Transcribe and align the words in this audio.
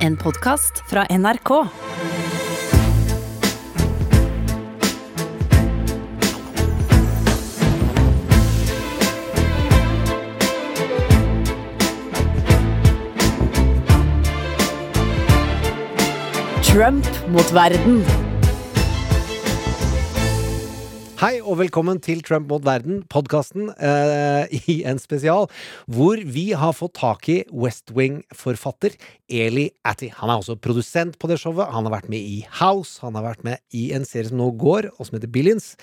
En 0.00 0.16
podkast 0.16 0.82
fra 0.86 1.04
NRK. 1.08 1.48
Trump 16.60 17.06
mot 17.28 17.50
verden. 17.50 18.29
Hei 21.20 21.34
og 21.44 21.58
velkommen 21.60 21.98
til 22.00 22.22
Trump 22.24 22.46
mot 22.48 22.62
verden, 22.64 23.02
podkasten 23.12 23.66
eh, 23.76 24.54
i 24.72 24.78
en 24.88 24.96
spesial, 24.96 25.50
hvor 25.84 26.16
vi 26.24 26.46
har 26.56 26.72
fått 26.72 26.94
tak 26.96 27.28
i 27.28 27.34
West 27.52 27.92
Wing-forfatter 27.92 28.96
Eli 29.28 29.66
Atty. 29.84 30.08
Han 30.16 30.32
er 30.32 30.40
også 30.40 30.56
produsent 30.64 31.18
på 31.20 31.28
det 31.28 31.36
showet. 31.42 31.68
Han 31.74 31.84
har 31.84 31.98
vært 31.98 32.08
med 32.08 32.24
i 32.24 32.38
House, 32.62 33.02
han 33.04 33.20
har 33.20 33.26
vært 33.26 33.44
med 33.44 33.60
i 33.76 33.90
en 33.92 34.08
serie 34.08 34.30
som 34.30 34.40
nå 34.40 34.48
går, 34.64 34.88
og 34.96 35.10
som 35.10 35.18
heter 35.18 35.28
Billions. 35.34 35.74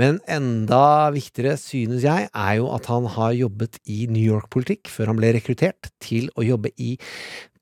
Men 0.00 0.22
enda 0.24 1.12
viktigere, 1.12 1.58
synes 1.60 2.08
jeg, 2.08 2.32
er 2.32 2.56
jo 2.56 2.72
at 2.72 2.88
han 2.88 3.12
har 3.12 3.36
jobbet 3.36 3.76
i 3.84 4.06
New 4.08 4.24
York-politikk 4.24 4.88
før 4.88 5.12
han 5.12 5.20
ble 5.20 5.36
rekruttert 5.36 5.92
til 6.00 6.32
å 6.32 6.48
jobbe 6.48 6.72
i 6.80 6.94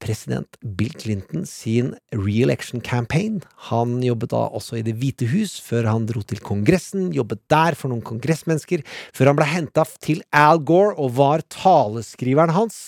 president 0.03 0.59
Bill 0.79 0.93
Clinton 0.97 1.47
sin 1.49 1.95
re-election 2.15 2.83
campaign. 2.85 3.41
Han 3.71 3.99
jobbet 4.05 4.33
da 4.35 4.45
også 4.49 4.81
i 4.81 4.85
Det 4.87 4.97
hvite 5.01 5.29
hus 5.31 5.57
før 5.63 5.89
han 5.91 6.07
dro 6.09 6.23
til 6.23 6.43
Kongressen, 6.45 7.11
jobbet 7.17 7.43
der 7.53 7.79
for 7.79 7.93
noen 7.93 8.05
kongressmennesker, 8.07 8.85
før 9.17 9.33
han 9.33 9.41
ble 9.41 9.49
henta 9.51 9.87
til 10.03 10.23
Al 10.35 10.63
Gore 10.67 10.95
og 10.97 11.17
var 11.19 11.45
taleskriveren 11.53 12.55
hans 12.57 12.79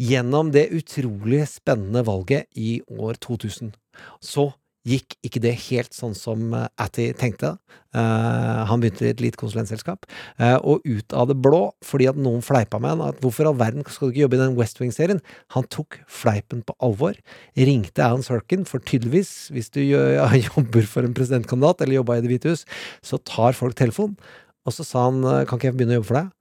gjennom 0.00 0.50
det 0.54 0.70
utrolig 0.74 1.44
spennende 1.50 2.02
valget 2.06 2.50
i 2.58 2.80
år 2.90 3.18
2000. 3.22 3.74
Så 4.18 4.50
gikk 4.84 5.16
ikke 5.24 5.40
det 5.42 5.54
helt 5.66 5.96
sånn 5.96 6.14
som 6.16 6.52
eh, 6.56 6.68
Atty 6.80 7.08
tenkte. 7.16 7.54
Uh, 7.94 8.66
han 8.66 8.80
begynte 8.82 9.04
i 9.06 9.12
et 9.12 9.20
lite 9.22 9.38
konsulentselskap, 9.38 10.08
Uh, 10.34 10.58
og 10.66 10.82
ut 10.82 11.14
av 11.14 11.28
det 11.30 11.36
blå, 11.38 11.60
fordi 11.86 12.08
at 12.10 12.16
noen 12.18 12.42
fleipa 12.42 12.80
med 12.82 12.96
han 12.96 13.02
at 13.06 13.20
hvorfor 13.22 13.46
all 13.46 13.58
verden 13.60 13.84
skal 13.86 14.10
du 14.10 14.12
ikke 14.12 14.24
jobbe 14.24 14.34
i 14.34 14.40
den 14.40 14.56
West 14.58 14.80
Wing-serien? 14.82 15.20
Han 15.54 15.68
tok 15.70 16.00
fleipen 16.10 16.64
på 16.66 16.74
alvor, 16.82 17.14
ringte 17.54 18.02
Alan 18.02 18.24
Sorkin, 18.26 18.66
for 18.66 18.82
tydeligvis, 18.82 19.52
hvis 19.54 19.70
du 19.70 19.78
jobber 20.48 20.88
for 20.90 21.06
en 21.06 21.14
presidentkandidat 21.14 21.84
eller 21.84 22.00
jobba 22.00 22.18
i 22.18 22.24
Det 22.24 22.32
hvite 22.32 22.50
hus, 22.56 22.66
så 23.06 23.20
tar 23.22 23.54
folk 23.54 23.78
telefonen. 23.78 24.18
Og 24.66 24.74
så 24.74 24.86
sa 24.86 25.06
han 25.06 25.22
kan 25.46 25.60
ikke 25.60 25.70
jeg 25.70 25.78
begynne 25.78 25.94
å 25.94 26.00
jobbe 26.00 26.10
for 26.10 26.18
deg? 26.18 26.34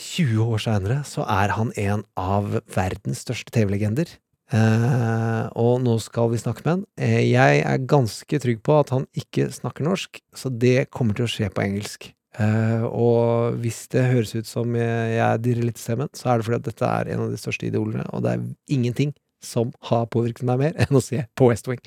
20 0.00 0.54
år 0.54 0.64
seinere 0.64 0.98
så 1.04 1.26
er 1.28 1.52
han 1.52 1.74
en 1.76 2.06
av 2.16 2.62
verdens 2.72 3.20
største 3.26 3.52
TV-legender. 3.52 4.08
Eh, 4.50 5.44
og 5.62 5.76
nå 5.84 5.94
skal 6.02 6.32
vi 6.32 6.40
snakke 6.42 6.64
med 6.64 6.72
han. 6.72 6.86
Eh, 6.98 7.20
jeg 7.30 7.60
er 7.62 7.84
ganske 7.90 8.40
trygg 8.42 8.62
på 8.66 8.80
at 8.80 8.90
han 8.94 9.06
ikke 9.14 9.46
snakker 9.54 9.86
norsk, 9.86 10.22
så 10.34 10.50
det 10.50 10.90
kommer 10.90 11.14
til 11.14 11.28
å 11.28 11.30
skje 11.30 11.50
på 11.54 11.62
engelsk. 11.62 12.10
Eh, 12.40 12.84
og 12.86 13.58
hvis 13.62 13.84
det 13.94 14.08
høres 14.10 14.34
ut 14.34 14.50
som 14.50 14.74
jeg, 14.78 15.14
jeg 15.16 15.42
dirrer 15.46 15.68
litt 15.70 15.78
i 15.78 15.84
stemmen, 15.84 16.10
så 16.14 16.32
er 16.32 16.40
det 16.40 16.48
fordi 16.48 16.60
at 16.60 16.68
dette 16.70 16.90
er 16.90 17.12
en 17.14 17.24
av 17.26 17.30
de 17.30 17.38
største 17.38 17.66
idolene, 17.70 18.06
og 18.10 18.26
det 18.26 18.34
er 18.34 18.44
ingenting 18.74 19.14
som 19.42 19.70
har 19.88 20.10
påvirket 20.10 20.46
meg 20.46 20.60
mer 20.66 20.76
enn 20.82 20.98
å 20.98 21.04
se 21.04 21.22
på 21.38 21.50
West 21.52 21.70
Wing. 21.70 21.82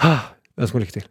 Ah, 0.00 0.32
ønsker 0.56 0.80
meg 0.80 0.88
lykke 0.88 1.00
til. 1.00 1.08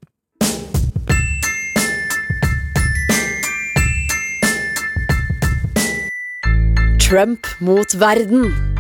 Trump 7.05 7.45
mot 7.61 7.93
verden. 8.01 8.74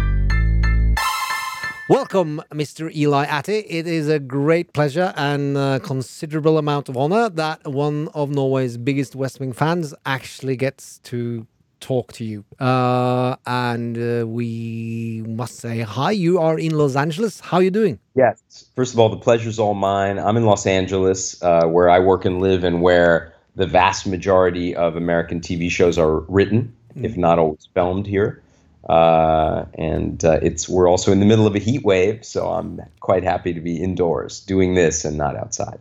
Welcome, 1.87 2.41
Mr. 2.51 2.91
Eli 2.95 3.25
Attie. 3.25 3.63
It 3.69 3.85
is 3.85 4.09
a 4.09 4.17
great 4.17 4.73
pleasure 4.73 5.13
and 5.15 5.55
a 5.55 5.79
considerable 5.79 6.57
amount 6.57 6.89
of 6.89 6.97
honor 6.97 7.29
that 7.29 7.67
one 7.67 8.07
of 8.15 8.31
Norway's 8.31 8.75
biggest 8.75 9.15
West 9.15 9.39
Wing 9.39 9.53
fans 9.53 9.93
actually 10.03 10.55
gets 10.55 10.97
to 11.03 11.45
talk 11.81 12.11
to 12.13 12.25
you. 12.25 12.43
Uh, 12.59 13.35
and 13.45 13.99
uh, 13.99 14.25
we 14.25 15.23
must 15.27 15.57
say 15.57 15.81
hi. 15.81 16.09
You 16.09 16.39
are 16.39 16.57
in 16.57 16.75
Los 16.75 16.95
Angeles. 16.95 17.39
How 17.39 17.57
are 17.57 17.63
you 17.63 17.69
doing? 17.69 17.99
Yes. 18.15 18.65
First 18.75 18.93
of 18.93 18.99
all, 18.99 19.09
the 19.09 19.17
pleasure's 19.17 19.59
all 19.59 19.75
mine. 19.75 20.17
I'm 20.17 20.37
in 20.37 20.45
Los 20.45 20.65
Angeles, 20.65 21.39
uh, 21.43 21.67
where 21.67 21.87
I 21.87 21.99
work 21.99 22.25
and 22.25 22.41
live, 22.41 22.63
and 22.63 22.81
where 22.81 23.31
the 23.55 23.67
vast 23.67 24.07
majority 24.07 24.75
of 24.75 24.95
American 24.95 25.39
TV 25.39 25.69
shows 25.69 25.99
are 25.99 26.21
written, 26.21 26.75
if 26.95 27.15
not 27.15 27.37
always 27.37 27.69
filmed 27.75 28.07
here. 28.07 28.41
Uh, 28.85 29.65
and 29.75 30.23
uh, 30.23 30.39
it's 30.41 30.69
we're 30.69 30.87
also 30.87 31.11
in 31.11 31.19
the 31.19 31.25
middle 31.25 31.47
of 31.47 31.55
a 31.55 31.59
heat 31.59 31.83
wave, 31.83 32.23
so 32.23 32.49
I'm 32.49 32.81
quite 32.99 33.23
happy 33.23 33.53
to 33.53 33.61
be 33.61 33.81
indoors 33.81 34.39
doing 34.41 34.75
this 34.75 35.05
and 35.05 35.17
not 35.17 35.35
outside. 35.35 35.79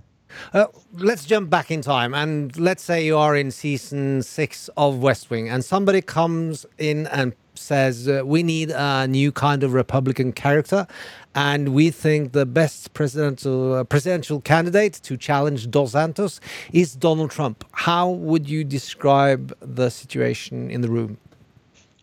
Uh, 0.53 0.67
let's 0.95 1.25
jump 1.25 1.49
back 1.49 1.71
in 1.71 1.81
time 1.81 2.13
and 2.13 2.59
let's 2.59 2.83
say 2.83 3.05
you 3.05 3.17
are 3.17 3.37
in 3.37 3.53
season 3.53 4.21
six 4.21 4.69
of 4.77 4.99
West 4.99 5.31
Wing 5.31 5.49
and 5.49 5.65
somebody 5.65 6.01
comes 6.01 6.67
in 6.77 7.07
and 7.07 7.35
says, 7.55 8.09
uh, 8.09 8.23
We 8.25 8.43
need 8.43 8.71
a 8.71 9.07
new 9.07 9.33
kind 9.33 9.63
of 9.63 9.73
Republican 9.73 10.33
character, 10.33 10.87
and 11.35 11.71
we 11.71 11.91
think 11.91 12.33
the 12.33 12.47
best 12.47 12.95
presidential, 12.95 13.75
uh, 13.75 13.85
presidential 13.85 14.41
candidate 14.41 14.95
to 15.05 15.17
challenge 15.17 15.71
Dos 15.71 15.93
Santos 15.93 16.41
is 16.73 16.95
Donald 16.95 17.31
Trump. 17.31 17.65
How 17.73 18.11
would 18.11 18.49
you 18.49 18.65
describe 18.65 19.57
the 19.61 19.91
situation 19.91 20.71
in 20.71 20.81
the 20.81 20.89
room? 20.89 21.19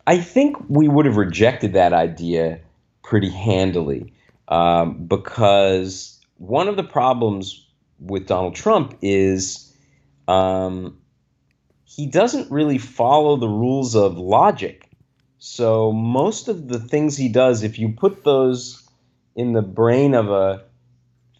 I 0.06 0.18
think 0.18 0.56
we 0.68 0.88
would 0.88 1.06
have 1.06 1.16
rejected 1.16 1.74
that 1.74 1.92
idea 1.92 2.60
pretty 3.02 3.30
handily 3.30 4.12
um, 4.48 5.06
because 5.06 6.20
one 6.38 6.68
of 6.68 6.76
the 6.76 6.82
problems 6.82 7.66
with 8.00 8.26
Donald 8.26 8.54
Trump 8.54 8.98
is 9.00 9.72
um, 10.26 10.98
he 11.84 12.06
doesn't 12.06 12.50
really 12.50 12.78
follow 12.78 13.36
the 13.36 13.48
rules 13.48 13.94
of 13.94 14.18
logic. 14.18 14.88
So 15.38 15.92
most 15.92 16.48
of 16.48 16.68
the 16.68 16.78
things 16.78 17.16
he 17.16 17.28
does, 17.28 17.62
if 17.62 17.78
you 17.78 17.90
put 17.90 18.24
those 18.24 18.88
in 19.36 19.52
the 19.52 19.62
brain 19.62 20.14
of 20.14 20.30
a 20.30 20.64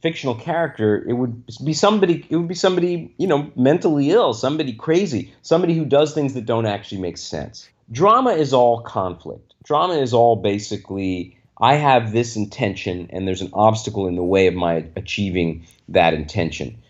fictional 0.03 0.35
character, 0.35 1.05
it 1.09 1.13
would 1.15 1.45
be 1.65 1.73
somebody. 1.73 2.27
It 2.29 2.37
would 2.37 2.49
be 2.49 2.55
somebody 2.55 3.15
you 3.19 3.27
know 3.27 3.51
mentally 3.57 4.11
ill, 4.11 4.35
somebody 4.35 4.73
crazy, 4.73 5.33
somebody 5.43 5.75
who 5.75 5.85
does 5.85 6.15
things 6.15 6.35
that 6.35 6.47
don't 6.47 6.67
actually 6.67 7.01
make 7.01 7.17
sense. 7.17 7.69
Drama 7.91 8.31
is 8.31 8.53
all 8.53 8.81
conflict. 8.83 9.55
Drama 9.65 9.95
is 9.95 10.15
all 10.15 10.37
basically 10.37 11.39
I 11.61 11.75
have 11.75 12.13
this 12.13 12.37
intention 12.37 13.09
and 13.11 13.27
there's 13.27 13.43
an 13.43 13.51
obstacle 13.53 14.07
in 14.07 14.17
the 14.17 14.23
way 14.23 14.47
of 14.47 14.55
my 14.55 14.85
achieving 14.97 15.65
that 15.89 16.15
intention. 16.15 16.83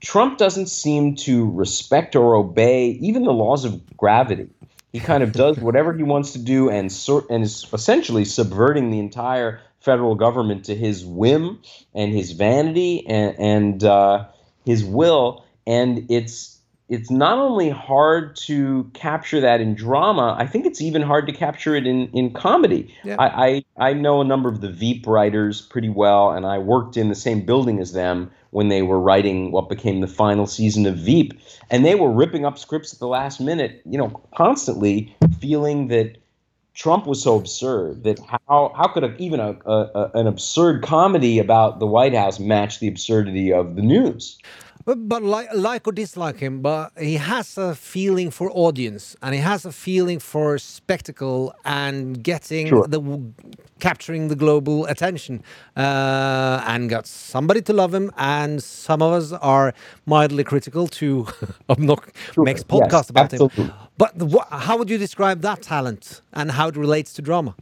Trump 0.00 0.38
doesn't 0.38 0.68
seem 0.68 1.16
to 1.16 1.50
respect 1.50 2.16
or 2.16 2.36
obey 2.36 2.90
even 3.00 3.24
the 3.24 3.32
laws 3.32 3.64
of 3.64 3.96
gravity. 3.96 4.48
He 4.92 5.00
kind 5.00 5.22
of 5.22 5.32
does 5.32 5.58
whatever 5.60 5.92
he 5.92 6.02
wants 6.02 6.32
to 6.32 6.38
do 6.38 6.70
and 6.70 6.90
sort 6.90 7.26
and 7.28 7.42
is 7.42 7.66
essentially 7.72 8.24
subverting 8.24 8.90
the 8.90 8.98
entire 8.98 9.60
federal 9.80 10.14
government 10.14 10.64
to 10.64 10.74
his 10.74 11.04
whim 11.04 11.60
and 11.94 12.12
his 12.12 12.32
vanity 12.32 13.06
and, 13.06 13.38
and 13.38 13.84
uh, 13.84 14.26
his 14.64 14.84
will. 14.84 15.44
And 15.66 16.06
it's 16.10 16.55
it's 16.88 17.10
not 17.10 17.38
only 17.38 17.68
hard 17.68 18.36
to 18.36 18.88
capture 18.94 19.40
that 19.40 19.60
in 19.60 19.74
drama, 19.74 20.36
I 20.38 20.46
think 20.46 20.66
it's 20.66 20.80
even 20.80 21.02
hard 21.02 21.26
to 21.26 21.32
capture 21.32 21.74
it 21.74 21.86
in, 21.86 22.08
in 22.10 22.32
comedy. 22.32 22.94
Yeah. 23.02 23.16
I, 23.18 23.64
I, 23.78 23.90
I 23.90 23.92
know 23.92 24.20
a 24.20 24.24
number 24.24 24.48
of 24.48 24.60
the 24.60 24.70
Veep 24.70 25.06
writers 25.06 25.60
pretty 25.60 25.88
well, 25.88 26.30
and 26.30 26.46
I 26.46 26.58
worked 26.58 26.96
in 26.96 27.08
the 27.08 27.16
same 27.16 27.44
building 27.44 27.80
as 27.80 27.92
them 27.92 28.30
when 28.50 28.68
they 28.68 28.82
were 28.82 29.00
writing 29.00 29.50
what 29.50 29.68
became 29.68 30.00
the 30.00 30.06
final 30.06 30.46
season 30.46 30.86
of 30.86 30.96
Veep. 30.96 31.32
And 31.70 31.84
they 31.84 31.96
were 31.96 32.10
ripping 32.10 32.44
up 32.44 32.56
scripts 32.56 32.94
at 32.94 33.00
the 33.00 33.08
last 33.08 33.40
minute, 33.40 33.82
you 33.84 33.98
know, 33.98 34.22
constantly 34.36 35.14
feeling 35.40 35.88
that 35.88 36.18
Trump 36.74 37.06
was 37.06 37.20
so 37.22 37.36
absurd 37.36 38.04
that 38.04 38.20
how 38.48 38.70
how 38.76 38.86
could 38.88 39.02
a, 39.02 39.16
even 39.16 39.40
a, 39.40 39.56
a, 39.64 40.10
an 40.14 40.26
absurd 40.26 40.82
comedy 40.82 41.38
about 41.38 41.80
the 41.80 41.86
White 41.86 42.14
House 42.14 42.38
match 42.38 42.80
the 42.80 42.86
absurdity 42.86 43.52
of 43.52 43.76
the 43.76 43.82
news? 43.82 44.38
But, 44.86 45.08
but 45.08 45.22
like, 45.24 45.48
like 45.52 45.86
or 45.88 45.92
dislike 45.92 46.38
him, 46.38 46.62
but 46.62 46.92
he 46.96 47.14
has 47.16 47.58
a 47.58 47.74
feeling 47.74 48.30
for 48.30 48.48
audience, 48.52 49.16
and 49.20 49.34
he 49.34 49.40
has 49.40 49.64
a 49.66 49.72
feeling 49.72 50.20
for 50.20 50.58
spectacle 50.58 51.52
and 51.64 52.22
getting 52.22 52.68
Sure. 52.68 52.86
the 52.86 53.00
capturing 53.80 54.28
the 54.28 54.36
global 54.36 54.86
attention, 54.86 55.42
uh, 55.76 56.62
and 56.68 56.88
got 56.88 57.04
somebody 57.06 57.60
to 57.62 57.72
love 57.72 57.92
him, 57.92 58.12
and 58.16 58.62
some 58.62 59.02
of 59.02 59.12
us 59.12 59.32
are 59.32 59.74
mildly 60.06 60.44
critical 60.44 60.86
to 60.86 61.24
Obnox 61.68 62.04
makes 62.38 62.60
Yes, 62.60 62.64
podcast 62.74 63.10
about 63.10 63.24
absolutely. 63.34 63.64
him. 63.64 63.72
But 63.98 64.16
the, 64.18 64.26
how 64.50 64.78
would 64.78 64.88
you 64.88 64.98
describe 64.98 65.40
that 65.42 65.62
talent 65.62 66.20
and 66.32 66.52
how 66.52 66.68
it 66.68 66.76
relates 66.76 67.12
to 67.14 67.22
drama? 67.22 67.56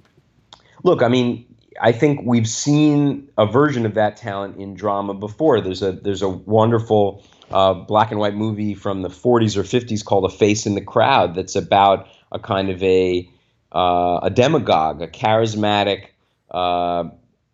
Look, 0.83 1.03
I 1.03 1.09
mean, 1.09 1.47
I 1.81 1.93
think 1.93 2.21
we've 2.25 2.49
seen 2.49 3.29
a 3.37 3.47
version 3.47 3.87
of 3.87 3.95
that 3.95 4.17
talent 4.17 4.57
in 4.57 4.75
drama 4.75 5.15
before. 5.15 5.61
There's 5.61 5.83
a 5.83 5.93
there's 5.93 6.23
a 6.23 6.29
wonderful 6.29 7.25
uh, 7.51 7.75
black 7.75 8.11
and 8.11 8.21
white 8.21 8.35
movie 8.35 8.75
from 8.75 9.03
the 9.03 9.09
40s 9.09 9.57
or 9.57 9.63
50s 9.63 10.05
called 10.05 10.25
A 10.25 10.35
Face 10.35 10.67
in 10.67 10.75
the 10.75 10.81
Crowd 10.81 11.35
that's 11.35 11.57
about 11.57 12.09
a 12.33 12.39
kind 12.39 12.71
of 12.71 12.83
a 12.83 13.29
uh, 13.73 14.21
a 14.23 14.31
demagogue, 14.31 15.03
a 15.03 15.09
charismatic 15.09 16.07
uh, 16.51 17.05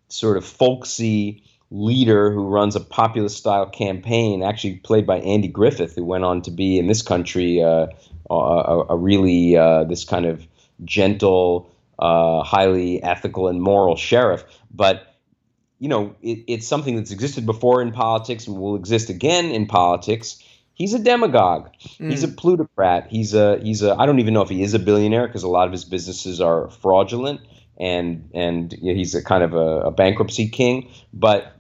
sort 0.09 0.37
of 0.37 0.45
folksy 0.45 1.43
leader 1.71 2.33
who 2.33 2.49
runs 2.49 2.77
a 2.77 2.81
populist 2.81 3.39
style 3.39 3.67
campaign, 3.67 4.43
actually 4.43 4.77
played 4.77 5.07
by 5.07 5.21
Andy 5.21 5.49
Griffith, 5.49 5.95
who 5.95 6.05
went 6.05 6.25
on 6.25 6.43
to 6.43 6.51
be 6.51 6.79
in 6.79 6.89
this 6.89 7.01
country 7.01 7.63
uh, 7.63 7.87
a, 8.29 8.35
a, 8.91 8.97
really 8.97 9.57
uh, 9.57 9.85
this 9.85 10.05
kind 10.05 10.27
of 10.27 10.47
gentle, 10.85 11.71
uh, 12.01 12.43
highly 12.43 13.03
ethical 13.03 13.49
and 13.49 13.63
moral 13.63 13.97
sheriff. 13.97 14.45
But 14.73 15.07
you 15.79 15.89
know, 15.89 16.15
it, 16.23 16.45
it's 16.47 16.67
something 16.67 16.97
that's 16.97 17.11
existed 17.11 17.47
before 17.47 17.81
in 17.81 17.93
politics 17.93 18.47
and 18.47 18.57
will 18.57 18.77
exist 18.77 19.09
again 19.09 19.47
in 19.47 19.67
politics. 19.67 20.43
He's 20.75 20.95
a 20.95 20.99
demagogue. 20.99 21.69
Mm. 21.99 22.11
He's 22.11 22.23
a 22.23 22.29
plutocrat. 22.29 23.07
He's 23.11 23.35
a 23.35 23.59
he's 23.59 23.83
a. 23.83 23.95
I 23.95 24.07
don't 24.07 24.19
even 24.19 24.35
know 24.35 24.43
if 24.43 24.49
he 24.49 24.63
is 24.63 24.75
a 24.75 24.79
billionaire 24.79 25.27
because 25.27 25.43
a 25.43 25.49
lot 25.49 25.67
of 25.67 25.73
his 25.73 25.85
businesses 25.85 26.41
are 26.41 26.71
fraudulent 26.71 27.41
and 27.81 28.31
and 28.35 28.73
you 28.75 28.93
know, 28.93 28.97
he's 28.97 29.15
a 29.15 29.25
kind 29.25 29.43
of 29.43 29.55
a, 29.55 29.81
a 29.87 29.91
bankruptcy 29.91 30.49
king. 30.49 30.91
But 31.13 31.57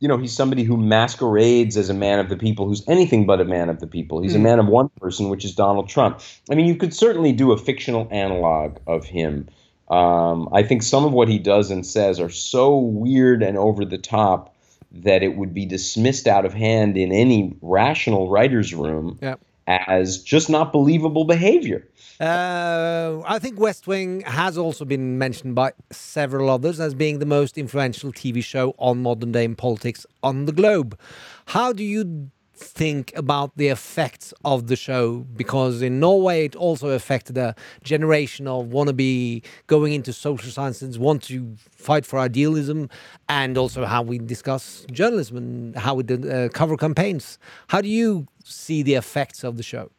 you 0.00 0.08
know, 0.08 0.18
he's 0.18 0.34
somebody 0.34 0.64
who 0.64 0.76
masquerades 0.76 1.76
as 1.76 1.88
a 1.88 1.94
man 1.94 2.18
of 2.18 2.28
the 2.28 2.36
people 2.36 2.66
who's 2.66 2.86
anything 2.88 3.24
but 3.24 3.40
a 3.40 3.44
man 3.44 3.68
of 3.68 3.78
the 3.78 3.86
people. 3.86 4.20
He's 4.20 4.32
mm. 4.32 4.36
a 4.36 4.40
man 4.40 4.58
of 4.58 4.66
one 4.66 4.90
person, 5.00 5.28
which 5.28 5.44
is 5.44 5.54
Donald 5.54 5.88
Trump. 5.88 6.20
I 6.50 6.56
mean, 6.56 6.66
you 6.66 6.74
could 6.74 6.92
certainly 6.92 7.32
do 7.32 7.52
a 7.52 7.56
fictional 7.56 8.08
analog 8.10 8.78
of 8.88 9.04
him. 9.04 9.48
Um, 9.92 10.48
I 10.52 10.62
think 10.62 10.82
some 10.82 11.04
of 11.04 11.12
what 11.12 11.28
he 11.28 11.38
does 11.38 11.70
and 11.70 11.84
says 11.84 12.18
are 12.18 12.30
so 12.30 12.78
weird 12.78 13.42
and 13.42 13.58
over 13.58 13.84
the 13.84 13.98
top 13.98 14.56
that 14.90 15.22
it 15.22 15.36
would 15.36 15.52
be 15.52 15.66
dismissed 15.66 16.26
out 16.26 16.46
of 16.46 16.54
hand 16.54 16.96
in 16.96 17.12
any 17.12 17.54
rational 17.60 18.30
writer's 18.30 18.72
room 18.72 19.18
yep. 19.20 19.38
as 19.66 20.22
just 20.22 20.48
not 20.48 20.72
believable 20.72 21.24
behavior. 21.24 21.86
Uh, 22.18 23.20
I 23.26 23.38
think 23.38 23.60
West 23.60 23.86
Wing 23.86 24.22
has 24.22 24.56
also 24.56 24.86
been 24.86 25.18
mentioned 25.18 25.54
by 25.54 25.72
several 25.90 26.48
others 26.48 26.80
as 26.80 26.94
being 26.94 27.18
the 27.18 27.26
most 27.26 27.58
influential 27.58 28.12
TV 28.12 28.42
show 28.42 28.74
on 28.78 29.02
modern 29.02 29.32
day 29.32 29.46
politics 29.48 30.06
on 30.22 30.46
the 30.46 30.52
globe. 30.52 30.98
How 31.46 31.74
do 31.74 31.84
you 31.84 32.30
think 32.62 33.12
about 33.16 33.56
the 33.56 33.68
effects 33.68 34.32
of 34.44 34.68
the 34.68 34.76
show? 34.76 35.26
Because 35.36 35.82
in 35.82 36.00
Norway, 36.00 36.44
it 36.46 36.56
also 36.56 36.90
affected 36.90 37.36
a 37.36 37.54
generation 37.82 38.46
of 38.46 38.66
wannabe 38.66 39.44
going 39.66 39.92
into 39.92 40.12
social 40.12 40.50
sciences, 40.50 40.98
want 40.98 41.22
to 41.24 41.56
fight 41.70 42.06
for 42.06 42.18
idealism, 42.18 42.88
and 43.28 43.58
also 43.58 43.84
how 43.84 44.02
we 44.02 44.18
discuss 44.18 44.86
journalism 44.90 45.36
and 45.36 45.76
how 45.76 45.94
we 45.94 46.02
did, 46.02 46.30
uh, 46.30 46.48
cover 46.50 46.76
campaigns. 46.76 47.38
How 47.68 47.80
do 47.80 47.88
you 47.88 48.26
see 48.44 48.82
the 48.82 48.94
effects 48.94 49.44
of 49.44 49.56
the 49.56 49.62
show? 49.62 49.90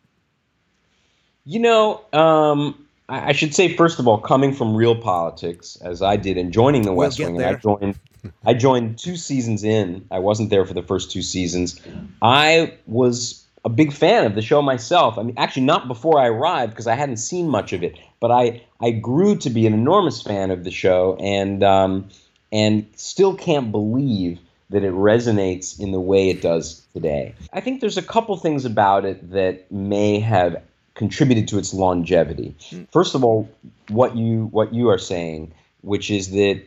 You 1.45 1.59
know, 1.59 2.01
um, 2.13 2.87
I, 3.09 3.33
should 3.33 3.53
say 3.53 3.75
first 3.75 3.99
of 3.99 4.07
all, 4.07 4.17
coming 4.17 4.53
from 4.53 4.75
real 4.75 4.95
politics, 4.95 5.77
as 5.81 6.01
I 6.01 6.15
did, 6.15 6.37
and 6.37 6.53
joining 6.53 6.83
the 6.83 6.93
West 6.93 7.19
we'll 7.19 7.33
Wing, 7.33 7.43
I 7.43 7.55
joined. 7.55 7.99
I 8.45 8.53
joined 8.53 8.97
two 8.97 9.15
seasons 9.15 9.63
in. 9.63 10.05
I 10.11 10.19
wasn't 10.19 10.49
there 10.49 10.65
for 10.65 10.73
the 10.73 10.83
first 10.83 11.11
two 11.11 11.21
seasons. 11.21 11.79
I 12.21 12.73
was 12.85 13.45
a 13.65 13.69
big 13.69 13.93
fan 13.93 14.25
of 14.25 14.35
the 14.35 14.41
show 14.41 14.61
myself. 14.61 15.17
I 15.17 15.23
mean, 15.23 15.35
actually, 15.37 15.63
not 15.63 15.87
before 15.87 16.19
I 16.19 16.27
arrived 16.27 16.73
because 16.73 16.87
I 16.87 16.95
hadn't 16.95 17.17
seen 17.17 17.47
much 17.47 17.73
of 17.73 17.83
it, 17.83 17.97
but 18.19 18.31
I 18.31 18.61
I 18.81 18.91
grew 18.91 19.37
to 19.37 19.49
be 19.49 19.65
an 19.67 19.73
enormous 19.73 20.21
fan 20.21 20.51
of 20.51 20.63
the 20.63 20.71
show, 20.71 21.17
and 21.19 21.63
um, 21.63 22.09
and 22.51 22.87
still 22.95 23.35
can't 23.35 23.71
believe 23.71 24.39
that 24.69 24.83
it 24.83 24.91
resonates 24.91 25.79
in 25.79 25.91
the 25.91 25.99
way 25.99 26.29
it 26.29 26.41
does 26.41 26.85
today. 26.93 27.35
I 27.53 27.61
think 27.61 27.79
there's 27.79 27.97
a 27.97 28.01
couple 28.01 28.35
things 28.37 28.65
about 28.65 29.05
it 29.05 29.31
that 29.31 29.71
may 29.71 30.19
have 30.19 30.61
contributed 30.95 31.47
to 31.49 31.57
its 31.57 31.73
longevity. 31.73 32.55
Hmm. 32.69 32.83
First 32.91 33.15
of 33.15 33.23
all, 33.23 33.49
what 33.89 34.15
you 34.15 34.45
what 34.47 34.73
you 34.73 34.89
are 34.89 34.97
saying, 34.97 35.53
which 35.81 36.11
is 36.11 36.31
that 36.31 36.63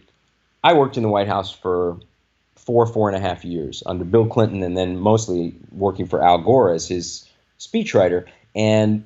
I 0.66 0.72
worked 0.72 0.96
in 0.96 1.04
the 1.04 1.08
White 1.08 1.28
House 1.28 1.52
for 1.52 1.96
four 2.56 2.86
four 2.86 3.08
and 3.08 3.16
a 3.16 3.20
half 3.20 3.44
years 3.44 3.84
under 3.86 4.04
Bill 4.04 4.26
Clinton, 4.26 4.64
and 4.64 4.76
then 4.76 4.98
mostly 4.98 5.54
working 5.70 6.06
for 6.06 6.20
Al 6.20 6.38
Gore 6.38 6.72
as 6.72 6.88
his 6.88 7.24
speechwriter. 7.60 8.24
And 8.52 9.04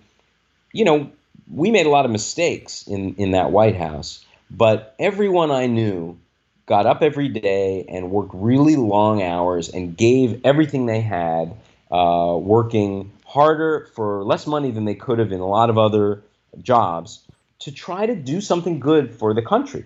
you 0.73 0.87
know, 0.87 1.11
we 1.53 1.71
made 1.71 1.85
a 1.85 1.91
lot 1.91 2.07
of 2.07 2.11
mistakes 2.11 2.87
in 2.89 3.15
in 3.17 3.33
that 3.33 3.53
White 3.53 3.77
House, 3.77 4.25
but 4.51 4.95
everyone 4.99 5.51
I 5.51 5.67
knew 5.67 6.19
got 6.65 6.87
up 6.87 7.03
every 7.03 7.29
day 7.29 7.85
and 7.91 8.11
worked 8.11 8.31
really 8.33 8.77
long 8.77 9.23
hours 9.23 9.69
and 9.69 9.95
gave 9.95 10.41
everything 10.47 10.87
they 10.87 11.03
had, 11.03 11.55
uh, 11.91 12.39
working 12.41 13.13
harder 13.27 13.91
for 13.95 14.25
less 14.25 14.47
money 14.47 14.71
than 14.71 14.87
they 14.87 14.95
could 14.95 15.19
have 15.19 15.31
in 15.31 15.41
a 15.41 15.47
lot 15.47 15.69
of 15.69 15.77
other 15.77 16.23
jobs 16.63 17.21
to 17.59 17.71
try 17.71 18.07
to 18.07 18.17
do 18.17 18.41
something 18.41 18.81
good 18.81 19.13
for 19.13 19.35
the 19.35 19.43
country. 19.43 19.85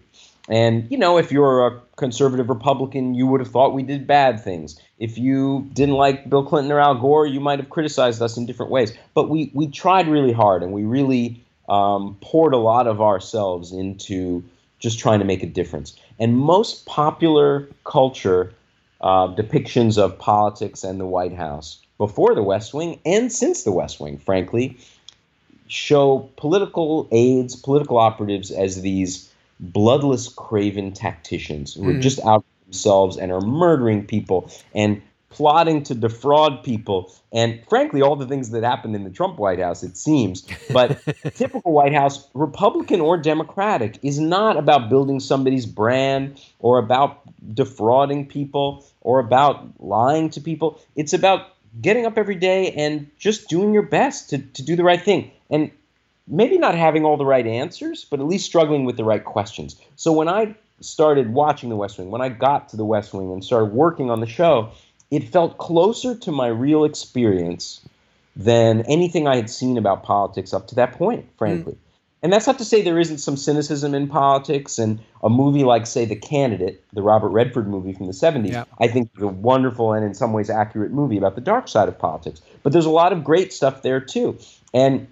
And, 0.48 0.90
you 0.90 0.98
know, 0.98 1.16
if 1.16 1.32
you're 1.32 1.66
a 1.66 1.80
conservative 1.96 2.48
Republican, 2.48 3.14
you 3.14 3.26
would 3.26 3.40
have 3.40 3.50
thought 3.50 3.72
we 3.72 3.82
did 3.82 4.06
bad 4.06 4.42
things. 4.42 4.78
If 4.98 5.16
you 5.16 5.68
didn't 5.72 5.94
like 5.94 6.28
Bill 6.28 6.44
Clinton 6.44 6.70
or 6.70 6.80
Al 6.80 6.96
Gore, 6.96 7.26
you 7.26 7.40
might 7.40 7.58
have 7.58 7.70
criticized 7.70 8.20
us 8.20 8.36
in 8.36 8.44
different 8.44 8.70
ways. 8.70 8.92
But 9.14 9.30
we, 9.30 9.50
we 9.54 9.68
tried 9.68 10.06
really 10.06 10.32
hard 10.32 10.62
and 10.62 10.72
we 10.72 10.84
really 10.84 11.42
um, 11.68 12.16
poured 12.20 12.52
a 12.52 12.58
lot 12.58 12.86
of 12.86 13.00
ourselves 13.00 13.72
into 13.72 14.44
just 14.78 14.98
trying 14.98 15.18
to 15.18 15.24
make 15.24 15.42
a 15.42 15.46
difference. 15.46 15.96
And 16.18 16.36
most 16.36 16.84
popular 16.84 17.68
culture 17.84 18.52
uh, 19.00 19.28
depictions 19.28 19.96
of 19.96 20.18
politics 20.18 20.84
and 20.84 21.00
the 21.00 21.06
White 21.06 21.34
House 21.34 21.78
before 21.96 22.34
the 22.34 22.42
West 22.42 22.74
Wing 22.74 23.00
and 23.06 23.32
since 23.32 23.62
the 23.62 23.72
West 23.72 23.98
Wing, 24.00 24.18
frankly, 24.18 24.76
show 25.68 26.30
political 26.36 27.08
aides, 27.12 27.56
political 27.56 27.98
operatives 27.98 28.50
as 28.50 28.82
these 28.82 29.30
bloodless, 29.60 30.28
craven 30.28 30.92
tacticians 30.92 31.74
who 31.74 31.88
are 31.88 31.94
hmm. 31.94 32.00
just 32.00 32.20
out 32.20 32.44
themselves 32.66 33.16
and 33.16 33.32
are 33.32 33.40
murdering 33.40 34.06
people 34.06 34.50
and 34.74 35.02
plotting 35.30 35.82
to 35.82 35.96
defraud 35.96 36.62
people 36.62 37.12
and 37.32 37.60
frankly 37.68 38.00
all 38.00 38.14
the 38.14 38.26
things 38.26 38.50
that 38.50 38.62
happened 38.62 38.94
in 38.94 39.02
the 39.02 39.10
Trump 39.10 39.36
White 39.36 39.58
House 39.58 39.82
it 39.82 39.96
seems 39.96 40.46
but 40.72 41.02
typical 41.34 41.72
White 41.72 41.92
House 41.92 42.28
republican 42.34 43.00
or 43.00 43.18
democratic 43.18 43.98
is 44.04 44.20
not 44.20 44.56
about 44.56 44.88
building 44.88 45.18
somebody's 45.18 45.66
brand 45.66 46.40
or 46.60 46.78
about 46.78 47.20
defrauding 47.52 48.26
people 48.26 48.86
or 49.00 49.18
about 49.18 49.66
lying 49.80 50.30
to 50.30 50.40
people 50.40 50.80
it's 50.94 51.12
about 51.12 51.48
getting 51.80 52.06
up 52.06 52.18
every 52.18 52.36
day 52.36 52.72
and 52.72 53.10
just 53.18 53.48
doing 53.48 53.72
your 53.72 53.82
best 53.82 54.30
to, 54.30 54.38
to 54.38 54.62
do 54.62 54.76
the 54.76 54.84
right 54.84 55.00
thing. 55.00 55.30
And 55.50 55.70
maybe 56.26 56.58
not 56.58 56.74
having 56.74 57.04
all 57.04 57.16
the 57.16 57.24
right 57.24 57.46
answers, 57.46 58.04
but 58.04 58.20
at 58.20 58.26
least 58.26 58.46
struggling 58.46 58.84
with 58.84 58.96
the 58.96 59.04
right 59.04 59.24
questions. 59.24 59.76
So 59.96 60.12
when 60.12 60.28
I 60.28 60.54
started 60.80 61.32
watching 61.32 61.68
The 61.68 61.76
West 61.76 61.98
Wing, 61.98 62.10
when 62.10 62.20
I 62.20 62.28
got 62.28 62.70
to 62.70 62.76
The 62.76 62.84
West 62.84 63.12
Wing 63.12 63.30
and 63.32 63.44
started 63.44 63.72
working 63.72 64.10
on 64.10 64.20
the 64.20 64.26
show, 64.26 64.70
it 65.10 65.28
felt 65.28 65.58
closer 65.58 66.14
to 66.14 66.32
my 66.32 66.48
real 66.48 66.84
experience 66.84 67.80
than 68.36 68.82
anything 68.82 69.28
I 69.28 69.36
had 69.36 69.48
seen 69.48 69.78
about 69.78 70.02
politics 70.02 70.52
up 70.52 70.68
to 70.68 70.74
that 70.76 70.92
point, 70.92 71.26
frankly. 71.38 71.74
Mm. 71.74 71.78
And 72.24 72.32
that's 72.32 72.46
not 72.46 72.56
to 72.56 72.64
say 72.64 72.80
there 72.80 72.98
isn't 72.98 73.18
some 73.18 73.36
cynicism 73.36 73.94
in 73.94 74.08
politics. 74.08 74.78
And 74.78 74.98
a 75.22 75.28
movie 75.28 75.62
like, 75.62 75.86
say, 75.86 76.06
The 76.06 76.16
Candidate, 76.16 76.82
the 76.94 77.02
Robert 77.02 77.28
Redford 77.28 77.68
movie 77.68 77.92
from 77.92 78.06
the 78.06 78.12
70s, 78.12 78.50
yeah. 78.50 78.64
I 78.80 78.88
think 78.88 79.10
is 79.14 79.22
a 79.22 79.28
wonderful 79.28 79.92
and 79.92 80.04
in 80.04 80.14
some 80.14 80.32
ways 80.32 80.48
accurate 80.48 80.90
movie 80.90 81.18
about 81.18 81.34
the 81.34 81.42
dark 81.42 81.68
side 81.68 81.86
of 81.86 81.98
politics. 81.98 82.40
But 82.62 82.72
there's 82.72 82.86
a 82.86 82.90
lot 82.90 83.12
of 83.12 83.24
great 83.24 83.52
stuff 83.52 83.82
there 83.82 84.00
too. 84.00 84.38
And 84.72 85.06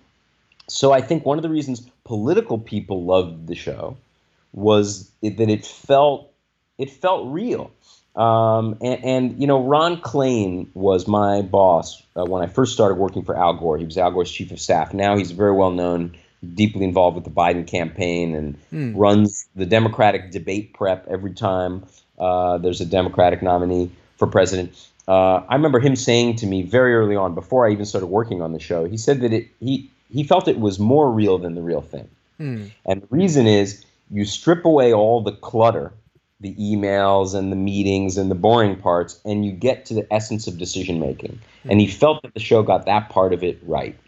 so 0.72 0.92
I 0.92 1.02
think 1.02 1.26
one 1.26 1.38
of 1.38 1.42
the 1.42 1.50
reasons 1.50 1.82
political 2.04 2.58
people 2.58 3.04
loved 3.04 3.46
the 3.46 3.54
show 3.54 3.96
was 4.52 5.10
that 5.22 5.48
it 5.48 5.66
felt 5.66 6.32
it 6.78 6.90
felt 6.90 7.32
real. 7.32 7.70
Um, 8.14 8.76
and, 8.82 9.04
and, 9.04 9.40
you 9.40 9.46
know, 9.46 9.62
Ron 9.62 10.00
Klain 10.00 10.66
was 10.74 11.06
my 11.06 11.40
boss 11.40 12.02
uh, 12.14 12.24
when 12.24 12.42
I 12.42 12.46
first 12.46 12.72
started 12.74 12.96
working 12.96 13.22
for 13.22 13.36
Al 13.36 13.54
Gore. 13.54 13.78
He 13.78 13.84
was 13.84 13.96
Al 13.96 14.10
Gore's 14.10 14.30
chief 14.30 14.50
of 14.50 14.60
staff. 14.60 14.92
Now 14.92 15.16
he's 15.16 15.30
very 15.30 15.52
well 15.52 15.70
known 15.70 16.14
deeply 16.54 16.84
involved 16.84 17.14
with 17.14 17.24
the 17.24 17.30
Biden 17.30 17.66
campaign 17.66 18.34
and 18.34 18.58
mm. 18.72 18.92
runs 18.96 19.46
the 19.54 19.64
Democratic 19.64 20.30
debate 20.30 20.74
prep 20.74 21.06
every 21.08 21.32
time 21.32 21.86
uh, 22.18 22.58
there's 22.58 22.80
a 22.80 22.86
Democratic 22.86 23.42
nominee 23.42 23.90
for 24.16 24.26
president. 24.26 24.74
Uh, 25.06 25.42
I 25.48 25.54
remember 25.54 25.80
him 25.80 25.96
saying 25.96 26.36
to 26.36 26.46
me 26.46 26.62
very 26.62 26.94
early 26.94 27.16
on, 27.16 27.34
before 27.34 27.66
I 27.66 27.72
even 27.72 27.84
started 27.84 28.06
working 28.06 28.42
on 28.42 28.52
the 28.52 28.60
show, 28.60 28.84
he 28.84 28.96
said 28.96 29.20
that 29.20 29.32
it, 29.32 29.48
he 29.60 29.90
he 30.12 30.24
felt 30.24 30.48
it 30.48 30.60
was 30.60 30.78
more 30.78 31.10
real 31.10 31.38
than 31.38 31.54
the 31.54 31.62
real 31.62 31.80
thing. 31.80 32.08
Mm. 32.38 32.70
And 32.84 33.02
the 33.02 33.08
reason 33.10 33.46
is 33.46 33.84
you 34.10 34.24
strip 34.24 34.64
away 34.64 34.92
all 34.92 35.22
the 35.22 35.32
clutter, 35.32 35.92
the 36.40 36.54
emails 36.54 37.34
and 37.34 37.50
the 37.50 37.56
meetings 37.56 38.18
and 38.18 38.30
the 38.30 38.34
boring 38.34 38.76
parts, 38.76 39.20
and 39.24 39.44
you 39.44 39.52
get 39.52 39.86
to 39.86 39.94
the 39.94 40.12
essence 40.12 40.46
of 40.46 40.58
decision 40.58 41.00
making. 41.00 41.38
Mm. 41.64 41.70
And 41.70 41.80
he 41.80 41.86
felt 41.86 42.22
that 42.22 42.34
the 42.34 42.40
show 42.40 42.62
got 42.62 42.86
that 42.86 43.08
part 43.10 43.32
of 43.32 43.42
it 43.42 43.58
right. 43.62 43.98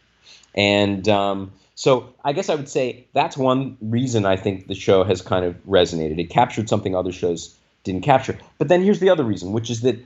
And 0.55 1.09
um, 1.09 1.53
so 1.75 2.15
I 2.25 2.33
guess 2.33 2.49
I 2.49 2.55
would 2.55 2.69
say 2.69 3.07
that's 3.13 3.37
one 3.37 3.77
reason 3.81 4.25
I 4.27 4.37
think 4.37 4.69
the 4.69 4.75
show 4.75 5.05
has 5.05 5.23
kind 5.23 5.45
of 5.45 5.57
resonated. 5.65 6.19
It 6.19 6.31
captured 6.31 6.69
something 6.69 6.95
other 6.95 7.13
shows 7.13 7.57
didn't 7.83 8.03
capture. 8.03 8.39
But 8.59 8.69
then 8.69 8.83
here's 8.83 9.01
the 9.01 9.11
other 9.11 9.25
reason, 9.25 9.53
which 9.53 9.71
is 9.71 9.83
that 9.83 9.99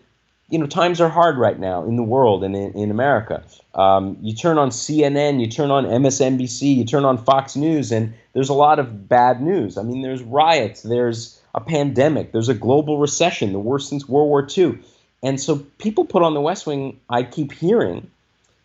you 0.49 0.59
know 0.59 0.67
times 0.67 1.01
are 1.01 1.09
hard 1.09 1.37
right 1.39 1.59
now 1.59 1.85
in 1.85 1.97
the 1.97 2.03
world 2.03 2.45
and 2.45 2.57
in, 2.57 2.73
in 2.73 2.91
America. 2.91 3.43
Um, 3.75 4.17
you 4.23 4.35
turn 4.35 4.59
on 4.59 4.71
CNN, 4.71 5.41
you 5.41 5.49
turn 5.49 5.71
on 5.71 5.85
MSNBC, 5.85 6.77
you 6.77 6.85
turn 6.85 7.05
on 7.05 7.19
Fox 7.19 7.55
News, 7.57 7.93
and 7.93 8.15
there's 8.33 8.49
a 8.49 8.55
lot 8.55 8.79
of 8.79 9.09
bad 9.09 9.41
news. 9.43 9.77
I 9.79 9.83
mean, 9.83 10.03
there's 10.03 10.23
riots, 10.23 10.83
there's 10.83 11.41
a 11.55 11.61
pandemic. 11.61 12.33
There's 12.33 12.49
a 12.49 12.55
global 12.55 12.99
recession, 12.99 13.53
the 13.53 13.59
worst 13.59 13.89
since 13.89 14.09
World 14.09 14.29
War 14.29 14.47
II. 14.57 14.79
And 15.23 15.41
so 15.41 15.59
people 15.79 16.05
put 16.05 16.23
on 16.23 16.35
the 16.35 16.41
West 16.41 16.67
Wing, 16.67 17.01
I 17.11 17.23
keep 17.25 17.53
hearing, 17.53 18.11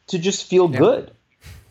to 0.07 0.19
just 0.19 0.45
feel 0.47 0.69
Yeah. 0.69 0.79
good 0.79 1.11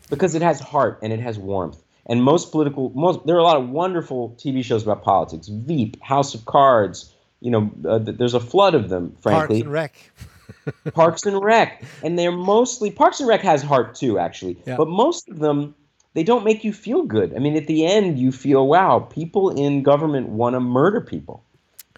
because 0.09 0.35
it 0.35 0.41
has 0.41 0.59
heart 0.59 0.99
and 1.01 1.13
it 1.13 1.19
has 1.19 1.37
warmth. 1.37 1.81
And 2.05 2.21
most 2.21 2.51
political, 2.51 2.91
most 2.93 3.25
there 3.25 3.35
are 3.35 3.39
a 3.39 3.43
lot 3.43 3.57
of 3.57 3.69
wonderful 3.69 4.35
TV 4.37 4.63
shows 4.63 4.83
about 4.83 5.03
politics. 5.03 5.47
Veep, 5.47 6.01
House 6.01 6.35
of 6.35 6.43
Cards. 6.45 7.12
You 7.43 7.51
know, 7.51 7.71
uh, 7.85 7.99
there's 7.99 8.33
a 8.33 8.39
flood 8.39 8.73
of 8.73 8.87
them. 8.87 9.15
Frankly. 9.19 9.61
Parks 9.61 9.63
and 9.63 9.71
Rec. 9.71 10.11
Parks 10.93 11.25
and 11.25 11.43
Rec, 11.43 11.83
and 12.03 12.17
they're 12.17 12.31
mostly 12.31 12.89
Parks 12.89 13.19
and 13.19 13.27
Rec 13.27 13.41
has 13.41 13.61
heart 13.61 13.95
too, 13.95 14.17
actually. 14.17 14.57
Yeah. 14.65 14.77
But 14.77 14.87
most 14.87 15.27
of 15.29 15.39
them, 15.39 15.75
they 16.13 16.23
don't 16.23 16.45
make 16.45 16.63
you 16.63 16.71
feel 16.71 17.03
good. 17.03 17.35
I 17.35 17.39
mean, 17.39 17.57
at 17.57 17.67
the 17.67 17.85
end, 17.85 18.17
you 18.17 18.31
feel, 18.31 18.67
wow, 18.67 18.99
people 18.99 19.49
in 19.49 19.83
government 19.83 20.29
want 20.29 20.53
to 20.55 20.59
murder 20.59 21.01
people. 21.01 21.43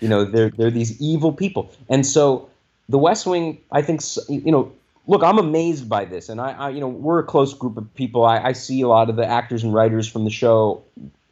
You 0.02 0.10
know, 0.10 0.26
they're 0.26 0.50
they're 0.50 0.72
these 0.72 1.00
evil 1.00 1.32
people, 1.32 1.72
and 1.90 2.06
so 2.06 2.50
the 2.90 2.98
West 2.98 3.26
Wing, 3.26 3.60
I 3.72 3.82
think, 3.82 4.02
you 4.28 4.52
know. 4.52 4.72
Look, 5.08 5.22
I'm 5.22 5.38
amazed 5.38 5.88
by 5.88 6.06
this, 6.06 6.30
and 6.30 6.42
I, 6.42 6.54
I 6.54 6.70
you 6.72 6.80
know, 6.80 6.88
we're 6.88 7.20
a 7.20 7.24
close 7.24 7.54
group 7.54 7.78
of 7.78 7.94
people. 7.94 8.26
I, 8.26 8.40
I 8.40 8.54
see 8.54 8.82
a 8.82 8.88
lot 8.88 9.08
of 9.08 9.18
the 9.18 9.26
actors 9.26 9.64
and 9.64 9.72
writers 9.72 10.08
from 10.08 10.26
the 10.26 10.32
show 10.32 10.84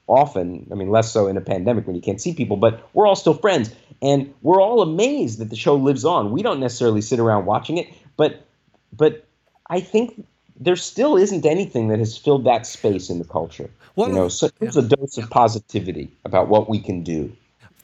often. 0.07 0.67
I 0.71 0.75
mean, 0.75 0.89
less 0.91 1.11
so 1.11 1.27
in 1.27 1.37
a 1.37 1.41
pandemic 1.41 1.87
when 1.87 1.95
you 1.95 2.01
can't 2.01 2.21
see 2.21 2.33
people, 2.33 2.57
but 2.57 2.87
we're 2.93 3.07
all 3.07 3.15
still 3.15 3.33
friends. 3.33 3.73
And 4.03 4.33
we're 4.41 4.61
all 4.61 4.81
amazed 4.81 5.39
that 5.39 5.49
the 5.49 5.55
show 5.55 5.75
lives 5.75 6.03
on. 6.03 6.31
We 6.31 6.43
don't 6.43 6.59
necessarily 6.59 7.01
sit 7.01 7.19
around 7.19 7.45
watching 7.45 7.77
it, 7.77 7.87
but 8.17 8.45
but 8.91 9.25
I 9.69 9.79
think 9.79 10.27
there 10.59 10.75
still 10.75 11.15
isn't 11.15 11.45
anything 11.45 11.87
that 11.87 11.99
has 11.99 12.17
filled 12.17 12.43
that 12.43 12.67
space 12.67 13.09
in 13.09 13.17
the 13.19 13.25
culture. 13.25 13.69
Well, 13.95 14.09
you 14.09 14.15
know, 14.15 14.29
so 14.29 14.49
there's 14.59 14.75
a 14.75 14.81
dose 14.81 15.17
of 15.17 15.29
positivity 15.29 16.11
about 16.25 16.49
what 16.49 16.69
we 16.69 16.79
can 16.79 17.03
do. 17.03 17.31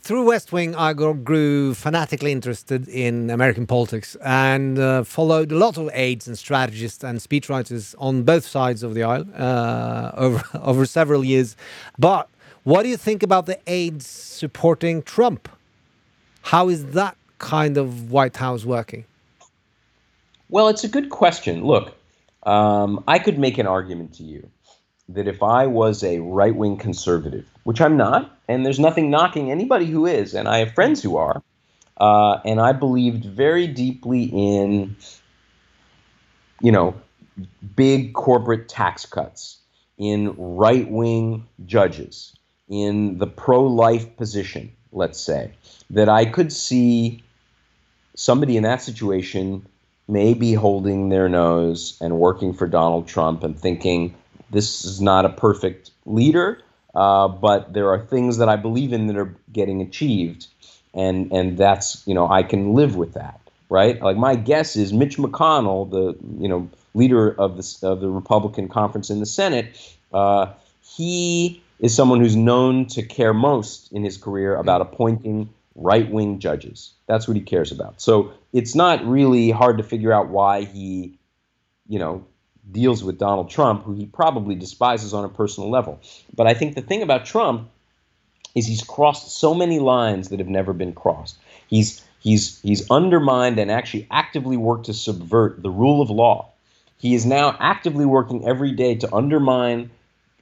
Through 0.02 0.26
West 0.26 0.52
Wing, 0.52 0.76
I 0.76 0.94
grew 0.94 1.74
fanatically 1.74 2.32
interested 2.32 2.88
in 2.88 3.30
American 3.30 3.66
politics 3.66 4.18
and 4.24 4.78
uh, 4.78 5.04
followed 5.04 5.52
a 5.52 5.58
lot 5.58 5.78
of 5.78 5.90
aides 5.94 6.28
and 6.28 6.38
strategists 6.38 7.04
and 7.04 7.20
speechwriters 7.20 7.96
on 7.98 8.24
both 8.24 8.46
sides 8.46 8.84
of 8.84 8.94
the 8.94 9.04
aisle 9.04 9.26
uh, 9.36 10.12
over 10.16 10.44
over 10.62 10.86
several 10.86 11.24
years. 11.24 11.56
But 11.98 12.28
what 12.64 12.84
do 12.84 12.90
you 12.90 12.98
think 12.98 13.24
about 13.24 13.46
the 13.46 13.60
aides 13.68 14.06
supporting 14.06 15.02
Trump? 15.04 15.48
How 16.41 16.69
is 16.69 16.86
that 16.91 17.15
kind 17.38 17.77
of 17.77 18.12
White 18.12 18.38
House 18.38 18.65
working? 18.65 19.05
Well, 20.50 20.67
it's 20.67 20.84
a 20.84 20.88
good 20.88 21.10
question. 21.10 21.63
Look, 21.63 21.96
um, 22.43 23.03
I 23.08 23.19
could 23.19 23.38
make 23.38 23.58
an 23.58 23.67
argument 23.67 24.13
to 24.15 24.24
you 24.24 24.50
that 25.10 25.27
if 25.27 25.41
I 25.43 25.67
was 25.67 26.03
a 26.03 26.19
right 26.19 26.55
wing 26.55 26.77
conservative, 26.77 27.46
which 27.63 27.81
I'm 27.81 27.98
not, 27.98 28.38
and 28.48 28.65
there's 28.65 28.79
nothing 28.79 29.10
knocking 29.10 29.51
anybody 29.51 29.86
who 29.86 30.05
is, 30.05 30.34
and 30.34 30.48
I 30.48 30.60
have 30.60 30.74
friends 30.74 31.01
who 31.01 31.17
are, 31.17 31.41
uh, 31.98 32.39
and 32.46 32.60
I 32.60 32.72
believed 32.72 33.25
very 33.25 33.67
deeply 33.67 34.24
in, 34.24 34.96
you 36.62 36.72
know, 36.72 36.96
big 37.75 38.13
corporate 38.13 38.69
tax 38.69 39.05
cuts, 39.05 39.58
in 39.98 40.34
right 40.38 40.89
wing 40.89 41.48
judges, 41.65 42.34
in 42.69 43.17
the 43.17 43.27
pro 43.27 43.65
life 43.65 44.15
position, 44.15 44.72
let's 44.91 45.19
say, 45.19 45.51
that 45.89 46.10
I 46.10 46.25
could 46.25 46.51
see 46.51 47.24
somebody 48.15 48.58
in 48.58 48.63
that 48.63 48.81
situation 48.81 49.65
maybe 50.08 50.53
holding 50.53 51.10
their 51.10 51.29
nose 51.29 51.98
and 52.01 52.17
working 52.17 52.53
for 52.53 52.67
Donald 52.67 53.08
Trump 53.08 53.43
and 53.43 53.58
thinking 53.58 54.13
this 54.50 54.84
is 54.84 55.00
not 55.00 55.25
a 55.25 55.29
perfect 55.29 55.91
leader, 56.05 56.60
uh, 56.96 57.27
but 57.27 57.74
there 57.74 57.89
are 57.89 58.00
things 58.00 58.38
that 58.38 58.50
I 58.50 58.55
believe 58.55 58.91
in 58.91 59.08
that 59.08 59.17
are 59.17 59.36
getting 59.53 59.81
achieved, 59.81 60.48
and 60.93 61.31
and 61.31 61.58
that's 61.58 62.05
you 62.08 62.15
know 62.15 62.27
I 62.27 62.41
can 62.41 62.74
live 62.74 62.96
with 62.96 63.13
that, 63.13 63.39
right? 63.69 64.01
Like 64.01 64.17
my 64.17 64.36
guess 64.36 64.75
is 64.75 64.91
Mitch 64.91 65.17
McConnell, 65.17 65.89
the 65.89 66.17
you 66.41 66.50
know 66.50 66.67
leader 66.96 67.39
of 67.39 67.58
the 67.58 67.88
of 67.88 68.01
the 68.01 68.10
Republican 68.10 68.67
conference 68.67 69.12
in 69.12 69.19
the 69.19 69.27
Senate, 69.27 69.98
uh, 70.12 70.48
he 70.81 71.62
is 71.80 71.96
someone 71.96 72.20
who's 72.20 72.36
known 72.36 72.86
to 72.88 73.04
care 73.04 73.34
most 73.34 73.92
in 73.92 74.04
his 74.04 74.18
career 74.18 74.54
mm-hmm. 74.54 74.62
about 74.62 74.82
appointing 74.82 75.50
right 75.76 76.10
wing 76.10 76.40
judges. 76.40 76.94
That's 77.08 77.28
what 77.28 77.38
he 77.38 77.44
cares 77.44 77.72
about. 77.72 78.02
So 78.02 78.34
it's 78.52 78.76
not 78.76 79.06
really 79.06 79.50
hard 79.50 79.78
to 79.78 79.84
figure 79.84 80.12
out 80.12 80.30
why 80.30 80.64
he, 80.64 81.18
you 81.88 82.00
know, 82.00 82.26
deals 82.72 83.04
with 83.04 83.18
Donald 83.18 83.50
Trump, 83.50 83.84
who 83.84 83.94
he 83.94 84.06
probably 84.06 84.56
despises 84.56 85.14
on 85.14 85.26
a 85.26 85.30
personal 85.30 85.70
level. 85.70 86.00
But 86.36 86.48
I 86.48 86.54
think 86.54 86.76
the 86.76 86.82
thing 86.82 87.02
about 87.02 87.26
Trump 87.26 87.70
is 88.56 88.68
he's 88.68 88.84
crossed 88.84 89.40
so 89.40 89.54
many 89.54 89.80
lines 89.80 90.30
that 90.30 90.40
have 90.40 90.48
never 90.48 90.74
been 90.74 90.94
crossed. 90.94 91.38
He's 91.68 92.04
he's 92.20 92.60
he's 92.62 92.90
undermined 92.90 93.58
and 93.60 93.72
actually 93.72 94.08
actively 94.12 94.58
worked 94.58 94.88
to 94.88 94.94
subvert 94.94 95.62
the 95.64 95.70
rule 95.70 96.02
of 96.02 96.10
law. 96.10 96.50
He 96.98 97.16
is 97.16 97.26
now 97.26 97.56
actively 97.60 98.06
working 98.06 98.46
every 98.46 98.74
day 98.74 98.96
to 98.96 99.16
undermine 99.16 99.92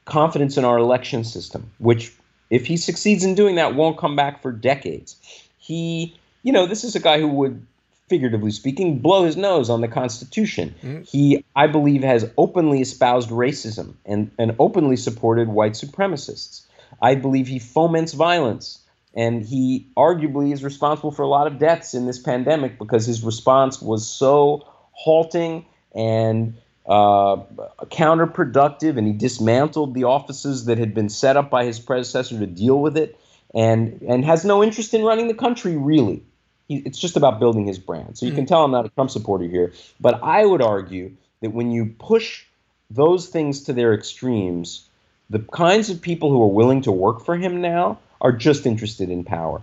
confidence 0.07 0.57
in 0.57 0.65
our 0.65 0.77
election 0.77 1.23
system, 1.23 1.71
which 1.77 2.13
if 2.49 2.65
he 2.65 2.77
succeeds 2.77 3.23
in 3.23 3.35
doing 3.35 3.55
that 3.55 3.75
won't 3.75 3.97
come 3.97 4.15
back 4.15 4.41
for 4.41 4.51
decades. 4.51 5.17
He, 5.59 6.15
you 6.43 6.51
know, 6.51 6.65
this 6.65 6.83
is 6.83 6.95
a 6.95 6.99
guy 6.99 7.19
who 7.19 7.27
would 7.27 7.65
figuratively 8.09 8.51
speaking 8.51 8.99
blow 8.99 9.25
his 9.25 9.35
nose 9.35 9.69
on 9.69 9.81
the 9.81 9.87
constitution. 9.87 10.73
Mm-hmm. 10.81 11.03
He 11.03 11.43
I 11.55 11.67
believe 11.67 12.03
has 12.03 12.29
openly 12.37 12.81
espoused 12.81 13.29
racism 13.29 13.95
and 14.05 14.31
and 14.39 14.55
openly 14.59 14.95
supported 14.95 15.49
white 15.49 15.73
supremacists. 15.73 16.61
I 17.01 17.15
believe 17.15 17.47
he 17.47 17.59
foments 17.59 18.13
violence 18.13 18.79
and 19.13 19.43
he 19.43 19.87
arguably 19.97 20.53
is 20.53 20.63
responsible 20.63 21.11
for 21.11 21.23
a 21.23 21.27
lot 21.27 21.47
of 21.47 21.59
deaths 21.59 21.93
in 21.93 22.05
this 22.05 22.19
pandemic 22.19 22.79
because 22.79 23.05
his 23.05 23.23
response 23.23 23.81
was 23.81 24.07
so 24.07 24.65
halting 24.93 25.65
and 25.93 26.55
uh, 26.88 27.38
counterproductive, 27.86 28.98
and 28.98 29.06
he 29.06 29.13
dismantled 29.13 29.94
the 29.94 30.06
offices 30.06 30.65
that 30.65 30.77
had 30.77 30.94
been 30.94 31.10
set 31.10 31.36
up 31.36 31.50
by 31.50 31.65
his 31.65 31.79
predecessor 31.79 32.39
to 32.39 32.46
deal 32.46 32.79
with 32.79 32.98
it, 32.98 33.20
and 33.53 34.01
and 34.08 34.24
has 34.24 34.46
no 34.46 34.63
interest 34.63 34.94
in 34.94 35.03
running 35.03 35.27
the 35.27 35.34
country 35.34 35.75
really. 35.75 36.24
He, 36.67 36.77
it's 36.77 36.98
just 36.98 37.17
about 37.17 37.39
building 37.39 37.65
his 37.65 37.79
brand. 37.79 38.17
So 38.17 38.25
you 38.25 38.34
can 38.34 38.46
tell 38.46 38.63
I'm 38.63 38.72
not 38.72 38.86
a 38.86 38.89
Trump 38.89 39.10
supporter 39.10 39.46
here, 39.46 39.74
but 40.00 40.22
I 40.24 40.46
would 40.46 40.62
argue 40.62 41.13
that 41.41 41.51
when 41.51 41.72
you 41.72 41.94
push 42.00 42.46
those 42.89 43.27
things 43.27 43.63
to 43.63 43.74
their 43.74 43.94
extremes, 43.94 44.88
the 45.29 45.39
kinds 45.39 45.89
of 45.89 46.01
people 46.01 46.29
who 46.29 46.41
are 46.41 46.48
willing 46.48 46.82
to 46.84 46.91
work 46.91 47.24
for 47.24 47.38
him 47.38 47.62
now 47.62 48.00
are 48.20 48.32
just 48.32 48.65
interested 48.65 49.10
in 49.10 49.24
power. 49.24 49.62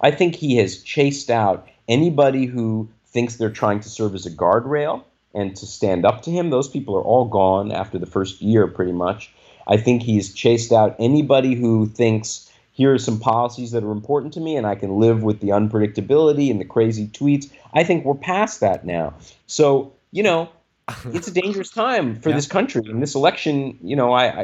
I 0.00 0.10
think 0.10 0.34
he 0.34 0.56
has 0.56 0.82
chased 0.82 1.30
out 1.30 1.68
anybody 1.88 2.46
who 2.46 2.88
thinks 3.06 3.36
they're 3.36 3.50
trying 3.50 3.80
to 3.80 3.88
serve 3.88 4.14
as 4.14 4.26
a 4.26 4.30
guardrail 4.30 5.04
and 5.34 5.56
to 5.56 5.66
stand 5.66 6.04
up 6.04 6.22
to 6.22 6.30
him. 6.30 6.50
Those 6.50 6.68
people 6.68 6.96
are 6.96 7.02
all 7.02 7.24
gone 7.26 7.72
after 7.72 7.98
the 7.98 8.06
first 8.06 8.40
year, 8.42 8.66
pretty 8.66 8.92
much. 8.92 9.32
I 9.66 9.76
think 9.76 10.02
he's 10.02 10.32
chased 10.34 10.72
out 10.72 10.96
anybody 10.98 11.54
who 11.54 11.86
thinks 11.86 12.50
here 12.72 12.92
are 12.94 12.98
some 12.98 13.18
policies 13.20 13.70
that 13.72 13.84
are 13.84 13.92
important 13.92 14.32
to 14.34 14.40
me 14.40 14.56
and 14.56 14.66
I 14.66 14.74
can 14.74 14.98
live 14.98 15.22
with 15.22 15.40
the 15.40 15.48
unpredictability 15.48 16.50
and 16.50 16.60
the 16.60 16.64
crazy 16.64 17.06
tweets. 17.08 17.50
I 17.74 17.84
think 17.84 18.04
we're 18.04 18.14
past 18.14 18.60
that 18.60 18.84
now. 18.86 19.14
So, 19.46 19.92
you 20.10 20.22
know, 20.22 20.48
it's 21.06 21.28
a 21.28 21.32
dangerous 21.32 21.70
time 21.70 22.16
for 22.20 22.30
Yeah. 22.30 22.36
this 22.36 22.46
country. 22.46 22.82
And 22.86 23.02
this 23.02 23.14
election, 23.14 23.78
you 23.82 23.96
know, 23.96 24.12
I, 24.12 24.24
I 24.26 24.42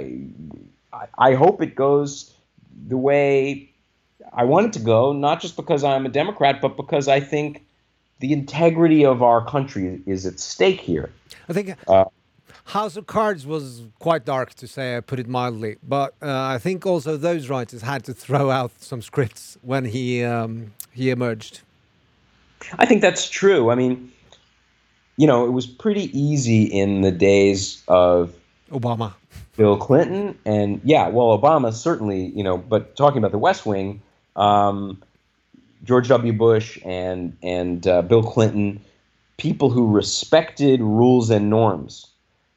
I- 0.92 1.06
I 1.18 1.34
hope 1.34 1.60
it 1.62 1.74
goes 1.74 2.32
the 2.88 2.96
way 2.96 3.70
I 4.32 4.44
want 4.44 4.66
it 4.66 4.72
to 4.74 4.78
go, 4.80 5.12
not 5.12 5.40
just 5.40 5.54
because 5.56 5.84
I'm 5.84 6.06
a 6.06 6.08
Democrat, 6.08 6.60
but 6.60 6.76
because 6.76 7.08
I 7.08 7.20
think 7.20 7.64
the 8.20 8.32
integrity 8.32 9.04
of 9.04 9.22
our 9.22 9.44
country 9.44 10.00
is 10.06 10.26
at 10.26 10.40
stake 10.40 10.80
here. 10.80 11.10
I 11.48 11.52
think 11.52 11.74
Uh, 11.86 12.04
House 12.64 12.96
of 12.96 13.06
Cards 13.06 13.46
was 13.46 13.82
quite 13.98 14.26
dark, 14.26 14.52
to 14.54 14.66
say, 14.66 14.96
I 14.96 15.00
put 15.00 15.18
it 15.18 15.26
mildly. 15.26 15.76
But 15.82 16.14
uh, 16.20 16.26
I 16.30 16.58
think 16.58 16.84
also 16.84 17.16
those 17.16 17.48
writers 17.48 17.82
had 17.82 18.04
to 18.04 18.12
throw 18.12 18.50
out 18.50 18.72
some 18.82 19.00
scripts 19.00 19.56
when 19.62 19.86
he 19.86 20.22
um, 20.22 20.72
he 20.92 21.10
emerged. 21.10 21.60
I 22.78 22.84
think 22.86 23.00
that's 23.00 23.28
true. 23.30 23.70
I 23.70 23.74
mean, 23.74 24.12
you 25.16 25.26
know, 25.26 25.46
it 25.46 25.50
was 25.50 25.66
pretty 25.66 26.16
easy 26.18 26.64
in 26.64 27.00
the 27.02 27.10
days 27.12 27.82
of 27.88 28.34
Obama. 28.70 29.14
Bill 29.56 29.76
Clinton 29.76 30.38
and 30.44 30.80
yeah, 30.84 31.08
well, 31.08 31.36
Obama 31.36 31.72
certainly, 31.72 32.26
you 32.26 32.44
know, 32.44 32.58
but 32.58 32.96
talking 32.96 33.18
about 33.18 33.32
the 33.32 33.38
West 33.38 33.64
Wing, 33.64 34.02
um, 34.36 35.02
George 35.84 36.08
W. 36.08 36.32
Bush 36.32 36.78
and 36.84 37.36
and 37.42 37.86
uh, 37.86 38.02
Bill 38.02 38.22
Clinton, 38.22 38.80
people 39.36 39.70
who 39.70 39.90
respected 39.90 40.80
rules 40.80 41.30
and 41.30 41.50
norms, 41.50 42.06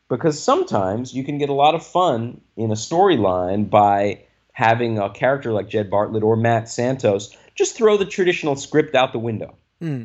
because 0.09 0.41
sometimes 0.41 1.13
you 1.13 1.23
can 1.23 1.37
get 1.37 1.49
a 1.49 1.53
lot 1.53 1.75
of 1.75 1.85
fun 1.85 2.41
in 2.57 2.71
a 2.71 2.75
storyline 2.75 3.69
by 3.69 4.19
having 4.53 4.99
a 4.99 5.09
character 5.09 5.51
like 5.51 5.69
Jed 5.69 5.89
Bartlet 5.89 6.23
or 6.23 6.35
Matt 6.35 6.69
Santos 6.69 7.35
just 7.55 7.75
throw 7.75 7.97
the 7.97 8.05
traditional 8.05 8.55
script 8.55 8.95
out 8.95 9.13
the 9.13 9.19
window. 9.19 9.55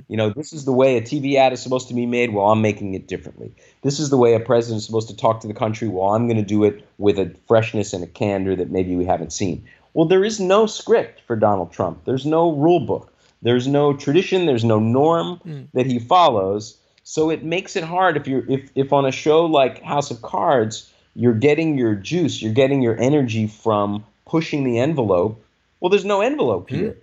You 0.09 0.17
know, 0.17 0.31
this 0.31 0.55
is 0.55 0.65
the 0.65 0.73
way 0.73 0.97
a 0.97 1.03
TV 1.03 1.35
ad 1.35 1.53
is 1.53 1.61
supposed 1.61 1.89
to 1.89 1.95
be 1.95 2.07
made. 2.07 2.33
Well, 2.33 2.51
I'm 2.51 2.63
making 2.63 2.95
it 2.95 3.09
differently. 3.09 3.55
This 3.83 4.01
is 4.01 4.09
the 4.09 4.17
way 4.17 4.35
a 4.35 4.41
president 4.41 4.79
is 4.79 4.87
supposed 4.87 5.09
to 5.09 5.17
talk 5.17 5.41
to 5.41 5.47
the 5.47 5.55
country. 5.55 5.87
Well, 5.87 6.15
I'm 6.15 6.27
going 6.27 6.39
to 6.39 6.43
do 6.43 6.65
it 6.65 6.87
with 6.97 7.19
a 7.19 7.35
freshness 7.47 7.93
and 7.93 8.03
a 8.03 8.07
candor 8.07 8.57
that 8.57 8.71
maybe 8.71 8.97
we 8.97 9.05
haven't 9.05 9.35
seen. 9.35 9.67
Well, 9.97 10.07
there 10.07 10.27
is 10.27 10.39
no 10.39 10.67
script 10.67 11.23
for 11.27 11.37
Donald 11.37 11.73
Trump. 11.73 12.05
There's 12.05 12.27
no 12.27 12.53
rule 12.53 12.81
book. 12.81 13.15
There's 13.41 13.67
no 13.67 13.95
tradition. 13.95 14.45
There's 14.45 14.63
no 14.63 14.79
norm 14.79 15.41
mm. 15.43 15.69
that 15.73 15.87
he 15.87 15.99
follows. 15.99 16.77
So 17.03 17.31
it 17.31 17.43
makes 17.43 17.77
it 17.77 17.83
hard 17.83 18.19
if 18.19 18.29
you're 18.29 18.45
if 18.47 18.71
if 18.75 18.93
on 18.93 19.07
a 19.07 19.11
show 19.11 19.47
like 19.47 19.83
House 19.83 20.11
of 20.11 20.21
Cards, 20.21 20.93
you're 21.15 21.33
getting 21.33 21.79
your 21.79 21.95
juice, 21.95 22.43
you're 22.43 22.53
getting 22.53 22.83
your 22.83 23.01
energy 23.01 23.47
from 23.47 24.05
pushing 24.27 24.65
the 24.65 24.79
envelope. 24.79 25.43
Well, 25.81 25.89
there's 25.89 26.05
no 26.05 26.21
envelope 26.21 26.69
here. 26.69 26.91
Mm. 26.91 27.03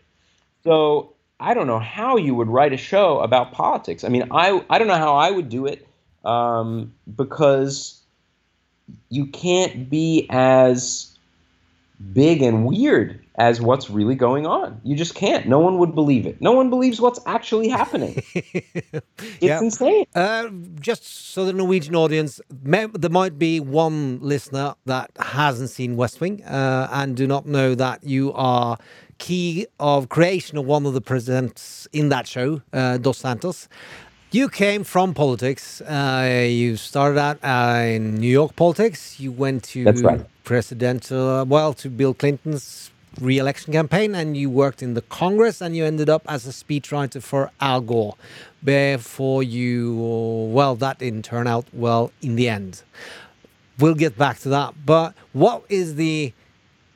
So 0.63 1.13
I 1.39 1.55
don't 1.55 1.65
know 1.65 1.79
how 1.79 2.17
you 2.17 2.35
would 2.35 2.47
write 2.47 2.73
a 2.73 2.77
show 2.77 3.21
about 3.21 3.53
politics. 3.53 4.03
I 4.03 4.09
mean, 4.09 4.27
I 4.29 4.63
I 4.69 4.77
don't 4.77 4.87
know 4.87 4.99
how 4.99 5.15
I 5.15 5.31
would 5.31 5.49
do 5.49 5.65
it 5.65 5.87
um, 6.23 6.93
because 7.15 7.99
you 9.09 9.25
can't 9.25 9.89
be 9.89 10.27
as 10.29 11.12
big 12.13 12.41
and 12.41 12.65
weird 12.65 13.19
as 13.35 13.61
what's 13.61 13.89
really 13.89 14.15
going 14.15 14.45
on. 14.45 14.79
You 14.83 14.95
just 14.95 15.15
can't. 15.15 15.47
No 15.47 15.59
one 15.59 15.79
would 15.79 15.95
believe 15.95 16.25
it. 16.25 16.39
No 16.39 16.51
one 16.51 16.69
believes 16.69 17.01
what's 17.01 17.19
actually 17.25 17.67
happening. 17.67 18.21
it's 18.35 19.03
yeah. 19.39 19.59
insane. 19.59 20.05
Uh, 20.13 20.49
just 20.79 21.03
so 21.03 21.45
the 21.45 21.53
Norwegian 21.53 21.95
audience, 21.95 22.39
may, 22.61 22.85
there 22.85 23.09
might 23.09 23.39
be 23.39 23.59
one 23.59 24.19
listener 24.21 24.75
that 24.85 25.11
hasn't 25.19 25.71
seen 25.71 25.95
West 25.95 26.21
Wing 26.21 26.43
uh, 26.43 26.87
and 26.91 27.15
do 27.15 27.25
not 27.25 27.45
know 27.47 27.73
that 27.75 28.03
you 28.03 28.33
are 28.33 28.77
key 29.17 29.65
of 29.79 30.09
creation 30.09 30.57
of 30.57 30.65
one 30.65 30.85
of 30.85 30.93
the 30.93 31.01
presidents 31.01 31.87
in 31.93 32.09
that 32.09 32.27
show, 32.27 32.61
uh, 32.73 32.97
Dos 32.97 33.17
Santos. 33.17 33.67
You 34.33 34.49
came 34.49 34.83
from 34.83 35.13
politics. 35.13 35.79
Uh, 35.81 36.47
you 36.49 36.75
started 36.75 37.19
out 37.19 37.37
uh, 37.43 37.83
in 37.85 38.15
New 38.15 38.31
York 38.31 38.55
politics. 38.55 39.19
You 39.19 39.31
went 39.31 39.63
to 39.65 39.83
right. 39.83 40.25
presidential, 40.43 41.45
well, 41.45 41.75
to 41.75 41.87
Bill 41.87 42.15
Clinton's 42.15 42.89
re-election 43.21 43.73
campaign, 43.73 44.15
and 44.15 44.35
you 44.35 44.49
worked 44.49 44.81
in 44.81 44.95
the 44.95 45.03
Congress, 45.03 45.61
and 45.61 45.75
you 45.75 45.85
ended 45.85 46.09
up 46.09 46.23
as 46.27 46.47
a 46.47 46.49
speechwriter 46.49 47.21
for 47.21 47.51
Al 47.61 47.81
Gore. 47.81 48.15
Before 48.63 49.43
you, 49.43 50.49
well, 50.51 50.73
that 50.77 50.97
didn't 50.97 51.25
turn 51.25 51.45
out 51.45 51.67
well 51.71 52.11
in 52.23 52.35
the 52.35 52.49
end. 52.49 52.81
We'll 53.77 53.93
get 53.93 54.17
back 54.17 54.39
to 54.39 54.49
that. 54.49 54.73
But 54.83 55.13
what 55.33 55.61
is 55.69 55.93
the 55.93 56.33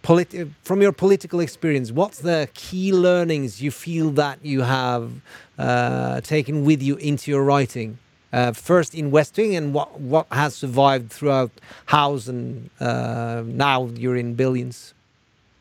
politi- 0.08 0.50
from 0.64 0.82
your 0.82 0.94
political 0.94 1.40
experience, 1.42 1.92
what's 1.92 2.20
the 2.20 2.48
key 2.54 2.94
learnings 2.94 3.62
you 3.62 3.72
feel 3.72 4.10
that 4.12 4.40
you 4.42 4.62
have 4.62 5.12
uh, 5.60 6.22
taken 6.22 6.64
with 6.64 6.82
you 6.82 6.96
into 6.96 7.30
your 7.30 7.44
writing? 7.44 8.00
Uh, 8.32 8.52
first 8.52 8.94
in 8.94 9.10
West 9.12 9.38
Wing, 9.38 9.56
and 9.56 9.74
what 9.74 10.00
what 10.00 10.28
has 10.32 10.54
survived 10.54 11.12
throughout 11.12 11.52
House, 11.86 12.28
and 12.28 12.70
uh, 12.80 13.42
now 13.46 13.88
you're 13.96 14.18
in 14.18 14.36
Billions. 14.36 14.94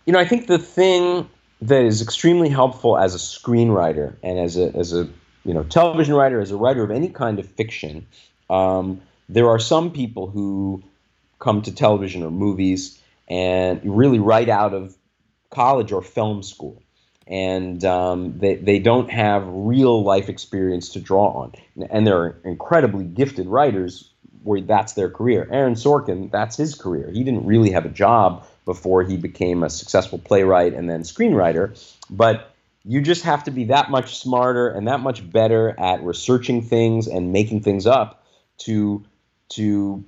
You 0.04 0.12
know, 0.12 0.18
I 0.18 0.26
think 0.26 0.48
the 0.48 0.58
thing 0.58 1.28
that 1.62 1.82
is 1.82 2.02
extremely 2.02 2.48
helpful 2.48 2.98
as 2.98 3.14
a 3.14 3.18
screenwriter 3.18 4.14
and 4.22 4.38
as 4.38 4.56
a 4.56 4.76
as 4.76 4.92
a 4.92 5.08
you 5.44 5.54
know 5.54 5.62
television 5.62 6.14
writer, 6.14 6.40
as 6.40 6.50
a 6.50 6.56
writer 6.56 6.82
of 6.82 6.90
any 6.90 7.08
kind 7.08 7.38
of 7.38 7.46
fiction, 7.46 8.04
um, 8.50 9.00
there 9.28 9.48
are 9.48 9.60
some 9.60 9.92
people 9.92 10.26
who 10.26 10.82
come 11.38 11.62
to 11.62 11.72
television 11.72 12.24
or 12.24 12.32
movies 12.32 13.00
and 13.28 13.80
really 13.84 14.18
right 14.18 14.48
out 14.48 14.74
of 14.74 14.96
college 15.50 15.92
or 15.92 16.02
film 16.02 16.42
school. 16.42 16.82
And 17.26 17.84
um, 17.84 18.38
they, 18.38 18.54
they 18.54 18.78
don't 18.78 19.10
have 19.10 19.44
real 19.48 20.02
life 20.04 20.28
experience 20.28 20.90
to 20.90 21.00
draw 21.00 21.28
on. 21.28 21.52
And 21.90 22.06
they're 22.06 22.38
incredibly 22.44 23.04
gifted 23.04 23.46
writers 23.48 24.12
where 24.44 24.60
that's 24.60 24.92
their 24.92 25.10
career. 25.10 25.48
Aaron 25.50 25.74
Sorkin, 25.74 26.30
that's 26.30 26.56
his 26.56 26.76
career. 26.76 27.10
He 27.12 27.24
didn't 27.24 27.44
really 27.44 27.72
have 27.72 27.84
a 27.84 27.88
job 27.88 28.46
before 28.64 29.02
he 29.02 29.16
became 29.16 29.64
a 29.64 29.70
successful 29.70 30.18
playwright 30.18 30.72
and 30.72 30.88
then 30.88 31.02
screenwriter. 31.02 31.76
But 32.08 32.54
you 32.84 33.00
just 33.00 33.24
have 33.24 33.42
to 33.44 33.50
be 33.50 33.64
that 33.64 33.90
much 33.90 34.18
smarter 34.18 34.68
and 34.68 34.86
that 34.86 35.00
much 35.00 35.28
better 35.28 35.74
at 35.78 36.04
researching 36.04 36.62
things 36.62 37.08
and 37.08 37.32
making 37.32 37.62
things 37.62 37.86
up 37.86 38.24
to 38.58 39.04
to 39.48 40.04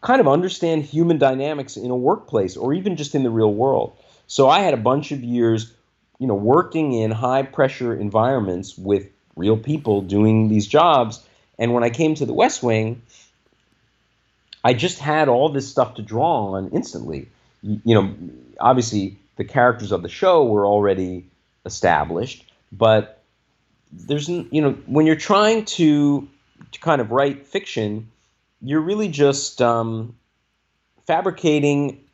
kind 0.00 0.20
of 0.20 0.28
understand 0.28 0.82
human 0.82 1.18
dynamics 1.18 1.76
in 1.76 1.90
a 1.90 1.96
workplace 1.96 2.56
or 2.56 2.74
even 2.74 2.96
just 2.96 3.14
in 3.14 3.22
the 3.22 3.30
real 3.30 3.52
world. 3.52 3.96
So 4.26 4.48
I 4.48 4.60
had 4.60 4.74
a 4.74 4.78
bunch 4.78 5.12
of 5.12 5.22
years, 5.22 5.72
you 6.18 6.26
know, 6.26 6.34
working 6.34 6.92
in 6.92 7.10
high 7.10 7.42
pressure 7.42 7.94
environments 7.94 8.76
with 8.76 9.08
real 9.36 9.56
people 9.56 10.02
doing 10.02 10.48
these 10.48 10.66
jobs. 10.66 11.24
And 11.58 11.72
when 11.72 11.84
I 11.84 11.90
came 11.90 12.14
to 12.16 12.26
the 12.26 12.32
West 12.32 12.62
Wing, 12.62 13.02
I 14.64 14.74
just 14.74 14.98
had 14.98 15.28
all 15.28 15.48
this 15.48 15.68
stuff 15.68 15.94
to 15.94 16.02
draw 16.02 16.54
on 16.54 16.70
instantly. 16.70 17.28
You, 17.62 17.80
you 17.84 17.94
know, 17.94 18.14
obviously 18.58 19.16
the 19.36 19.44
characters 19.44 19.92
of 19.92 20.02
the 20.02 20.08
show 20.08 20.44
were 20.44 20.66
already 20.66 21.26
established, 21.64 22.44
but 22.72 23.22
there's 23.92 24.28
you 24.28 24.60
know 24.60 24.72
when 24.86 25.06
you're 25.06 25.14
trying 25.14 25.64
to 25.64 26.28
to 26.72 26.80
kind 26.80 27.00
of 27.00 27.12
write 27.12 27.46
fiction, 27.46 28.10
you're 28.62 28.80
really 28.80 29.08
just 29.08 29.60
um, 29.62 30.16
fabricating 31.06 32.04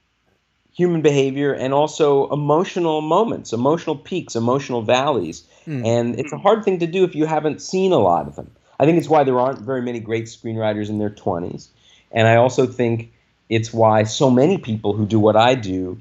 human 0.73 1.03
behavior 1.03 1.53
and 1.53 1.75
also 1.75 2.31
emotional 2.31 3.01
moments, 3.01 3.53
emotional 3.53 3.97
peaks, 3.97 4.35
emotional 4.35 4.83
valleys. 4.83 5.45
Mm. 5.67 5.87
And 5.87 6.19
it's 6.19 6.33
a 6.33 6.39
hard 6.39 6.65
thing 6.65 6.79
to 6.81 6.87
do 6.87 7.05
if 7.05 7.15
you 7.15 7.27
haven't 7.27 7.61
seen 7.61 7.93
a 7.93 7.99
lot 7.99 8.27
of 8.27 8.37
them. 8.37 8.51
I 8.81 8.87
think 8.87 8.99
it's 8.99 9.09
why 9.09 9.25
there 9.25 9.39
aren't 9.39 9.61
very 9.61 9.83
many 9.83 10.01
great 10.01 10.25
screenwriters 10.25 10.89
in 10.89 10.99
their 10.99 11.11
20s. 11.11 11.69
And 12.11 12.27
I 12.27 12.37
also 12.37 12.67
think 12.67 13.13
it's 13.49 13.73
why 13.73 14.05
so 14.05 14.31
many 14.31 14.59
people 14.59 14.95
who 14.95 15.07
do 15.07 15.21
what 15.21 15.37
I 15.37 15.55
do 15.55 16.01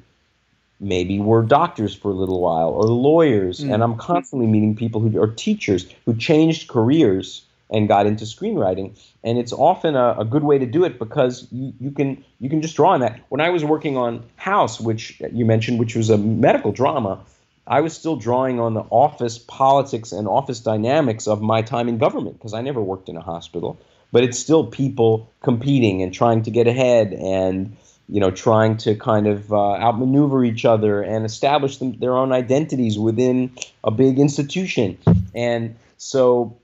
maybe 0.79 1.19
were 1.19 1.43
doctors 1.43 1.93
for 1.93 2.09
a 2.09 2.15
little 2.15 2.41
while 2.41 2.69
or 2.69 2.83
lawyers. 2.85 3.59
Mm. 3.59 3.73
And 3.73 3.83
I'm 3.83 3.97
constantly 3.97 4.47
meeting 4.47 4.75
people 4.75 5.01
who 5.01 5.21
are 5.21 5.27
teachers 5.27 5.85
who 6.05 6.15
changed 6.15 6.69
careers 6.69 7.43
and 7.71 7.87
got 7.87 8.05
into 8.05 8.25
screenwriting. 8.25 8.99
And 9.23 9.37
it's 9.37 9.53
often 9.53 9.95
a, 9.95 10.15
a, 10.19 10.25
good 10.25 10.43
way 10.43 10.59
to 10.59 10.65
do 10.65 10.83
it 10.83 10.99
because 10.99 11.47
you, 11.51 11.73
you 11.79 11.91
can 11.91 12.23
you 12.39 12.49
can 12.49 12.61
just 12.61 12.75
draw 12.75 12.91
on 12.91 12.99
that. 12.99 13.21
When 13.29 13.41
I 13.41 13.49
was 13.49 13.63
working 13.63 13.97
on 13.97 14.23
House, 14.35 14.79
which 14.79 15.19
you 15.31 15.45
mentioned, 15.45 15.79
which 15.79 15.95
was 15.95 16.09
a 16.09 16.17
medical 16.17 16.71
drama, 16.71 17.19
I 17.65 17.81
was 17.81 17.93
still 17.93 18.17
drawing 18.17 18.59
on 18.59 18.73
the 18.73 18.81
office 18.89 19.37
politics 19.37 20.11
and 20.11 20.27
office 20.27 20.59
dynamics 20.59 21.27
of 21.27 21.41
my 21.41 21.61
time 21.61 21.87
in 21.87 21.97
government 21.97 22.37
because 22.37 22.53
I 22.53 22.61
never 22.61 22.81
worked 22.81 23.07
in 23.07 23.15
a 23.15 23.21
hospital. 23.21 23.79
But 24.11 24.25
it's 24.25 24.37
still 24.37 24.65
people 24.67 25.31
competing 25.41 26.01
and 26.01 26.13
trying 26.13 26.43
to 26.43 26.51
get 26.51 26.67
ahead 26.67 27.13
and 27.13 27.77
you 28.09 28.19
know 28.19 28.31
trying 28.31 28.75
to 28.77 28.95
kind 28.95 29.27
of 29.27 29.53
uh, 29.53 29.75
outmaneuver 29.75 30.43
each 30.43 30.65
other 30.65 31.01
and 31.01 31.25
establish 31.25 31.77
them, 31.77 31.97
their 31.99 32.17
own 32.17 32.33
identities 32.33 32.99
within 32.99 33.51
a 33.85 33.91
big 33.91 34.19
institution. 34.19 34.97
And 35.33 35.77
so 35.97 36.57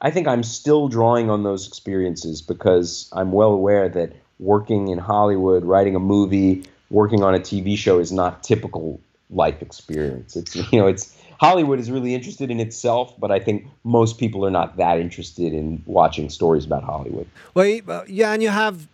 I 0.00 0.10
think 0.10 0.26
I'm 0.26 0.42
still 0.42 0.88
drawing 0.88 1.30
on 1.30 1.42
those 1.42 1.66
experiences 1.66 2.40
because 2.40 3.08
I'm 3.12 3.32
well 3.32 3.52
aware 3.52 3.88
that 3.88 4.12
working 4.38 4.88
in 4.88 4.98
Hollywood, 4.98 5.64
writing 5.64 5.94
a 5.94 6.00
movie, 6.00 6.64
working 6.90 7.22
on 7.22 7.34
a 7.34 7.38
TV 7.38 7.76
show 7.76 7.98
is 7.98 8.10
not 8.10 8.42
typical 8.42 9.00
life 9.28 9.62
experience. 9.62 10.36
It's 10.36 10.56
you 10.72 10.80
know, 10.80 10.86
it's 10.86 11.14
Hollywood 11.38 11.78
is 11.78 11.90
really 11.90 12.14
interested 12.14 12.50
in 12.50 12.60
itself, 12.60 13.14
but 13.18 13.30
I 13.30 13.38
think 13.38 13.66
most 13.84 14.18
people 14.18 14.44
are 14.44 14.50
not 14.50 14.76
that 14.76 14.98
interested 14.98 15.52
in 15.52 15.82
watching 15.86 16.28
stories 16.28 16.64
about 16.64 16.82
Hollywood. 16.82 17.26
Well, 17.54 17.80
uh, 17.88 18.02
yeah, 18.06 18.32
and 18.32 18.42
you 18.42 18.50
have 18.50 18.86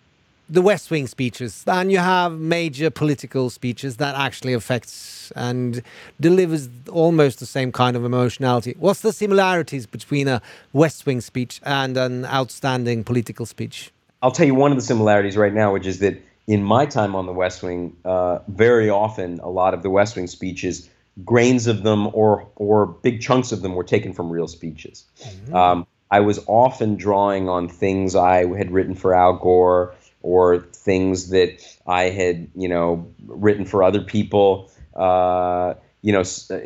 the 0.48 0.62
West 0.62 0.90
Wing 0.90 1.06
speeches, 1.06 1.64
and 1.66 1.90
you 1.90 1.98
have 1.98 2.32
major 2.32 2.90
political 2.90 3.50
speeches 3.50 3.96
that 3.96 4.14
actually 4.14 4.52
affects 4.52 5.32
and 5.34 5.82
delivers 6.20 6.68
almost 6.90 7.40
the 7.40 7.46
same 7.46 7.72
kind 7.72 7.96
of 7.96 8.04
emotionality. 8.04 8.76
What's 8.78 9.00
the 9.00 9.12
similarities 9.12 9.86
between 9.86 10.28
a 10.28 10.40
West 10.72 11.04
Wing 11.04 11.20
speech 11.20 11.60
and 11.64 11.96
an 11.96 12.24
outstanding 12.26 13.02
political 13.02 13.44
speech? 13.44 13.90
I'll 14.22 14.30
tell 14.30 14.46
you 14.46 14.54
one 14.54 14.70
of 14.70 14.76
the 14.76 14.84
similarities 14.84 15.36
right 15.36 15.52
now, 15.52 15.72
which 15.72 15.86
is 15.86 15.98
that 15.98 16.22
in 16.46 16.62
my 16.62 16.86
time 16.86 17.16
on 17.16 17.26
the 17.26 17.32
West 17.32 17.62
Wing, 17.62 17.96
uh, 18.04 18.38
very 18.46 18.88
often 18.88 19.40
a 19.40 19.48
lot 19.48 19.74
of 19.74 19.82
the 19.82 19.90
West 19.90 20.14
Wing 20.14 20.28
speeches, 20.28 20.88
grains 21.24 21.66
of 21.66 21.82
them 21.82 22.08
or 22.12 22.46
or 22.56 22.86
big 22.86 23.20
chunks 23.20 23.50
of 23.50 23.62
them 23.62 23.74
were 23.74 23.84
taken 23.84 24.12
from 24.12 24.30
real 24.30 24.46
speeches. 24.46 25.04
Mm-hmm. 25.20 25.54
Um, 25.54 25.86
I 26.08 26.20
was 26.20 26.38
often 26.46 26.94
drawing 26.96 27.48
on 27.48 27.68
things 27.68 28.14
I 28.14 28.46
had 28.56 28.70
written 28.70 28.94
for 28.94 29.12
Al 29.12 29.34
Gore 29.34 29.95
or 30.26 30.58
things 30.58 31.28
that 31.30 31.64
I 31.86 32.10
had, 32.10 32.48
you 32.56 32.68
know, 32.68 33.06
written 33.28 33.64
for 33.64 33.84
other 33.84 34.00
people. 34.00 34.72
Uh, 34.92 35.74
you 36.02 36.12
know, 36.12 36.22
uh, 36.22 36.58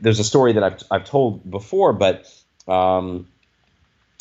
there's 0.00 0.20
a 0.20 0.24
story 0.24 0.52
that 0.52 0.62
I've 0.62 0.82
I've 0.92 1.04
told 1.04 1.50
before, 1.50 1.92
but 1.92 2.32
um, 2.68 3.26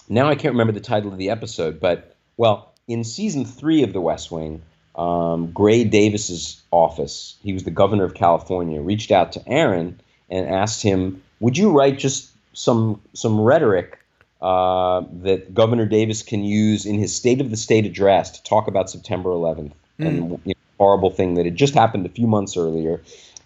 now 0.09 0.27
I 0.27 0.33
can't 0.33 0.53
remember 0.53 0.73
the 0.73 0.79
title 0.79 1.11
of 1.11 1.19
the 1.19 1.29
episode. 1.29 1.79
But 1.79 2.15
well, 2.35 2.73
in 2.87 3.03
season 3.03 3.45
three 3.45 3.83
of 3.83 3.93
The 3.93 4.01
West 4.01 4.31
Wing, 4.31 4.63
um, 4.95 5.51
Gray 5.51 5.83
Davis's 5.83 6.59
office, 6.71 7.37
he 7.43 7.53
was 7.53 7.65
the 7.65 7.71
governor 7.71 8.05
of 8.05 8.15
California, 8.15 8.81
reached 8.81 9.11
out 9.11 9.33
to 9.33 9.43
Aaron 9.47 10.01
and 10.31 10.47
asked 10.47 10.81
him, 10.81 11.21
"Would 11.39 11.59
you 11.59 11.69
write 11.69 11.99
just 11.99 12.31
some 12.53 13.01
some 13.13 13.39
rhetoric 13.39 13.99
uh, 14.41 15.03
that 15.21 15.53
Governor 15.53 15.85
Davis 15.85 16.23
can 16.23 16.43
use 16.43 16.85
in 16.85 16.97
his 16.97 17.15
State 17.15 17.41
of 17.41 17.49
the 17.49 17.57
State 17.57 17.85
address 17.85 18.31
to 18.31 18.43
talk 18.43 18.67
about 18.67 18.89
September 18.89 19.29
11th 19.29 19.71
mm. 19.99 20.07
and 20.07 20.15
you 20.45 20.53
know, 20.53 20.53
horrible 20.77 21.09
thing 21.09 21.33
that 21.35 21.45
had 21.45 21.55
just 21.55 21.73
happened 21.73 22.05
a 22.05 22.09
few 22.09 22.27
months 22.27 22.55
earlier. 22.55 23.01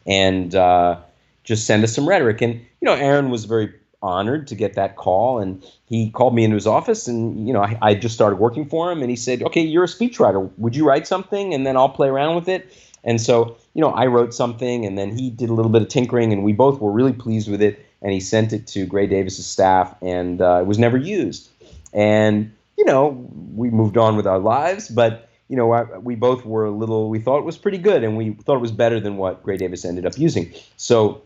and 0.06 0.54
uh, 0.54 0.98
just 1.44 1.66
send 1.66 1.84
us 1.84 1.94
some 1.94 2.08
rhetoric. 2.08 2.42
And 2.42 2.54
you 2.54 2.86
know, 2.86 2.94
Aaron 2.94 3.30
was 3.30 3.46
very 3.46 3.74
honored 4.02 4.48
to 4.48 4.56
get 4.56 4.74
that 4.76 4.96
call, 4.96 5.40
and 5.40 5.64
he 5.86 6.10
called 6.10 6.36
me 6.36 6.44
into 6.44 6.56
his 6.56 6.68
office, 6.68 7.08
and 7.08 7.48
you 7.48 7.54
know, 7.54 7.62
I, 7.62 7.78
I 7.82 7.96
just 7.96 8.16
started 8.16 8.38
working 8.38 8.66
for 8.66 8.92
him, 8.92 9.02
and 9.02 9.10
he 9.10 9.16
said, 9.16 9.44
"Okay, 9.44 9.62
you're 9.62 9.84
a 9.84 9.88
speechwriter. 9.88 10.50
Would 10.58 10.76
you 10.76 10.86
write 10.86 11.08
something, 11.08 11.54
and 11.54 11.66
then 11.66 11.78
I'll 11.78 11.90
play 11.90 12.08
around 12.08 12.36
with 12.36 12.48
it." 12.48 12.72
And 13.06 13.20
so, 13.20 13.58
you 13.74 13.82
know, 13.82 13.90
I 13.90 14.06
wrote 14.06 14.34
something, 14.34 14.86
and 14.86 14.98
then 14.98 15.18
he 15.18 15.30
did 15.30 15.50
a 15.50 15.54
little 15.54 15.72
bit 15.72 15.82
of 15.82 15.90
tinkering, 15.90 16.32
and 16.32 16.44
we 16.44 16.54
both 16.54 16.80
were 16.80 16.92
really 16.92 17.14
pleased 17.14 17.50
with 17.50 17.62
it. 17.62 17.86
And 18.04 18.12
he 18.12 18.20
sent 18.20 18.54
it 18.54 18.68
to 18.68 18.86
Gray 18.86 19.08
Davis's 19.08 19.46
staff, 19.46 19.96
and 20.02 20.42
uh, 20.42 20.60
it 20.62 20.68
was 20.68 20.78
never 20.78 20.98
used. 20.98 21.50
And 21.94 22.54
you 22.78 22.86
know, 22.86 23.28
we 23.56 23.70
moved 23.70 23.98
on 23.98 24.18
with 24.18 24.28
our 24.28 24.40
lives, 24.40 24.90
but 24.90 25.30
you 25.48 25.56
know, 25.56 26.00
we 26.02 26.16
both 26.16 26.46
were 26.46 26.66
a 26.66 26.72
little. 26.72 27.10
We 27.10 27.20
thought 27.20 27.40
it 27.40 27.46
was 27.46 27.58
pretty 27.58 27.78
good, 27.78 28.04
and 28.04 28.18
we 28.18 28.32
thought 28.32 28.56
it 28.56 28.62
was 28.62 28.72
better 28.72 29.00
than 29.00 29.18
what 29.18 29.44
Gray 29.44 29.58
Davis 29.58 29.86
ended 29.86 30.06
up 30.06 30.18
using. 30.18 30.54
So, 30.78 31.22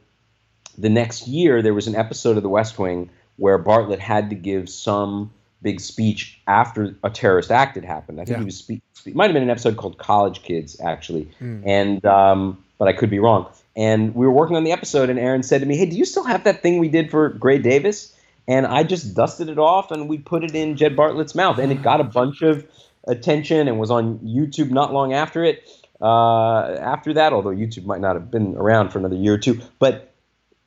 the 0.78 0.90
next 0.90 1.28
year, 1.28 1.62
there 1.62 1.74
was 1.74 1.88
an 1.88 1.96
episode 1.96 2.38
of 2.38 2.44
The 2.44 2.50
West 2.50 2.78
Wing 2.78 3.10
where 3.38 3.58
Bartlet 3.58 4.00
had 4.00 4.32
to 4.32 4.36
give 4.36 4.70
some 4.70 5.32
big 5.62 5.80
speech 5.80 6.40
after 6.48 6.96
a 7.04 7.10
terrorist 7.10 7.52
act 7.52 7.76
had 7.76 7.86
happened. 7.86 8.20
I 8.20 8.26
think 8.26 8.38
yeah. 8.38 8.40
he 8.40 8.46
was 8.46 8.58
speak. 8.58 8.82
Spe- 8.94 9.14
might 9.14 9.26
have 9.26 9.34
been 9.34 9.44
an 9.44 9.50
episode 9.50 9.78
called 9.78 9.98
College 9.98 10.44
Kids, 10.44 10.80
actually, 10.82 11.30
mm. 11.42 11.62
and 11.66 12.06
um, 12.06 12.64
but 12.78 12.88
I 12.88 12.94
could 12.94 13.10
be 13.10 13.20
wrong. 13.20 13.48
And 13.78 14.16
we 14.16 14.26
were 14.26 14.34
working 14.34 14.58
on 14.58 14.64
the 14.64 14.72
episode, 14.72 15.10
and 15.10 15.20
Aaron 15.20 15.44
said 15.44 15.62
to 15.62 15.68
me, 15.68 15.78
"Hey, 15.78 15.86
do 15.86 15.96
you 15.96 16.04
still 16.04 16.24
have 16.24 16.44
that 16.44 16.64
thing 16.64 16.80
we 16.80 16.90
did 16.90 17.12
for 17.12 17.30
Gray 17.30 17.60
Davis?" 17.60 18.14
And 18.48 18.66
I 18.66 18.84
just 18.84 19.14
dusted 19.14 19.50
it 19.50 19.60
off, 19.60 19.92
and 19.92 20.10
we 20.10 20.18
put 20.18 20.44
it 20.44 20.56
in 20.56 20.76
Jed 20.76 20.96
Bartlet's 20.96 21.36
mouth, 21.36 21.60
and 21.60 21.72
it 21.72 21.84
got 21.84 22.02
a 22.02 22.04
bunch 22.04 22.42
of 22.42 22.66
attention 23.08 23.68
and 23.68 23.80
was 23.80 23.92
on 23.92 24.18
YouTube 24.20 24.72
not 24.72 24.94
long 24.94 25.14
after 25.14 25.44
it. 25.44 25.64
Uh, 26.02 26.76
after 26.80 27.14
that, 27.14 27.34
although 27.34 27.52
YouTube 27.52 27.86
might 27.86 28.02
not 28.02 28.16
have 28.16 28.32
been 28.32 28.56
around 28.56 28.90
for 28.90 29.00
another 29.00 29.16
year 29.16 29.34
or 29.34 29.38
two, 29.38 29.62
but 29.80 30.14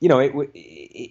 you 0.01 0.09
know, 0.09 0.18
it, 0.18 0.33
it, 0.55 0.59
it 0.59 1.11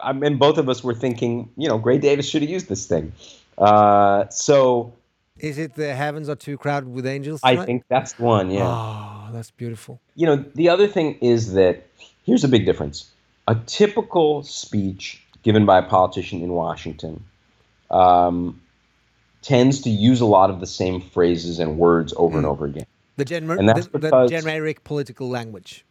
I 0.00 0.12
mean, 0.12 0.38
both 0.38 0.58
of 0.58 0.68
us 0.68 0.82
were 0.82 0.94
thinking, 0.94 1.50
you 1.56 1.68
know, 1.68 1.78
Gray 1.78 1.98
Davis 1.98 2.28
should 2.28 2.42
have 2.42 2.50
used 2.50 2.68
this 2.68 2.86
thing. 2.86 3.12
Uh, 3.58 4.28
so, 4.28 4.94
is 5.38 5.58
it 5.58 5.74
the 5.74 5.94
heavens 5.94 6.28
are 6.28 6.36
too 6.36 6.56
crowded 6.56 6.88
with 6.88 7.06
angels? 7.06 7.42
Tonight? 7.42 7.60
I 7.60 7.66
think 7.66 7.84
that's 7.88 8.18
one. 8.18 8.50
Yeah. 8.50 8.66
Oh, 8.66 9.13
that's 9.34 9.50
beautiful. 9.50 10.00
You 10.14 10.26
know, 10.26 10.44
the 10.54 10.68
other 10.68 10.86
thing 10.86 11.18
is 11.20 11.52
that 11.54 11.86
here's 12.24 12.44
a 12.44 12.48
big 12.48 12.66
difference: 12.66 13.10
a 13.48 13.56
typical 13.66 14.42
speech 14.42 15.22
given 15.42 15.66
by 15.66 15.78
a 15.78 15.82
politician 15.82 16.42
in 16.42 16.50
Washington 16.50 17.24
um, 17.90 18.60
tends 19.42 19.82
to 19.82 19.90
use 19.90 20.20
a 20.20 20.26
lot 20.26 20.50
of 20.50 20.60
the 20.60 20.66
same 20.66 21.00
phrases 21.00 21.58
and 21.58 21.78
words 21.78 22.14
over 22.16 22.34
mm. 22.34 22.38
and 22.38 22.46
over 22.46 22.66
again. 22.66 22.86
The, 23.16 23.24
gener- 23.24 23.58
and 23.58 23.68
that's 23.68 23.86
the, 23.86 23.98
because, 23.98 24.30
the 24.30 24.40
generic 24.40 24.82
political 24.84 25.28
language. 25.28 25.84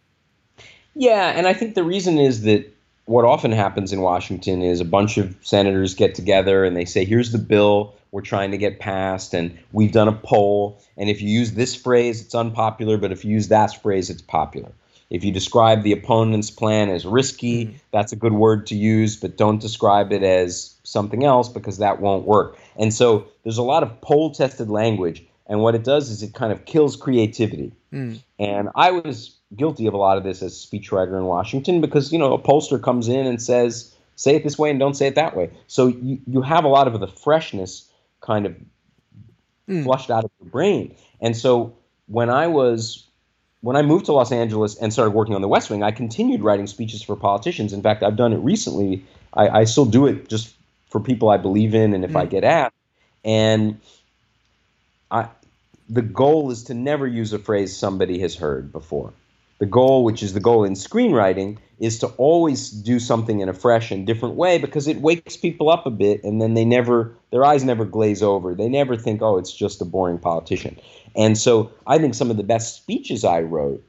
Yeah, 0.96 1.32
and 1.36 1.48
I 1.48 1.54
think 1.54 1.76
the 1.76 1.84
reason 1.84 2.18
is 2.18 2.42
that 2.44 2.70
what 3.06 3.26
often 3.26 3.52
happens 3.52 3.94
in 3.94 4.02
Washington 4.02 4.62
is 4.62 4.80
a 4.80 4.86
bunch 4.86 5.18
of 5.18 5.36
senators 5.42 5.94
get 5.94 6.16
together 6.16 6.64
and 6.64 6.76
they 6.76 6.86
say, 6.86 7.06
here's 7.06 7.32
the 7.32 7.38
bill 7.38 7.96
we're 8.14 8.22
trying 8.22 8.52
to 8.52 8.60
get 8.60 8.80
past, 8.80 9.34
and 9.34 9.58
we've 9.72 9.92
done 9.92 10.08
a 10.08 10.14
poll. 10.14 10.80
And 10.98 11.10
if 11.10 11.20
you 11.20 11.30
use 11.30 11.54
this 11.54 11.74
phrase, 11.74 12.22
it's 12.22 12.36
unpopular, 12.36 12.96
but 12.96 13.12
if 13.12 13.26
you 13.26 13.32
use 13.32 13.48
that 13.48 13.82
phrase, 13.82 14.12
it's 14.12 14.22
popular. 14.22 14.72
If 15.10 15.24
you 15.24 15.32
describe 15.32 15.82
the 15.82 15.94
opponent's 15.94 16.52
plan 16.52 16.90
as 16.90 17.08
risky, 17.08 17.66
mm-hmm. 17.66 17.78
that's 17.92 18.12
a 18.12 18.16
good 18.16 18.34
word 18.34 18.68
to 18.68 18.76
use, 18.76 19.16
but 19.16 19.36
don't 19.36 19.60
describe 19.60 20.14
it 20.14 20.22
as 20.22 20.76
something 20.84 21.24
else 21.24 21.50
because 21.50 21.80
that 21.80 22.02
won't 22.02 22.26
work. 22.26 22.56
And 22.78 22.94
so 22.94 23.26
there's 23.42 23.58
a 23.58 23.64
lot 23.64 23.82
of 23.82 24.00
poll 24.02 24.30
tested 24.32 24.70
language. 24.70 25.26
And 25.48 25.62
what 25.62 25.74
it 25.74 25.84
does 25.84 26.12
is 26.12 26.22
it 26.22 26.36
kind 26.36 26.54
of 26.54 26.66
kills 26.66 26.96
creativity. 26.96 27.72
Mm. 27.92 28.22
And 28.38 28.70
I 28.76 28.92
was 28.92 29.36
guilty 29.56 29.88
of 29.88 29.96
a 29.96 29.98
lot 29.98 30.20
of 30.20 30.24
this 30.24 30.44
as 30.44 30.54
speechwriter 30.54 31.18
in 31.18 31.26
Washington 31.26 31.82
because, 31.82 32.14
you 32.14 32.20
know, 32.20 32.34
a 32.34 32.40
pollster 32.40 32.82
comes 32.82 33.08
in 33.08 33.26
and 33.26 33.42
says, 33.42 33.96
say 34.16 34.36
it 34.36 34.44
this 34.44 34.60
way 34.60 34.70
and 34.70 34.80
don't 34.80 34.94
say 34.94 35.08
it 35.08 35.16
that 35.16 35.36
way. 35.36 35.50
So 35.66 35.88
you, 35.88 36.20
you 36.28 36.42
have 36.44 36.64
a 36.64 36.68
lot 36.68 36.88
of 36.88 37.00
the 37.00 37.08
freshness 37.08 37.90
kind 38.24 38.46
of 38.46 38.56
mm. 39.70 39.84
flushed 39.84 40.10
out 40.10 40.24
of 40.24 40.32
your 40.42 40.50
brain. 40.50 40.96
And 41.22 41.38
so 41.38 41.76
when 42.08 42.30
I 42.30 42.48
was 42.48 43.06
when 43.62 43.76
I 43.76 43.82
moved 43.82 44.06
to 44.06 44.14
Los 44.14 44.32
Angeles 44.32 44.76
and 44.76 44.92
started 44.92 45.12
working 45.12 45.36
on 45.36 45.42
the 45.42 45.48
West 45.48 45.70
Wing, 45.70 45.84
I 45.84 45.92
continued 45.92 46.42
writing 46.42 46.68
speeches 46.68 47.02
for 47.02 47.16
politicians. 47.16 47.72
In 47.72 47.82
fact, 47.82 48.04
I've 48.04 48.18
done 48.18 48.34
it 48.34 48.38
recently. 48.38 49.06
I, 49.34 49.48
I 49.48 49.64
still 49.66 49.86
do 49.86 50.08
it 50.08 50.28
just 50.28 50.54
for 50.90 51.00
people 51.00 51.30
I 51.30 51.38
believe 51.38 51.74
in 51.74 51.94
and 51.94 52.04
if 52.04 52.12
mm. 52.12 52.20
I 52.20 52.26
get 52.26 52.44
asked. 52.44 52.76
And 53.24 53.80
I, 55.10 55.30
the 55.88 56.02
goal 56.02 56.52
is 56.52 56.66
to 56.66 56.74
never 56.74 57.08
use 57.08 57.32
a 57.32 57.40
phrase 57.40 57.76
somebody 57.76 58.20
has 58.20 58.36
heard 58.36 58.72
before. 58.72 59.14
The 59.60 59.66
goal, 59.66 60.04
which 60.04 60.24
is 60.24 60.34
the 60.34 60.42
goal 60.42 60.66
in 60.66 60.74
screenwriting, 60.74 61.58
is 61.84 62.00
to 62.00 62.08
always 62.18 62.70
do 62.70 62.98
something 62.98 63.42
in 63.42 63.50
a 63.50 63.54
fresh 63.54 63.92
and 63.92 64.08
different 64.08 64.36
way 64.36 64.58
because 64.58 64.88
it 64.88 65.02
wakes 65.02 65.36
people 65.36 65.70
up 65.70 65.86
a 65.86 65.92
bit 65.92 66.24
and 66.24 66.42
then 66.42 66.54
they 66.54 66.64
never 66.64 67.14
their 67.30 67.44
eyes 67.44 67.66
never 67.66 67.84
glaze 67.84 68.24
over. 68.24 68.56
They 68.56 68.70
never 68.70 68.96
think, 68.96 69.22
"Oh, 69.22 69.38
it's 69.38 69.52
just 69.52 69.82
a 69.82 69.86
boring 69.86 70.18
politician." 70.18 70.80
And 71.14 71.38
so 71.38 71.72
I 71.86 71.98
think 71.98 72.16
some 72.16 72.32
of 72.32 72.38
the 72.38 72.44
best 72.44 72.78
speeches 72.78 73.26
I 73.26 73.42
wrote 73.42 73.84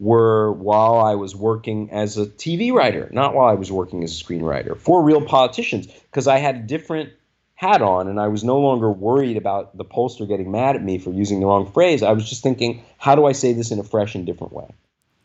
were 0.00 0.52
while 0.52 0.98
I 0.98 1.16
was 1.16 1.36
working 1.36 1.90
as 1.90 2.16
a 2.16 2.24
TV 2.24 2.72
writer, 2.72 3.10
not 3.12 3.34
while 3.34 3.48
I 3.48 3.54
was 3.54 3.70
working 3.70 4.02
as 4.02 4.18
a 4.18 4.24
screenwriter 4.24 4.74
for 4.78 5.02
real 5.02 5.20
politicians, 5.20 5.86
because 5.86 6.26
I 6.26 6.38
had 6.38 6.56
a 6.56 6.60
different 6.60 7.10
hat 7.56 7.82
on 7.82 8.08
and 8.08 8.18
I 8.18 8.28
was 8.28 8.42
no 8.42 8.58
longer 8.58 8.90
worried 8.90 9.36
about 9.36 9.76
the 9.76 9.84
pollster 9.84 10.26
getting 10.26 10.50
mad 10.50 10.76
at 10.76 10.82
me 10.82 10.96
for 10.96 11.10
using 11.10 11.40
the 11.40 11.46
wrong 11.46 11.70
phrase. 11.70 12.02
I 12.02 12.12
was 12.12 12.26
just 12.26 12.42
thinking, 12.42 12.82
how 12.96 13.14
do 13.14 13.26
I 13.26 13.32
say 13.32 13.52
this 13.52 13.70
in 13.70 13.78
a 13.78 13.84
fresh 13.84 14.14
and 14.14 14.24
different 14.24 14.54
way? 14.54 14.68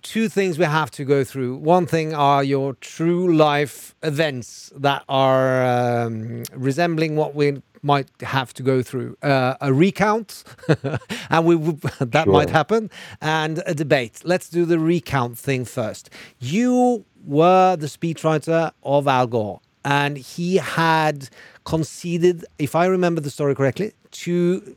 Two 0.01 0.29
things 0.29 0.57
we 0.57 0.65
have 0.65 0.91
to 0.91 1.03
go 1.03 1.23
through. 1.23 1.57
One 1.57 1.85
thing 1.85 2.13
are 2.13 2.43
your 2.43 2.73
true 2.75 3.35
life 3.35 3.95
events 4.01 4.71
that 4.75 5.03
are 5.09 5.65
um, 5.65 6.43
resembling 6.53 7.15
what 7.15 7.35
we 7.35 7.61
might 7.81 8.09
have 8.21 8.53
to 8.53 8.63
go 8.63 8.81
through 8.81 9.17
uh, 9.21 9.55
a 9.61 9.73
recount, 9.73 10.43
and 11.29 11.45
we 11.45 11.55
that 11.99 12.23
sure. 12.25 12.33
might 12.33 12.49
happen, 12.49 12.89
and 13.21 13.61
a 13.65 13.73
debate. 13.73 14.21
Let's 14.23 14.49
do 14.49 14.65
the 14.65 14.79
recount 14.79 15.37
thing 15.37 15.65
first. 15.65 16.09
You 16.39 17.05
were 17.25 17.75
the 17.75 17.87
speechwriter 17.87 18.71
of 18.83 19.07
Al 19.07 19.27
Gore, 19.27 19.61
and 19.85 20.17
he 20.17 20.57
had 20.57 21.29
conceded, 21.65 22.45
if 22.57 22.75
I 22.75 22.85
remember 22.85 23.21
the 23.21 23.29
story 23.29 23.55
correctly, 23.55 23.93
to 24.11 24.75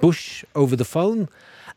Bush 0.00 0.44
over 0.54 0.76
the 0.76 0.84
phone, 0.84 1.28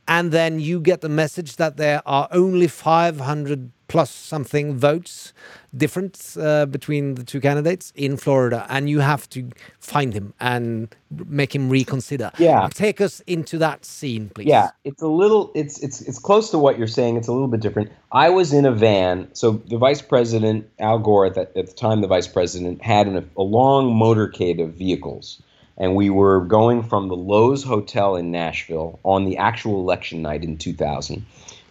and 0.08 0.32
then 0.32 0.60
you 0.60 0.80
get 0.80 1.02
the 1.02 1.10
message 1.10 1.56
that 1.58 1.78
there 1.78 2.02
are 2.06 2.28
only 2.32 2.68
500 2.68 3.72
plus 3.88 4.10
something 4.10 4.78
votes 4.78 5.34
difference 5.76 6.38
uh, 6.38 6.66
between 6.66 7.16
the 7.16 7.24
two 7.24 7.40
candidates 7.40 7.92
in 7.96 8.18
Florida, 8.18 8.66
and 8.70 8.90
you 8.90 9.00
have 9.00 9.30
to 9.30 9.50
find 9.80 10.14
him 10.14 10.34
and 10.40 10.96
make 11.28 11.54
him 11.54 11.70
reconsider. 11.70 12.32
Yeah, 12.38 12.68
take 12.74 13.02
us 13.02 13.20
into 13.22 13.58
that 13.60 13.86
scene, 13.86 14.30
please. 14.30 14.48
Yeah, 14.48 14.72
it's 14.84 15.02
a 15.02 15.08
little, 15.08 15.52
it's 15.54 15.80
it's 15.80 16.02
it's 16.02 16.20
close 16.20 16.50
to 16.52 16.58
what 16.58 16.78
you're 16.78 16.88
saying. 16.88 17.18
It's 17.18 17.28
a 17.28 17.34
little 17.34 17.48
bit 17.48 17.60
different. 17.60 17.92
I 18.12 18.30
was 18.30 18.54
in 18.54 18.66
a 18.66 18.72
van, 18.72 19.28
so 19.34 19.52
the 19.68 19.78
vice 19.78 20.02
president 20.02 20.70
Al 20.80 21.00
Gore 21.00 21.28
at, 21.28 21.38
at 21.38 21.54
the 21.56 21.74
time, 21.74 22.02
the 22.02 22.08
vice 22.08 22.28
president 22.28 22.82
had 22.82 23.08
an, 23.08 23.30
a 23.38 23.44
long 23.44 23.94
motorcade 23.94 24.64
of 24.64 24.74
vehicles. 24.74 25.42
And 25.78 25.96
we 25.96 26.10
were 26.10 26.42
going 26.42 26.84
from 26.84 27.10
the 27.10 27.18
Loews 27.18 27.66
Hotel 27.66 28.16
in 28.16 28.32
Nashville 28.32 29.00
on 29.04 29.26
the 29.26 29.38
actual 29.38 29.82
election 29.82 30.22
night 30.22 30.44
in 30.44 30.58
2000 30.58 31.26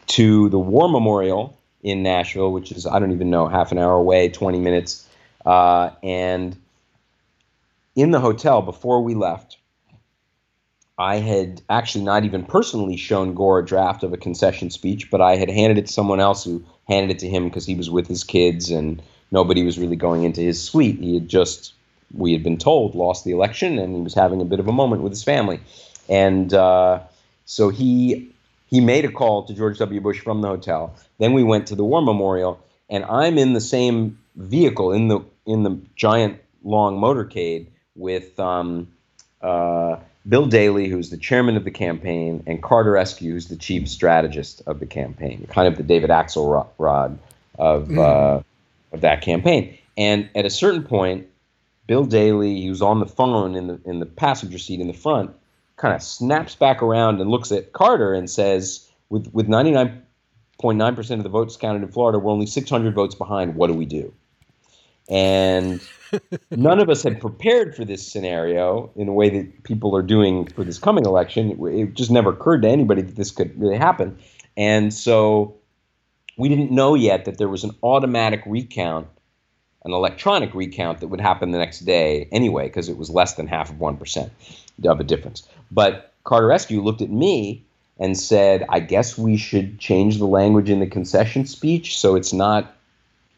to 0.08 0.48
the 0.50 0.58
War 0.58 0.88
Memorial 0.88 1.56
in 1.82 2.02
Nashville, 2.02 2.52
which 2.52 2.72
is 2.72 2.86
I 2.86 2.98
don't 2.98 3.12
even 3.12 3.30
know 3.30 3.48
half 3.48 3.72
an 3.72 3.78
hour 3.78 3.94
away, 3.94 4.28
20 4.28 4.58
minutes. 4.58 5.08
Uh, 5.44 5.90
and 6.02 6.56
in 7.94 8.10
the 8.10 8.20
hotel 8.20 8.62
before 8.62 9.02
we 9.02 9.14
left, 9.14 9.58
I 10.96 11.16
had 11.16 11.60
actually 11.68 12.04
not 12.04 12.24
even 12.24 12.44
personally 12.44 12.96
shown 12.96 13.34
Gore 13.34 13.60
a 13.60 13.64
draft 13.64 14.04
of 14.04 14.12
a 14.12 14.16
concession 14.16 14.70
speech, 14.70 15.10
but 15.10 15.20
I 15.20 15.36
had 15.36 15.50
handed 15.50 15.78
it 15.78 15.86
to 15.86 15.92
someone 15.92 16.20
else 16.20 16.44
who 16.44 16.64
handed 16.86 17.16
it 17.16 17.18
to 17.20 17.28
him 17.28 17.44
because 17.44 17.66
he 17.66 17.74
was 17.74 17.90
with 17.90 18.06
his 18.06 18.22
kids 18.22 18.70
and 18.70 19.02
nobody 19.30 19.64
was 19.64 19.78
really 19.78 19.96
going 19.96 20.22
into 20.22 20.40
his 20.40 20.62
suite. 20.62 21.00
He 21.00 21.14
had 21.14 21.28
just, 21.28 21.72
we 22.16 22.33
had 22.33 22.42
been 22.42 22.59
told, 22.59 22.94
lost 22.94 23.24
the 23.24 23.33
election 23.33 23.79
and 23.79 23.94
he 23.94 24.03
was 24.03 24.14
having 24.14 24.40
a 24.40 24.44
bit 24.44 24.61
of 24.61 24.68
a 24.68 24.72
moment 24.72 25.03
with 25.03 25.12
his 25.12 25.24
family. 25.24 25.61
And 26.09 26.53
uh, 26.53 27.00
so 27.44 27.68
he 27.68 28.31
he 28.66 28.81
made 28.81 29.05
a 29.05 29.11
call 29.11 29.44
to 29.44 29.55
George 29.55 29.79
W. 29.79 30.00
Bush 30.00 30.20
from 30.20 30.40
the 30.40 30.48
hotel. 30.48 30.94
Then 31.18 31.33
we 31.33 31.42
went 31.42 31.68
to 31.68 31.74
the 31.74 31.85
War 31.85 32.03
Memorial, 32.03 32.61
and 32.90 33.05
I'm 33.05 33.38
in 33.38 33.53
the 33.53 33.61
same 33.61 34.18
vehicle 34.37 34.92
in 34.92 35.09
the 35.09 35.20
in 35.46 35.62
the 35.62 35.79
giant 35.96 36.40
long 36.62 36.98
motorcade 37.00 37.66
with 37.94 38.38
um, 38.40 38.88
uh, 39.42 39.96
Bill 40.29 40.46
Daley, 40.46 40.88
who's 40.88 41.11
the 41.11 41.16
chairman 41.16 41.57
of 41.57 41.64
the 41.64 41.70
campaign, 41.70 42.42
and 42.46 42.62
Carter 42.62 42.92
Eskew, 42.92 43.31
who's 43.33 43.48
the 43.48 43.57
chief 43.57 43.88
strategist 43.88 44.62
of 44.66 44.81
the 44.81 44.87
campaign, 44.87 45.46
kind 45.50 45.68
of 45.68 45.77
the 45.77 45.83
David 45.83 46.11
Axelrod 46.11 47.18
of 47.59 47.88
mm. 47.88 47.98
uh, 47.98 48.42
of 48.92 49.00
that 49.03 49.22
campaign. 49.22 49.79
And 49.96 50.29
at 50.35 50.44
a 50.44 50.50
certain 50.50 50.83
point, 50.83 51.29
Bill 51.86 52.04
Daley, 52.04 52.64
who's 52.64 52.82
on 52.82 53.00
the 53.00 53.06
phone 53.06 53.54
in 53.54 53.66
the 53.66 53.80
in 53.84 54.00
the 54.00 54.06
passenger 54.06 54.58
seat 54.58 54.80
in 54.80 54.86
the 54.86 54.94
front, 54.94 55.30
kind 55.76 55.94
of 55.94 56.02
snaps 56.02 56.54
back 56.54 56.82
around 56.82 57.20
and 57.20 57.30
looks 57.30 57.52
at 57.52 57.72
Carter 57.72 58.14
and 58.14 58.28
says, 58.30 58.90
with 59.08 59.32
with 59.32 59.46
99.9% 59.48 61.10
of 61.16 61.22
the 61.22 61.28
votes 61.28 61.56
counted 61.56 61.82
in 61.82 61.88
Florida. 61.88 62.18
We're 62.18 62.32
only 62.32 62.46
600 62.46 62.94
votes 62.94 63.14
behind. 63.14 63.54
What 63.56 63.66
do 63.66 63.74
we 63.74 63.86
do? 63.86 64.12
And 65.08 65.80
none 66.50 66.80
of 66.80 66.88
us 66.88 67.02
had 67.02 67.20
prepared 67.20 67.76
for 67.76 67.84
this 67.84 68.06
scenario 68.06 68.90
in 68.96 69.08
a 69.08 69.12
way 69.12 69.28
that 69.30 69.64
people 69.64 69.94
are 69.96 70.02
doing 70.02 70.46
for 70.46 70.64
this 70.64 70.78
coming 70.78 71.04
election. 71.04 71.58
It 71.66 71.94
just 71.94 72.10
never 72.10 72.30
occurred 72.30 72.62
to 72.62 72.68
anybody 72.68 73.02
that 73.02 73.16
this 73.16 73.30
could 73.30 73.58
really 73.60 73.76
happen. 73.76 74.18
And 74.56 74.94
so 74.94 75.56
we 76.36 76.48
didn't 76.48 76.70
know 76.70 76.94
yet 76.94 77.24
that 77.24 77.38
there 77.38 77.48
was 77.48 77.64
an 77.64 77.72
automatic 77.82 78.42
recount, 78.46 79.08
an 79.84 79.92
electronic 79.92 80.54
recount 80.54 81.00
that 81.00 81.08
would 81.08 81.20
happen 81.20 81.50
the 81.50 81.58
next 81.58 81.80
day 81.80 82.28
anyway, 82.32 82.64
because 82.68 82.88
it 82.88 82.96
was 82.96 83.10
less 83.10 83.34
than 83.34 83.46
half 83.46 83.70
of 83.70 83.76
1% 83.76 84.30
of 84.84 85.00
a 85.00 85.04
difference. 85.04 85.46
But 85.70 86.12
Carter 86.24 86.48
Eskew 86.48 86.82
looked 86.82 87.02
at 87.02 87.10
me 87.10 87.64
and 87.98 88.18
said, 88.18 88.64
I 88.68 88.80
guess 88.80 89.16
we 89.16 89.36
should 89.36 89.78
change 89.78 90.18
the 90.18 90.26
language 90.26 90.70
in 90.70 90.80
the 90.80 90.86
concession 90.86 91.46
speech 91.46 91.98
so 91.98 92.16
it's 92.16 92.32
not 92.32 92.74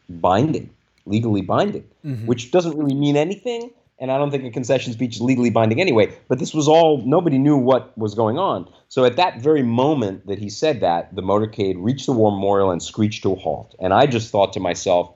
binding, 0.09 0.69
legally 1.05 1.41
binding, 1.41 1.83
mm-hmm. 2.05 2.25
which 2.25 2.51
doesn't 2.51 2.77
really 2.77 2.95
mean 2.95 3.17
anything. 3.17 3.69
And 3.99 4.11
I 4.11 4.17
don't 4.17 4.29
think 4.29 4.43
a 4.43 4.51
concession 4.51 4.93
speech 4.93 5.15
is 5.15 5.21
legally 5.21 5.49
binding 5.49 5.81
anyway. 5.81 6.15
But 6.27 6.39
this 6.39 6.53
was 6.53 6.67
all, 6.67 7.03
nobody 7.05 7.39
knew 7.39 7.57
what 7.57 7.95
was 7.97 8.13
going 8.13 8.37
on. 8.37 8.71
So 8.89 9.05
at 9.05 9.15
that 9.15 9.41
very 9.41 9.63
moment 9.63 10.27
that 10.27 10.37
he 10.37 10.49
said 10.49 10.81
that, 10.81 11.13
the 11.15 11.23
motorcade 11.23 11.75
reached 11.77 12.05
the 12.05 12.13
war 12.13 12.31
memorial 12.31 12.71
and 12.71 12.81
screeched 12.81 13.23
to 13.23 13.33
a 13.33 13.35
halt. 13.35 13.75
And 13.79 13.93
I 13.93 14.05
just 14.05 14.31
thought 14.31 14.53
to 14.53 14.59
myself, 14.59 15.11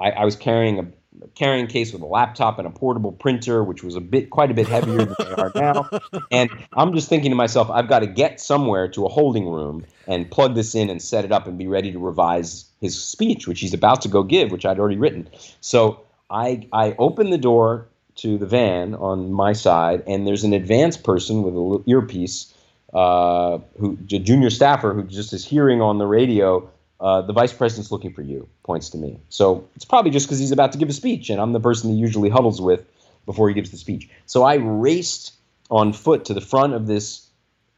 I, 0.00 0.10
I 0.10 0.24
was 0.24 0.36
carrying 0.36 0.78
a 0.78 0.86
carrying 1.34 1.66
case 1.66 1.92
with 1.92 2.02
a 2.02 2.06
laptop 2.06 2.58
and 2.58 2.66
a 2.66 2.70
portable 2.70 3.12
printer, 3.12 3.62
which 3.62 3.82
was 3.82 3.94
a 3.94 4.00
bit 4.00 4.30
quite 4.30 4.50
a 4.50 4.54
bit 4.54 4.66
heavier 4.68 5.04
than 5.04 5.14
they 5.18 5.32
are 5.32 5.52
now. 5.54 5.88
And 6.30 6.50
I'm 6.74 6.94
just 6.94 7.08
thinking 7.08 7.30
to 7.30 7.34
myself, 7.34 7.68
I've 7.70 7.88
got 7.88 8.00
to 8.00 8.06
get 8.06 8.40
somewhere 8.40 8.88
to 8.88 9.04
a 9.04 9.08
holding 9.08 9.48
room 9.48 9.84
and 10.06 10.30
plug 10.30 10.54
this 10.54 10.74
in 10.74 10.88
and 10.88 11.02
set 11.02 11.24
it 11.24 11.32
up 11.32 11.46
and 11.46 11.58
be 11.58 11.66
ready 11.66 11.92
to 11.92 11.98
revise 11.98 12.66
his 12.80 13.00
speech, 13.00 13.48
which 13.48 13.60
he's 13.60 13.74
about 13.74 14.02
to 14.02 14.08
go 14.08 14.22
give, 14.22 14.52
which 14.52 14.64
I'd 14.64 14.78
already 14.78 14.96
written. 14.96 15.28
So 15.60 16.00
I 16.30 16.68
I 16.72 16.94
open 16.98 17.30
the 17.30 17.38
door 17.38 17.88
to 18.16 18.38
the 18.38 18.46
van 18.46 18.94
on 18.94 19.32
my 19.32 19.52
side, 19.52 20.02
and 20.06 20.26
there's 20.26 20.44
an 20.44 20.52
advanced 20.52 21.02
person 21.02 21.42
with 21.42 21.54
a 21.54 21.58
little 21.58 21.82
earpiece, 21.86 22.54
uh, 22.94 23.58
who 23.78 23.98
a 24.12 24.18
junior 24.18 24.50
staffer 24.50 24.94
who 24.94 25.02
just 25.04 25.32
is 25.32 25.44
hearing 25.44 25.80
on 25.80 25.98
the 25.98 26.06
radio 26.06 26.68
uh, 27.00 27.22
the 27.22 27.32
vice 27.32 27.52
president's 27.52 27.90
looking 27.90 28.12
for 28.12 28.22
you, 28.22 28.46
points 28.62 28.90
to 28.90 28.98
me. 28.98 29.18
So 29.30 29.66
it's 29.74 29.86
probably 29.86 30.10
just 30.10 30.26
because 30.26 30.38
he's 30.38 30.52
about 30.52 30.72
to 30.72 30.78
give 30.78 30.90
a 30.90 30.92
speech, 30.92 31.30
and 31.30 31.40
I'm 31.40 31.52
the 31.52 31.60
person 31.60 31.90
he 31.90 31.96
usually 31.96 32.28
huddles 32.28 32.60
with 32.60 32.84
before 33.24 33.48
he 33.48 33.54
gives 33.54 33.70
the 33.70 33.78
speech. 33.78 34.08
So 34.26 34.42
I 34.42 34.54
raced 34.54 35.32
on 35.70 35.92
foot 35.92 36.26
to 36.26 36.34
the 36.34 36.40
front 36.40 36.74
of 36.74 36.86
this 36.86 37.26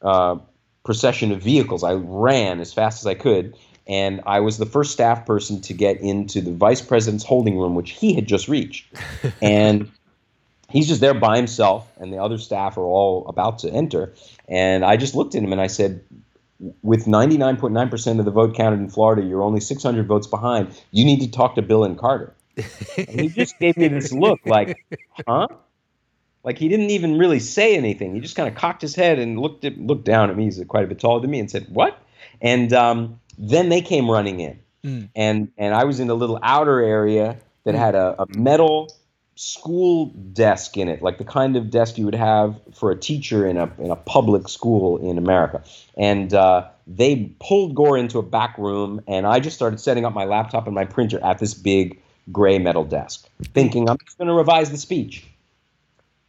uh, 0.01 0.39
procession 0.85 1.31
of 1.31 1.41
vehicles. 1.41 1.85
I 1.85 1.93
ran 1.93 2.61
as 2.61 2.73
fast 2.73 3.03
as 3.03 3.07
I 3.07 3.15
could, 3.15 3.55
and 3.87 4.23
I 4.27 4.41
was 4.41 4.59
the 4.59 4.67
first 4.67 4.93
staff 4.93 5.25
person 5.25 5.61
to 5.63 5.73
get 5.73 6.01
into 6.01 6.41
the 6.41 6.53
vice 6.53 6.81
president's 6.81 7.25
holding 7.25 7.59
room, 7.59 7.77
which 7.77 7.93
he 7.93 8.15
had 8.15 8.27
just 8.27 8.49
reached. 8.49 8.87
and 9.43 9.89
he's 10.69 10.89
just 10.89 11.01
there 11.01 11.15
by 11.15 11.37
himself, 11.37 11.91
and 12.01 12.13
the 12.13 12.19
other 12.19 12.39
staff 12.39 12.77
are 12.77 12.85
all 12.85 13.29
about 13.29 13.61
to 13.61 13.71
enter. 13.71 14.15
And 14.49 14.85
I 14.85 14.97
just 14.97 15.15
looked 15.15 15.37
at 15.37 15.45
him 15.45 15.53
and 15.53 15.61
I 15.61 15.69
said, 15.69 16.03
with 16.83 17.07
99.9% 17.07 18.19
of 18.19 18.25
the 18.25 18.31
vote 18.31 18.55
counted 18.55 18.81
in 18.81 18.89
Florida, 18.89 19.23
you're 19.23 19.43
only 19.43 19.61
600 19.61 20.07
votes 20.07 20.27
behind. 20.27 20.69
You 20.91 21.05
need 21.05 21.21
to 21.21 21.31
talk 21.31 21.57
to 21.57 21.63
Bill 21.63 21.85
and 21.85 21.99
Carter. 21.99 22.35
and 22.97 23.21
he 23.21 23.29
just 23.29 23.59
gave 23.59 23.77
me 23.77 23.89
this 23.89 24.13
look 24.13 24.41
like, 24.45 24.77
huh? 25.27 25.49
Like 26.45 26.59
he 26.59 26.69
didn't 26.69 26.91
even 26.91 27.19
really 27.19 27.39
say 27.39 27.77
anything. 27.77 28.15
He 28.15 28.21
just 28.21 28.37
kind 28.37 28.49
of 28.49 28.55
cocked 28.55 28.83
his 28.83 28.95
head 28.95 29.19
and 29.19 29.39
looked 29.39 29.65
at, 29.65 29.79
looked 29.79 30.05
down 30.05 30.31
at 30.31 30.37
me. 30.37 30.45
He's 30.45 30.63
quite 30.69 30.85
a 30.85 30.87
bit 30.87 30.99
taller 30.99 31.21
than 31.21 31.31
me 31.31 31.39
and 31.39 31.51
said, 31.51 31.67
"What?" 31.71 31.97
And 32.41 32.73
um, 32.73 33.21
then 33.39 33.69
they 33.69 33.81
came 33.81 34.11
running 34.11 34.41
in, 34.41 34.59
mm. 34.85 35.09
and 35.15 35.53
and 35.57 35.73
I 35.73 35.85
was 35.85 36.01
in 36.01 36.11
a 36.11 36.15
little 36.15 36.41
outer 36.43 36.81
area 36.81 37.39
that 37.65 37.75
mm. 37.75 37.79
had 37.79 37.95
a, 37.95 38.23
a 38.23 38.27
metal 38.37 38.93
school 39.35 40.07
desk 40.07 40.77
in 40.77 40.89
it, 40.89 41.03
like 41.03 41.19
the 41.19 41.25
kind 41.25 41.57
of 41.57 41.71
desk 41.71 41.99
you 41.99 42.05
would 42.05 42.15
have 42.15 42.61
for 42.75 42.91
a 42.91 42.97
teacher 42.97 43.47
in 43.47 43.57
a 43.57 43.71
in 43.79 43.91
a 43.91 43.97
public 43.97 44.49
school 44.49 44.99
in 44.99 45.19
America. 45.19 45.63
And 45.97 46.33
uh, 46.35 46.69
they 46.87 47.35
pulled 47.41 47.75
Gore 47.75 47.97
into 47.97 48.19
a 48.19 48.23
back 48.23 48.59
room, 48.59 49.01
and 49.07 49.27
I 49.27 49.41
just 49.41 49.57
started 49.57 49.81
setting 49.81 50.05
up 50.05 50.13
my 50.13 50.25
laptop 50.25 50.67
and 50.67 50.75
my 50.75 50.85
printer 50.85 51.19
at 51.25 51.39
this 51.39 51.55
big 51.55 52.01
gray 52.31 52.59
metal 52.59 52.85
desk, 52.85 53.29
thinking 53.55 53.89
I'm 53.89 53.99
just 54.05 54.19
going 54.19 54.29
to 54.29 54.35
revise 54.35 54.71
the 54.71 54.79
speech. 54.79 55.25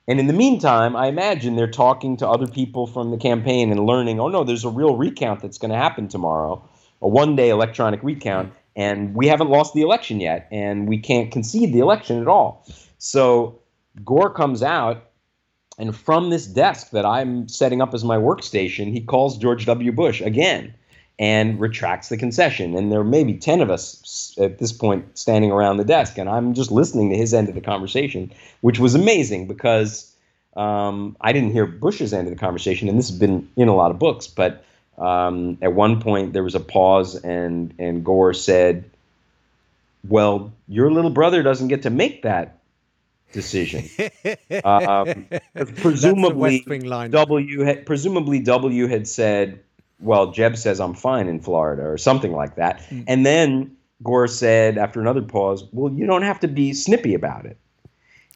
And 0.07 0.19
in 0.19 0.27
the 0.27 0.33
meantime, 0.33 0.95
I 0.95 1.07
imagine 1.07 1.55
they're 1.55 1.67
talking 1.67 2.17
to 2.17 2.27
other 2.27 2.47
people 2.47 2.87
from 2.87 3.11
the 3.11 3.17
campaign 3.17 3.71
and 3.71 3.85
learning. 3.85 4.19
Oh 4.19 4.27
no, 4.27 4.43
there's 4.43 4.65
a 4.65 4.69
real 4.69 4.97
recount 4.97 5.41
that's 5.41 5.57
going 5.57 5.71
to 5.71 5.77
happen 5.77 6.07
tomorrow, 6.09 6.67
a 7.01 7.07
one-day 7.07 7.49
electronic 7.49 8.03
recount, 8.03 8.51
and 8.75 9.15
we 9.15 9.27
haven't 9.27 9.49
lost 9.49 9.73
the 9.73 9.81
election 9.81 10.19
yet, 10.19 10.47
and 10.51 10.87
we 10.87 10.97
can't 10.97 11.31
concede 11.31 11.73
the 11.73 11.79
election 11.79 12.19
at 12.19 12.27
all. 12.27 12.65
So 13.03 13.59
Gore 14.05 14.29
comes 14.29 14.63
out, 14.63 15.09
and 15.77 15.93
from 15.93 16.29
this 16.29 16.47
desk 16.47 16.91
that 16.91 17.05
I'm 17.05 17.49
setting 17.49 17.81
up 17.81 17.93
as 17.93 18.05
my 18.05 18.15
workstation, 18.15 18.93
he 18.93 19.01
calls 19.01 19.37
George 19.37 19.65
W. 19.65 19.91
Bush 19.91 20.21
again 20.21 20.73
and 21.19 21.59
retracts 21.59 22.07
the 22.07 22.15
concession. 22.15 22.77
And 22.77 22.93
there 22.93 23.03
may 23.03 23.25
be 23.25 23.33
10 23.33 23.59
of 23.59 23.69
us 23.69 24.33
at 24.39 24.57
this 24.57 24.71
point 24.71 25.17
standing 25.17 25.51
around 25.51 25.77
the 25.77 25.83
desk, 25.83 26.17
and 26.17 26.29
I'm 26.29 26.53
just 26.53 26.71
listening 26.71 27.09
to 27.09 27.17
his 27.17 27.33
end 27.33 27.49
of 27.49 27.55
the 27.55 27.61
conversation, 27.61 28.31
which 28.61 28.79
was 28.79 28.95
amazing 28.95 29.47
because 29.47 30.15
um, 30.55 31.17
I 31.19 31.33
didn't 31.33 31.51
hear 31.51 31.65
Bush's 31.65 32.13
end 32.13 32.29
of 32.29 32.33
the 32.33 32.39
conversation, 32.39 32.87
and 32.87 32.97
this 32.97 33.09
has 33.09 33.19
been 33.19 33.49
in 33.57 33.67
a 33.67 33.75
lot 33.75 33.91
of 33.91 33.99
books, 33.99 34.27
but 34.27 34.63
um, 34.97 35.57
at 35.61 35.73
one 35.73 35.99
point 35.99 36.31
there 36.31 36.43
was 36.43 36.55
a 36.55 36.61
pause, 36.61 37.15
and, 37.15 37.73
and 37.77 38.05
Gore 38.05 38.33
said, 38.33 38.89
Well, 40.07 40.53
your 40.69 40.89
little 40.89 41.11
brother 41.11 41.43
doesn't 41.43 41.67
get 41.67 41.81
to 41.81 41.89
make 41.89 42.21
that 42.21 42.59
decision. 43.33 43.89
um, 44.63 45.27
presumably, 45.75 46.63
W 47.09 47.61
had, 47.61 47.85
presumably 47.85 48.39
W 48.39 48.87
had 48.87 49.07
said, 49.07 49.59
"Well, 49.99 50.31
Jeb 50.31 50.55
says 50.55 50.79
I'm 50.79 50.93
fine 50.93 51.27
in 51.27 51.39
Florida," 51.41 51.83
or 51.83 51.97
something 51.97 52.31
like 52.31 52.55
that. 52.55 52.81
Mm. 52.89 53.03
And 53.07 53.25
then 53.25 53.75
Gore 54.03 54.27
said, 54.27 54.77
after 54.77 55.01
another 55.01 55.21
pause, 55.21 55.65
"Well, 55.73 55.91
you 55.91 56.05
don't 56.05 56.23
have 56.23 56.39
to 56.41 56.47
be 56.47 56.73
snippy 56.73 57.13
about 57.13 57.45
it." 57.45 57.57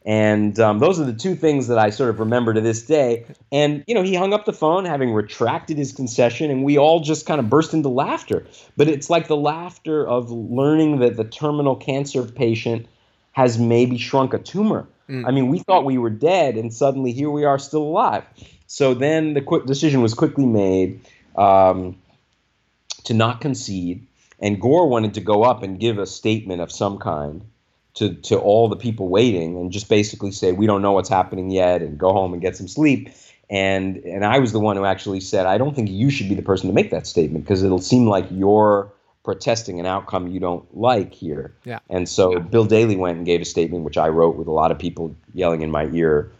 And 0.04 0.58
um, 0.58 0.78
those 0.78 0.98
are 0.98 1.04
the 1.04 1.12
two 1.12 1.34
things 1.34 1.66
that 1.66 1.78
I 1.78 1.90
sort 1.90 2.08
of 2.08 2.18
remember 2.18 2.54
to 2.54 2.62
this 2.62 2.82
day. 2.82 3.26
And, 3.52 3.84
you 3.86 3.94
know, 3.94 4.02
he 4.02 4.14
hung 4.14 4.32
up 4.32 4.46
the 4.46 4.54
phone 4.54 4.86
having 4.86 5.12
retracted 5.12 5.76
his 5.76 5.92
concession, 5.92 6.50
and 6.50 6.64
we 6.64 6.78
all 6.78 7.00
just 7.00 7.26
kind 7.26 7.38
of 7.38 7.50
burst 7.50 7.74
into 7.74 7.90
laughter. 7.90 8.46
But 8.76 8.88
it's 8.88 9.10
like 9.10 9.28
the 9.28 9.36
laughter 9.36 10.06
of 10.06 10.30
learning 10.30 11.00
that 11.00 11.16
the 11.16 11.24
terminal 11.24 11.76
cancer 11.76 12.24
patient 12.24 12.86
has 13.38 13.56
maybe 13.56 13.96
shrunk 13.96 14.34
a 14.34 14.38
tumor. 14.40 14.88
Mm. 15.08 15.24
I 15.24 15.30
mean, 15.30 15.46
we 15.46 15.60
thought 15.60 15.84
we 15.84 15.96
were 15.96 16.10
dead, 16.10 16.56
and 16.56 16.74
suddenly 16.74 17.12
here 17.12 17.30
we 17.30 17.44
are 17.44 17.56
still 17.56 17.84
alive. 17.84 18.24
So 18.66 18.94
then 18.94 19.34
the 19.34 19.40
quick 19.40 19.64
decision 19.64 20.02
was 20.02 20.12
quickly 20.12 20.44
made 20.44 21.00
um, 21.36 21.96
to 23.04 23.14
not 23.14 23.40
concede, 23.40 24.04
and 24.40 24.60
Gore 24.60 24.88
wanted 24.88 25.14
to 25.14 25.20
go 25.20 25.44
up 25.44 25.62
and 25.62 25.78
give 25.78 25.98
a 25.98 26.06
statement 26.06 26.60
of 26.60 26.72
some 26.72 26.98
kind 26.98 27.42
to 27.94 28.14
to 28.14 28.40
all 28.40 28.68
the 28.68 28.74
people 28.74 29.08
waiting, 29.08 29.56
and 29.56 29.70
just 29.70 29.88
basically 29.88 30.32
say 30.32 30.50
we 30.50 30.66
don't 30.66 30.82
know 30.82 30.90
what's 30.90 31.08
happening 31.08 31.48
yet, 31.52 31.80
and 31.80 31.96
go 31.96 32.12
home 32.12 32.32
and 32.32 32.42
get 32.42 32.56
some 32.56 32.66
sleep. 32.66 33.08
And 33.48 33.98
and 33.98 34.24
I 34.24 34.40
was 34.40 34.50
the 34.50 34.58
one 34.58 34.76
who 34.76 34.84
actually 34.84 35.20
said 35.20 35.46
I 35.46 35.58
don't 35.58 35.76
think 35.76 35.90
you 35.90 36.10
should 36.10 36.28
be 36.28 36.34
the 36.34 36.42
person 36.42 36.66
to 36.66 36.74
make 36.74 36.90
that 36.90 37.06
statement 37.06 37.44
because 37.44 37.62
it'll 37.62 37.78
seem 37.78 38.08
like 38.08 38.26
you're 38.32 38.90
protesting 39.24 39.78
an 39.80 39.86
outcome 39.86 40.28
you 40.28 40.40
don't 40.40 40.64
like 40.76 41.12
here. 41.12 41.54
Yeah. 41.64 41.80
And 41.90 42.08
so 42.08 42.32
yeah. 42.32 42.38
Bill 42.38 42.64
Daley 42.64 42.96
went 42.96 43.18
and 43.18 43.26
gave 43.26 43.40
a 43.40 43.44
statement, 43.44 43.84
which 43.84 43.98
I 43.98 44.08
wrote 44.08 44.36
with 44.36 44.46
a 44.48 44.52
lot 44.52 44.70
of 44.70 44.78
people 44.78 45.14
yelling 45.34 45.62
in 45.62 45.70
my 45.70 45.86
ear, 45.92 46.32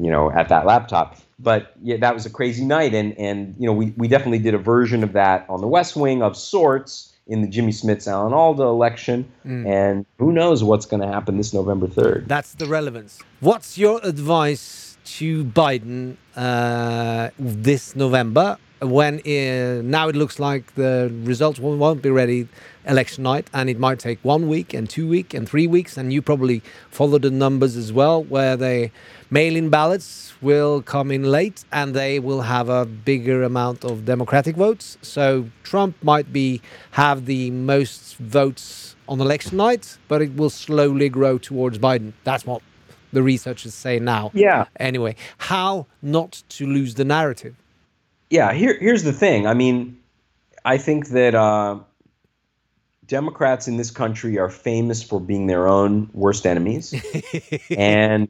you 0.00 0.10
know, 0.10 0.30
at 0.30 0.48
that 0.48 0.66
laptop. 0.66 1.16
But 1.38 1.72
yeah, 1.82 1.96
that 1.98 2.14
was 2.14 2.26
a 2.26 2.30
crazy 2.30 2.64
night, 2.64 2.94
and 2.94 3.16
and 3.16 3.54
you 3.58 3.66
know, 3.66 3.72
we 3.72 3.92
we 3.96 4.08
definitely 4.08 4.40
did 4.40 4.54
a 4.54 4.58
version 4.58 5.04
of 5.04 5.12
that 5.12 5.46
on 5.48 5.60
the 5.60 5.68
West 5.68 5.94
Wing 5.96 6.22
of 6.22 6.36
sorts 6.36 7.14
in 7.28 7.42
the 7.42 7.48
Jimmy 7.48 7.72
Smits 7.72 8.08
Alan 8.08 8.32
Alda 8.32 8.62
election, 8.62 9.30
mm. 9.46 9.66
and 9.66 10.04
who 10.18 10.32
knows 10.32 10.64
what's 10.64 10.86
going 10.86 11.02
to 11.02 11.06
happen 11.06 11.36
this 11.36 11.54
November 11.54 11.86
third. 11.86 12.24
That's 12.26 12.54
the 12.54 12.66
relevance. 12.66 13.20
What's 13.40 13.78
your 13.78 14.00
advice 14.02 14.96
to 15.18 15.44
Biden 15.44 16.16
uh, 16.34 17.30
this 17.38 17.94
November 17.94 18.58
when 18.80 19.20
uh, 19.20 19.82
now 19.82 20.08
it 20.08 20.16
looks 20.16 20.38
like 20.38 20.74
the 20.74 21.12
results 21.24 21.58
won't 21.58 22.02
be 22.02 22.10
ready 22.10 22.48
election 22.86 23.24
night 23.24 23.48
and 23.52 23.68
it 23.68 23.78
might 23.78 23.98
take 23.98 24.18
one 24.22 24.48
week 24.48 24.72
and 24.72 24.88
two 24.88 25.08
week 25.08 25.34
and 25.34 25.48
three 25.48 25.66
weeks 25.66 25.96
and 25.96 26.12
you 26.12 26.22
probably 26.22 26.62
follow 26.90 27.18
the 27.18 27.30
numbers 27.30 27.76
as 27.76 27.92
well 27.92 28.22
where 28.24 28.56
the 28.56 28.90
mail-in 29.30 29.68
ballots 29.68 30.32
will 30.40 30.80
come 30.80 31.10
in 31.10 31.24
late 31.24 31.64
and 31.72 31.94
they 31.94 32.18
will 32.18 32.42
have 32.42 32.68
a 32.68 32.86
bigger 32.86 33.42
amount 33.42 33.84
of 33.84 34.04
democratic 34.04 34.56
votes. 34.56 34.96
So 35.02 35.48
trump 35.64 35.96
might 36.02 36.32
be 36.32 36.62
have 36.92 37.26
the 37.26 37.50
most 37.50 38.16
votes 38.16 38.96
on 39.08 39.20
election 39.20 39.56
night 39.56 39.98
but 40.06 40.22
it 40.22 40.34
will 40.36 40.50
slowly 40.50 41.08
grow 41.08 41.36
towards 41.36 41.78
biden. 41.78 42.12
That's 42.24 42.46
what 42.46 42.62
the 43.12 43.22
researchers 43.22 43.74
say 43.74 43.98
now. 43.98 44.30
Yeah. 44.34 44.66
Anyway 44.76 45.16
how 45.38 45.86
not 46.00 46.42
to 46.50 46.66
lose 46.66 46.94
the 46.94 47.04
narrative 47.04 47.56
yeah, 48.30 48.52
here 48.52 48.76
here's 48.78 49.02
the 49.02 49.12
thing. 49.12 49.46
I 49.46 49.54
mean, 49.54 49.98
I 50.64 50.78
think 50.78 51.08
that 51.08 51.34
uh, 51.34 51.80
Democrats 53.06 53.68
in 53.68 53.76
this 53.76 53.90
country 53.90 54.38
are 54.38 54.50
famous 54.50 55.02
for 55.02 55.20
being 55.20 55.46
their 55.46 55.66
own 55.66 56.10
worst 56.12 56.46
enemies. 56.46 56.94
and 57.70 58.28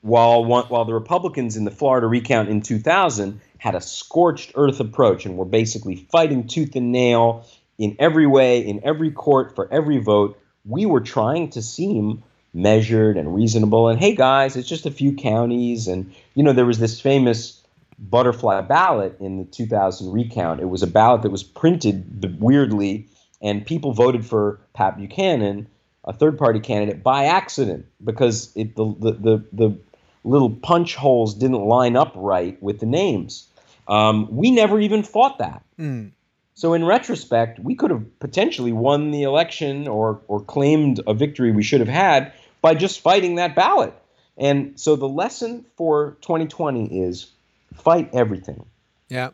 while 0.00 0.44
one, 0.44 0.64
while 0.66 0.84
the 0.84 0.94
Republicans 0.94 1.56
in 1.56 1.64
the 1.64 1.70
Florida 1.70 2.06
recount 2.06 2.48
in 2.48 2.62
2000 2.62 3.40
had 3.58 3.74
a 3.74 3.80
scorched 3.80 4.52
earth 4.54 4.80
approach 4.80 5.26
and 5.26 5.36
were 5.36 5.44
basically 5.44 5.96
fighting 5.96 6.46
tooth 6.46 6.76
and 6.76 6.92
nail 6.92 7.46
in 7.78 7.96
every 7.98 8.26
way, 8.26 8.60
in 8.60 8.80
every 8.84 9.10
court, 9.10 9.54
for 9.54 9.70
every 9.72 9.98
vote, 9.98 10.38
we 10.64 10.86
were 10.86 11.00
trying 11.00 11.50
to 11.50 11.62
seem 11.62 12.22
measured 12.54 13.16
and 13.16 13.34
reasonable. 13.34 13.88
And 13.88 13.98
hey, 13.98 14.14
guys, 14.14 14.56
it's 14.56 14.68
just 14.68 14.86
a 14.86 14.90
few 14.90 15.14
counties. 15.14 15.88
And, 15.88 16.14
you 16.34 16.42
know, 16.42 16.52
there 16.52 16.64
was 16.64 16.78
this 16.78 17.00
famous 17.00 17.62
butterfly 17.98 18.60
ballot 18.62 19.16
in 19.20 19.38
the 19.38 19.44
2000 19.44 20.12
recount. 20.12 20.60
It 20.60 20.68
was 20.68 20.82
a 20.82 20.86
ballot 20.86 21.22
that 21.22 21.30
was 21.30 21.42
printed 21.42 22.38
weirdly, 22.40 23.08
and 23.40 23.64
people 23.64 23.92
voted 23.92 24.24
for 24.24 24.60
Pat 24.74 24.96
Buchanan, 24.96 25.68
a 26.04 26.12
third 26.12 26.38
party 26.38 26.60
candidate, 26.60 27.02
by 27.02 27.26
accident 27.26 27.86
because 28.04 28.52
it, 28.54 28.76
the, 28.76 28.84
the, 28.98 29.12
the, 29.12 29.44
the 29.52 29.78
little 30.24 30.50
punch 30.50 30.94
holes 30.94 31.34
didn't 31.34 31.64
line 31.64 31.96
up 31.96 32.12
right 32.14 32.60
with 32.62 32.80
the 32.80 32.86
names. 32.86 33.48
Um, 33.88 34.28
we 34.34 34.50
never 34.50 34.80
even 34.80 35.02
fought 35.02 35.38
that. 35.38 35.62
Mm. 35.78 36.10
So 36.54 36.72
in 36.72 36.84
retrospect, 36.84 37.58
we 37.58 37.74
could 37.74 37.90
have 37.90 38.18
potentially 38.18 38.72
won 38.72 39.10
the 39.10 39.24
election 39.24 39.86
or 39.86 40.22
or 40.26 40.40
claimed 40.40 41.00
a 41.06 41.12
victory 41.12 41.52
we 41.52 41.62
should 41.62 41.80
have 41.80 41.88
had 41.88 42.32
by 42.62 42.74
just 42.74 43.00
fighting 43.00 43.36
that 43.36 43.54
ballot. 43.54 43.92
And 44.38 44.78
so 44.80 44.96
the 44.96 45.08
lesson 45.08 45.66
for 45.76 46.16
2020 46.22 47.00
is 47.00 47.30
fight 47.78 48.10
everything. 48.12 48.64
Yeah. 49.08 49.30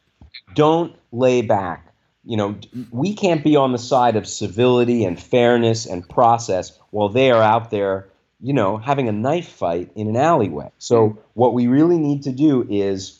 Don't 0.55 0.95
lay 1.13 1.43
back. 1.43 1.93
You 2.25 2.37
know, 2.37 2.57
we 2.91 3.15
can't 3.15 3.43
be 3.43 3.57
on 3.57 3.73
the 3.73 3.79
side 3.79 4.17
of 4.17 4.29
civility 4.29 5.05
and 5.05 5.21
fairness 5.21 5.87
and 5.87 6.09
process 6.09 6.79
while 6.91 7.09
they 7.09 7.31
are 7.31 7.43
out 7.43 7.71
there, 7.71 8.09
you 8.41 8.53
know, 8.53 8.77
having 8.77 9.09
a 9.09 9.13
knife 9.13 9.49
fight 9.49 9.91
in 9.97 10.09
an 10.09 10.17
alleyway. 10.17 10.71
So 10.79 11.19
what 11.35 11.53
we 11.53 11.67
really 11.67 11.99
need 11.99 12.23
to 12.25 12.33
do 12.33 12.67
is 12.71 13.19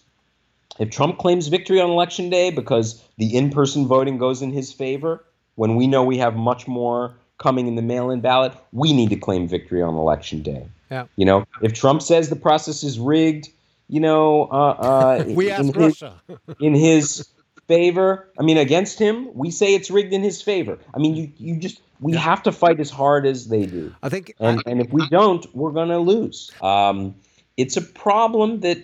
if 0.79 0.91
Trump 0.91 1.19
claims 1.19 1.49
victory 1.49 1.81
on 1.81 1.91
election 1.91 2.31
day 2.31 2.51
because 2.51 3.03
the 3.19 3.37
in-person 3.37 3.87
voting 3.89 4.19
goes 4.19 4.41
in 4.41 4.53
his 4.53 4.73
favor, 4.73 5.25
when 5.57 5.75
we 5.77 5.87
know 5.87 6.05
we 6.05 6.19
have 6.19 6.37
much 6.37 6.69
more 6.69 7.15
coming 7.39 7.67
in 7.67 7.75
the 7.75 7.83
mail-in 7.83 8.21
ballot, 8.21 8.53
we 8.73 8.93
need 8.93 9.11
to 9.11 9.17
claim 9.17 9.49
victory 9.49 9.83
on 9.83 9.95
election 9.95 10.43
day. 10.43 10.67
Yeah. 10.91 11.07
You 11.17 11.25
know, 11.25 11.45
if 11.61 11.73
Trump 11.73 12.03
says 12.03 12.29
the 12.29 12.37
process 12.37 12.85
is 12.85 12.99
rigged, 13.01 13.49
you 13.89 14.01
know, 14.01 14.45
uh, 14.45 14.55
uh, 14.55 15.25
we 15.29 15.51
ask 15.51 15.61
in 15.75 15.81
Russia. 15.81 16.21
his, 16.29 16.39
in 16.61 16.75
his 16.75 17.29
favor. 17.69 18.29
I 18.39 18.43
mean, 18.43 18.59
against 18.59 18.99
him, 18.99 19.29
we 19.35 19.51
say 19.51 19.75
it's 19.75 19.91
rigged 19.91 20.13
in 20.13 20.23
his 20.23 20.43
favor. 20.43 20.79
I 20.95 20.99
mean, 20.99 21.15
you 21.17 21.33
you 21.39 21.57
just 21.57 21.81
we 22.01 22.15
Yeah. 22.15 22.21
have 22.21 22.43
to 22.45 22.53
fight 22.53 22.81
as 22.81 22.91
hard 22.91 23.27
as 23.27 23.49
they 23.49 23.67
do, 23.67 23.95
I 24.03 24.09
think 24.09 24.35
and 24.41 24.63
and 24.67 24.81
if 24.81 24.91
we 24.91 25.07
don't, 25.07 25.45
we're 25.55 25.73
gonna 25.73 25.99
lose. 26.01 26.51
Um, 26.61 27.15
it's 27.57 27.77
a 27.77 27.83
problem 27.83 28.61
that 28.61 28.79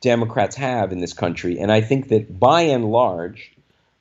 Democrats 0.00 0.54
have 0.56 0.92
in 0.92 1.00
this 1.00 1.12
country, 1.12 1.58
and 1.58 1.72
I 1.72 1.80
think 1.80 2.08
that 2.08 2.38
by 2.38 2.62
and 2.62 2.84
large, 2.90 3.52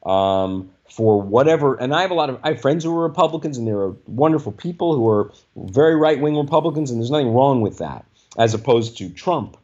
um, 0.06 0.70
for 0.90 1.22
whatever, 1.22 1.76
and 1.76 1.94
I 1.96 2.02
have 2.02 2.12
a 2.12 2.14
lot 2.14 2.30
of 2.30 2.40
I 2.44 2.50
have 2.50 2.62
friends 2.62 2.84
who 2.84 2.96
are 2.96 3.04
Republicans, 3.04 3.58
and 3.58 3.68
there 3.68 3.80
are 3.80 3.96
wonderful 4.06 4.52
people 4.52 4.94
who 4.96 5.10
are 5.10 5.32
very 5.56 5.96
right 5.96 6.20
wing 6.22 6.38
Republicans, 6.38 6.92
and 6.92 7.00
there's 7.02 7.10
nothing 7.12 7.34
wrong 7.34 7.62
with 7.62 7.80
that, 7.80 8.06
as 8.38 8.54
opposed 8.54 8.98
to 9.00 9.10
Trump, 9.10 9.58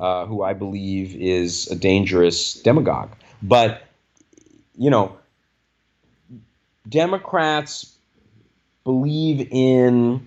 uh, 0.00 0.26
who 0.26 0.42
I 0.42 0.54
believe 0.54 1.14
is 1.14 1.66
a 1.68 1.76
dangerous 1.76 2.54
demagogue. 2.54 3.10
But 3.42 3.82
you 4.76 4.90
know, 4.90 5.16
Democrats 6.88 7.96
believe 8.84 9.46
in 9.50 10.26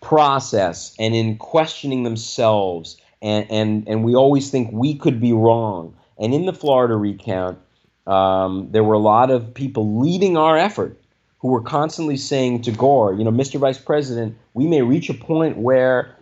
process 0.00 0.94
and 0.98 1.14
in 1.14 1.36
questioning 1.38 2.02
themselves 2.02 2.98
and, 3.24 3.50
and, 3.50 3.88
and 3.88 4.04
we 4.04 4.14
always 4.14 4.50
think 4.50 4.70
we 4.70 4.94
could 4.94 5.18
be 5.18 5.32
wrong. 5.32 5.96
And 6.18 6.34
in 6.34 6.44
the 6.44 6.52
Florida 6.52 6.94
recount, 6.94 7.58
um, 8.06 8.68
there 8.70 8.84
were 8.84 8.94
a 8.94 8.98
lot 8.98 9.30
of 9.30 9.54
people 9.54 9.98
leading 9.98 10.36
our 10.36 10.58
effort 10.58 11.00
who 11.38 11.48
were 11.48 11.62
constantly 11.62 12.18
saying 12.18 12.62
to 12.62 12.70
Gore, 12.70 13.14
you 13.14 13.24
know, 13.24 13.30
Mr. 13.30 13.58
Vice 13.58 13.78
President, 13.78 14.36
we 14.52 14.66
may 14.66 14.82
reach 14.82 15.08
a 15.08 15.14
point 15.14 15.56
where 15.56 16.14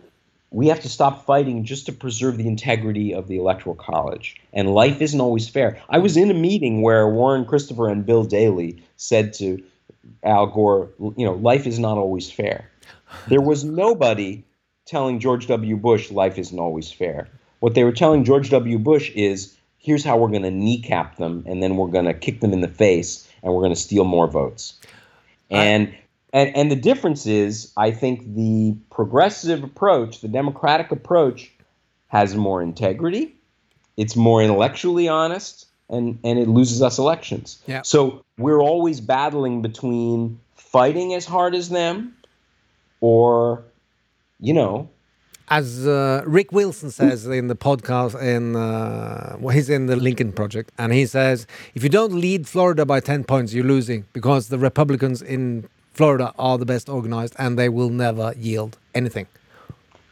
we 0.53 0.67
have 0.67 0.81
to 0.81 0.89
stop 0.89 1.25
fighting 1.25 1.65
just 1.65 1.87
to 1.87 1.91
preserve 1.91 2.37
the 2.37 2.47
integrity 2.47 3.13
of 3.13 3.27
the 3.27 3.37
Electoral 3.37 3.75
College. 3.75 4.39
And 4.53 4.69
life 4.69 5.01
isn't 5.01 5.19
always 5.19 5.49
fair. 5.49 5.81
I 5.89 5.97
was 5.97 6.15
in 6.15 6.29
a 6.29 6.35
meeting 6.35 6.83
where 6.83 7.09
Warren 7.09 7.43
Christopher 7.43 7.89
and 7.89 8.05
Bill 8.05 8.23
Daley 8.23 8.83
said 8.95 9.33
to 9.33 9.63
Al 10.23 10.45
Gore, 10.45 10.91
you 11.17 11.25
know, 11.25 11.33
life 11.33 11.65
is 11.65 11.79
not 11.79 11.97
always 11.97 12.31
fair. 12.31 12.69
There 13.27 13.41
was 13.41 13.63
nobody 13.63 14.43
telling 14.85 15.19
George 15.19 15.47
W. 15.47 15.75
Bush 15.75 16.11
life 16.11 16.37
isn't 16.37 16.59
always 16.59 16.91
fair. 16.91 17.27
What 17.59 17.73
they 17.73 17.83
were 17.83 17.91
telling 17.91 18.23
George 18.23 18.51
W. 18.51 18.77
Bush 18.77 19.09
is 19.15 19.55
here's 19.79 20.03
how 20.03 20.17
we're 20.17 20.29
going 20.29 20.43
to 20.43 20.51
kneecap 20.51 21.17
them 21.17 21.45
and 21.47 21.63
then 21.63 21.77
we're 21.77 21.87
going 21.87 22.05
to 22.05 22.13
kick 22.13 22.41
them 22.41 22.53
in 22.53 22.61
the 22.61 22.67
face 22.67 23.27
and 23.41 23.51
we're 23.51 23.61
going 23.61 23.73
to 23.73 23.79
steal 23.79 24.03
more 24.03 24.27
votes. 24.27 24.79
And 25.49 25.95
and 26.33 26.55
and 26.57 26.71
the 26.71 26.75
difference 26.75 27.25
is 27.25 27.71
I 27.77 27.91
think 27.91 28.35
the 28.35 28.75
progressive 28.89 29.63
approach, 29.63 30.21
the 30.21 30.27
democratic 30.27 30.91
approach 30.91 31.51
has 32.07 32.35
more 32.35 32.61
integrity, 32.61 33.35
it's 33.95 34.15
more 34.15 34.41
intellectually 34.41 35.07
honest 35.07 35.67
and 35.89 36.19
and 36.23 36.39
it 36.39 36.47
loses 36.47 36.81
us 36.81 36.97
elections. 36.97 37.61
Yeah. 37.67 37.83
So 37.83 38.25
we're 38.37 38.61
always 38.61 38.99
battling 38.99 39.61
between 39.61 40.39
fighting 40.55 41.13
as 41.13 41.25
hard 41.25 41.53
as 41.55 41.69
them 41.69 42.17
or 42.99 43.63
you 44.39 44.53
know, 44.53 44.89
as 45.49 45.85
uh, 45.87 46.23
Rick 46.25 46.51
Wilson 46.51 46.89
says 46.89 47.27
in 47.27 47.47
the 47.47 47.55
podcast, 47.55 48.19
in 48.21 48.55
uh, 48.55 49.37
well, 49.39 49.53
he's 49.53 49.69
in 49.69 49.85
the 49.85 49.95
Lincoln 49.95 50.31
Project, 50.31 50.71
and 50.77 50.91
he 50.91 51.05
says 51.05 51.45
if 51.75 51.83
you 51.83 51.89
don't 51.89 52.13
lead 52.13 52.47
Florida 52.47 52.85
by 52.85 52.99
ten 52.99 53.23
points, 53.23 53.53
you're 53.53 53.63
losing 53.63 54.05
because 54.13 54.49
the 54.49 54.57
Republicans 54.57 55.21
in 55.21 55.69
Florida 55.93 56.33
are 56.37 56.57
the 56.57 56.65
best 56.65 56.89
organized, 56.89 57.35
and 57.37 57.57
they 57.57 57.69
will 57.69 57.89
never 57.89 58.33
yield 58.37 58.77
anything. 58.93 59.27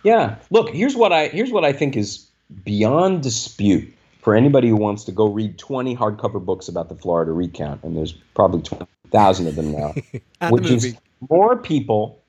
Yeah. 0.04 0.36
Look, 0.50 0.70
here's 0.70 0.96
what 0.96 1.12
I 1.12 1.28
here's 1.28 1.52
what 1.52 1.66
I 1.66 1.74
think 1.74 1.96
is 1.96 2.28
beyond 2.64 3.24
dispute 3.24 3.92
for 4.22 4.36
anybody 4.36 4.70
who 4.70 4.76
wants 4.76 5.04
to 5.06 5.12
go 5.12 5.28
read 5.28 5.58
20 5.58 5.96
hardcover 5.96 6.44
books 6.44 6.68
about 6.68 6.90
the 6.90 6.96
Florida 6.96 7.32
recount, 7.32 7.84
and 7.84 7.98
there's 7.98 8.12
probably 8.36 8.62
20,000 8.62 9.48
of 9.48 9.56
them 9.56 9.72
now, 9.72 9.94
And 10.42 10.50
the 10.50 10.50
which 10.52 10.70
is 10.70 10.96
more 11.30 11.58
people 11.58 12.22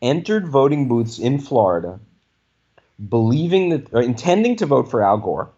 entered 0.00 0.46
voting 0.46 0.86
booths 0.86 1.18
in 1.18 1.40
Florida 1.40 1.98
believing 3.08 3.70
that 3.70 3.92
or 3.92 4.02
intending 4.02 4.56
to 4.56 4.66
vote 4.66 4.90
for 4.90 5.02
Al 5.02 5.18
Gore 5.18 5.50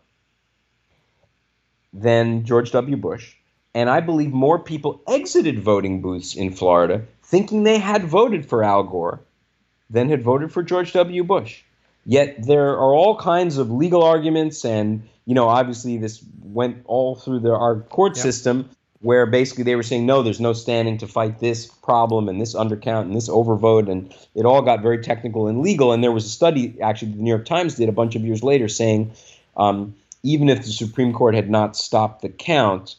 than 1.93 2.45
George 2.45 2.71
W. 2.73 2.97
Bush. 2.97 3.35
And 3.75 3.89
I 3.89 4.01
believe 4.01 4.33
more 4.33 4.59
people 4.59 5.01
exited 5.07 5.61
voting 5.61 6.03
booths 6.03 6.35
in 6.35 6.53
Florida 6.53 7.03
thinking 7.23 7.63
they 7.63 7.79
had 7.79 8.05
voted 8.05 8.45
for 8.47 8.65
Al 8.65 8.83
Gore 8.83 9.21
than 9.89 10.09
had 10.09 10.23
voted 10.23 10.53
for 10.53 10.63
George 10.63 10.93
W. 10.93 11.23
Bush. 11.23 11.63
Yet 12.07 12.47
there 12.47 12.71
are 12.71 12.95
all 12.95 13.17
kinds 13.17 13.59
of 13.59 13.71
legal 13.71 14.03
arguments, 14.03 14.65
and 14.65 15.09
you 15.27 15.35
know, 15.35 15.49
obviously 15.49 15.99
this 15.99 16.25
went 16.43 16.79
all 16.87 17.15
through 17.15 17.41
the, 17.41 17.55
our 17.55 17.81
court 17.81 18.17
Yep. 18.17 18.23
system, 18.23 18.71
where 19.01 19.27
basically 19.27 19.65
they 19.65 19.77
were 19.77 19.83
saying 19.83 20.07
no, 20.07 20.23
there's 20.23 20.41
no 20.41 20.53
standing 20.53 20.99
to 20.99 21.07
fight 21.07 21.39
this 21.39 21.67
problem 21.67 22.29
and 22.29 22.41
this 22.41 22.55
undercount 22.55 23.03
and 23.03 23.15
this 23.15 23.29
overvote, 23.29 23.89
and 23.89 24.13
it 24.35 24.45
all 24.45 24.63
got 24.63 24.83
very 24.83 24.99
technical 24.99 25.47
and 25.47 25.61
legal. 25.63 25.93
And 25.93 26.03
there 26.03 26.13
was 26.13 26.25
a 26.25 26.31
study 26.31 26.77
actually 26.81 27.13
the 27.13 27.23
New 27.23 27.31
York 27.31 27.45
Times 27.47 27.77
did 27.77 27.89
a 27.89 27.93
bunch 27.93 28.17
of 28.17 28.23
years 28.23 28.43
later 28.43 28.67
saying 28.69 29.13
um, 29.57 29.95
even 30.23 30.49
if 30.49 30.65
the 30.65 30.73
Supreme 30.73 31.13
Court 31.13 31.35
had 31.35 31.51
not 31.51 31.77
stopped 31.77 32.23
the 32.23 32.29
count 32.29 32.97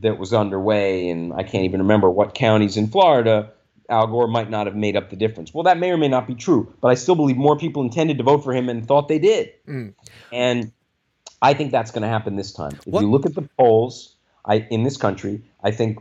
that 0.00 0.18
was 0.18 0.32
underway, 0.32 1.08
and 1.08 1.32
I 1.32 1.42
can't 1.42 1.64
even 1.64 1.80
remember 1.80 2.10
what 2.10 2.34
counties 2.34 2.76
in 2.76 2.88
Florida, 2.88 3.50
Al 3.88 4.06
Gore 4.06 4.26
might 4.26 4.50
not 4.50 4.66
have 4.66 4.76
made 4.76 4.96
up 4.96 5.10
the 5.10 5.16
difference. 5.16 5.52
Well, 5.52 5.64
that 5.64 5.78
may 5.78 5.90
or 5.90 5.96
may 5.96 6.08
not 6.08 6.26
be 6.26 6.34
true, 6.34 6.72
but 6.80 6.88
I 6.88 6.94
still 6.94 7.14
believe 7.14 7.36
more 7.36 7.56
people 7.56 7.82
intended 7.82 8.18
to 8.18 8.24
vote 8.24 8.42
for 8.42 8.52
him 8.52 8.68
and 8.68 8.86
thought 8.86 9.08
they 9.08 9.18
did. 9.18 9.52
Mm. 9.68 9.94
And 10.32 10.72
I 11.42 11.54
think 11.54 11.72
that's 11.72 11.90
going 11.90 12.02
to 12.02 12.08
happen 12.08 12.36
this 12.36 12.52
time. 12.52 12.72
If 12.86 12.86
What- 12.86 13.02
you 13.02 13.10
look 13.10 13.26
at 13.26 13.34
the 13.34 13.48
polls 13.58 14.14
I, 14.44 14.66
in 14.70 14.82
this 14.82 14.96
country, 14.96 15.42
I 15.62 15.70
think, 15.70 15.98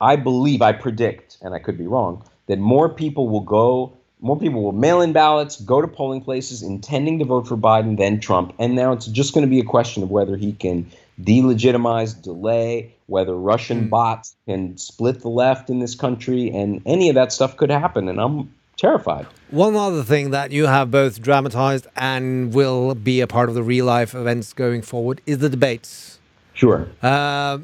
I 0.00 0.16
believe, 0.16 0.62
I 0.62 0.72
predict, 0.72 1.38
and 1.42 1.54
I 1.54 1.58
could 1.58 1.78
be 1.78 1.86
wrong, 1.86 2.22
that 2.46 2.58
more 2.58 2.88
people 2.88 3.28
will 3.28 3.40
go, 3.40 3.92
more 4.20 4.38
people 4.38 4.62
will 4.62 4.72
mail 4.72 5.00
in 5.00 5.12
ballots, 5.12 5.60
go 5.60 5.80
to 5.80 5.88
polling 5.88 6.20
places 6.20 6.62
intending 6.62 7.18
to 7.20 7.24
vote 7.24 7.48
for 7.48 7.56
Biden 7.56 7.96
than 7.96 8.20
Trump. 8.20 8.52
And 8.58 8.76
now 8.76 8.92
it's 8.92 9.06
just 9.06 9.32
going 9.32 9.46
to 9.46 9.50
be 9.50 9.60
a 9.60 9.64
question 9.64 10.02
of 10.02 10.10
whether 10.10 10.36
he 10.36 10.52
can 10.52 10.90
delegitimize, 11.20 12.20
delay, 12.20 12.94
whether 13.06 13.34
Russian 13.34 13.88
bots 13.88 14.36
can 14.46 14.76
split 14.76 15.20
the 15.20 15.28
left 15.28 15.70
in 15.70 15.78
this 15.78 15.94
country, 15.94 16.50
and 16.50 16.82
any 16.86 17.08
of 17.08 17.14
that 17.14 17.32
stuff 17.32 17.56
could 17.56 17.70
happen. 17.70 18.08
And 18.08 18.20
I'm 18.20 18.54
terrified. 18.76 19.26
One 19.50 19.76
other 19.76 20.02
thing 20.02 20.30
that 20.30 20.52
you 20.52 20.66
have 20.66 20.90
both 20.90 21.20
dramatized 21.20 21.86
and 21.96 22.54
will 22.54 22.94
be 22.94 23.20
a 23.20 23.26
part 23.26 23.48
of 23.48 23.54
the 23.54 23.62
real 23.62 23.84
life 23.84 24.14
events 24.14 24.52
going 24.52 24.82
forward 24.82 25.20
is 25.26 25.38
the 25.38 25.48
debates. 25.48 26.18
Sure. 26.54 26.88
Uh, 27.02 27.58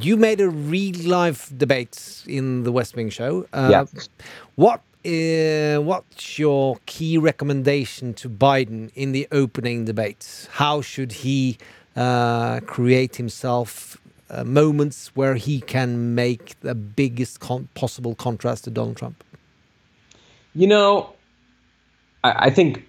you 0.00 0.16
made 0.16 0.40
a 0.40 0.48
real 0.48 1.08
life 1.08 1.50
debate 1.56 2.24
in 2.26 2.64
the 2.64 2.72
West 2.72 2.96
Wing 2.96 3.10
show. 3.10 3.46
Uh, 3.52 3.68
Yeah. 3.70 3.84
What 4.56 4.82
uh, 5.06 5.78
what's 5.80 6.38
your 6.38 6.78
key 6.86 7.16
recommendation 7.16 8.12
to 8.14 8.28
Biden 8.28 8.90
in 8.94 9.12
the 9.12 9.28
opening 9.30 9.84
debate? 9.84 10.48
How 10.52 10.80
should 10.80 11.12
he 11.12 11.56
uh, 11.98 12.60
create 12.60 13.16
himself 13.16 13.98
uh, 14.30 14.44
moments 14.44 15.10
where 15.16 15.34
he 15.34 15.60
can 15.60 16.14
make 16.14 16.58
the 16.60 16.74
biggest 16.74 17.40
con 17.40 17.68
possible 17.74 18.14
contrast 18.14 18.64
to 18.64 18.70
Donald 18.70 18.96
Trump? 18.96 19.24
You 20.54 20.68
know, 20.68 21.12
I, 22.22 22.46
I 22.46 22.50
think 22.50 22.86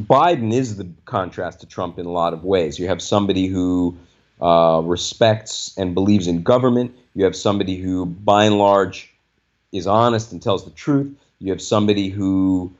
Biden 0.00 0.52
is 0.52 0.76
the 0.76 0.88
contrast 1.04 1.60
to 1.60 1.66
Trump 1.66 1.98
in 1.98 2.06
a 2.06 2.10
lot 2.10 2.32
of 2.32 2.42
ways. 2.42 2.78
You 2.78 2.88
have 2.88 3.02
somebody 3.02 3.46
who 3.48 3.96
uh, 4.40 4.80
respects 4.82 5.76
and 5.76 5.94
believes 5.94 6.26
in 6.26 6.42
government. 6.42 6.96
You 7.14 7.24
have 7.24 7.36
somebody 7.36 7.76
who, 7.76 8.06
by 8.06 8.44
and 8.44 8.56
large, 8.56 9.12
is 9.72 9.86
honest 9.86 10.32
and 10.32 10.40
tells 10.40 10.64
the 10.64 10.70
truth. 10.70 11.14
You 11.38 11.52
have 11.52 11.60
somebody 11.60 12.08
who, 12.08 12.72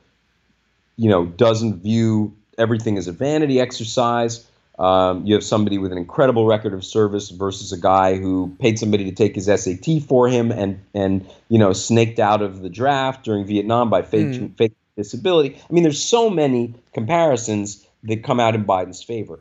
you 0.97 1.09
know, 1.09 1.25
doesn't 1.25 1.83
view 1.83 2.33
everything 2.57 2.97
as 2.97 3.07
a 3.07 3.11
vanity 3.11 3.59
exercise. 3.59 4.47
Um, 4.79 5.25
you 5.25 5.33
have 5.33 5.43
somebody 5.43 5.77
with 5.77 5.91
an 5.91 5.97
incredible 5.97 6.45
record 6.45 6.73
of 6.73 6.85
service 6.85 7.31
versus 7.31 7.73
a 7.73 7.77
guy 7.77 8.15
who 8.15 8.55
paid 8.59 8.79
somebody 8.79 9.03
to 9.05 9.11
take 9.11 9.35
his 9.35 9.45
SAT 9.45 10.03
for 10.07 10.29
him 10.29 10.51
and 10.51 10.79
and 10.93 11.29
you 11.49 11.59
know 11.59 11.73
snaked 11.73 12.17
out 12.17 12.41
of 12.41 12.61
the 12.61 12.69
draft 12.69 13.25
during 13.25 13.45
Vietnam 13.45 13.89
by 13.89 14.03
fake, 14.03 14.51
fake 14.57 14.73
disability. 14.95 15.57
I 15.69 15.73
mean, 15.73 15.83
there's 15.83 16.01
so 16.01 16.29
many 16.29 16.73
comparisons 16.93 17.85
that 18.03 18.23
come 18.23 18.39
out 18.39 18.55
in 18.55 18.63
Biden's 18.63 19.03
favor. 19.03 19.39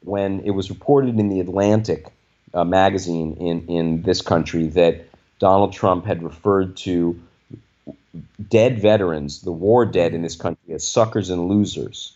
When 0.00 0.40
it 0.40 0.50
was 0.50 0.68
reported 0.68 1.18
in 1.18 1.30
the 1.30 1.40
Atlantic 1.40 2.08
uh, 2.52 2.64
magazine 2.64 3.38
in 3.40 3.66
in 3.68 4.02
this 4.02 4.20
country 4.20 4.66
that 4.68 5.06
Donald 5.38 5.72
Trump 5.72 6.04
had 6.04 6.22
referred 6.22 6.76
to 6.78 7.18
dead 8.50 8.80
veterans, 8.80 9.40
the 9.40 9.52
war 9.52 9.86
dead 9.86 10.12
in 10.12 10.20
this 10.20 10.36
country, 10.36 10.74
as 10.74 10.86
suckers 10.86 11.30
and 11.30 11.48
losers. 11.48 12.12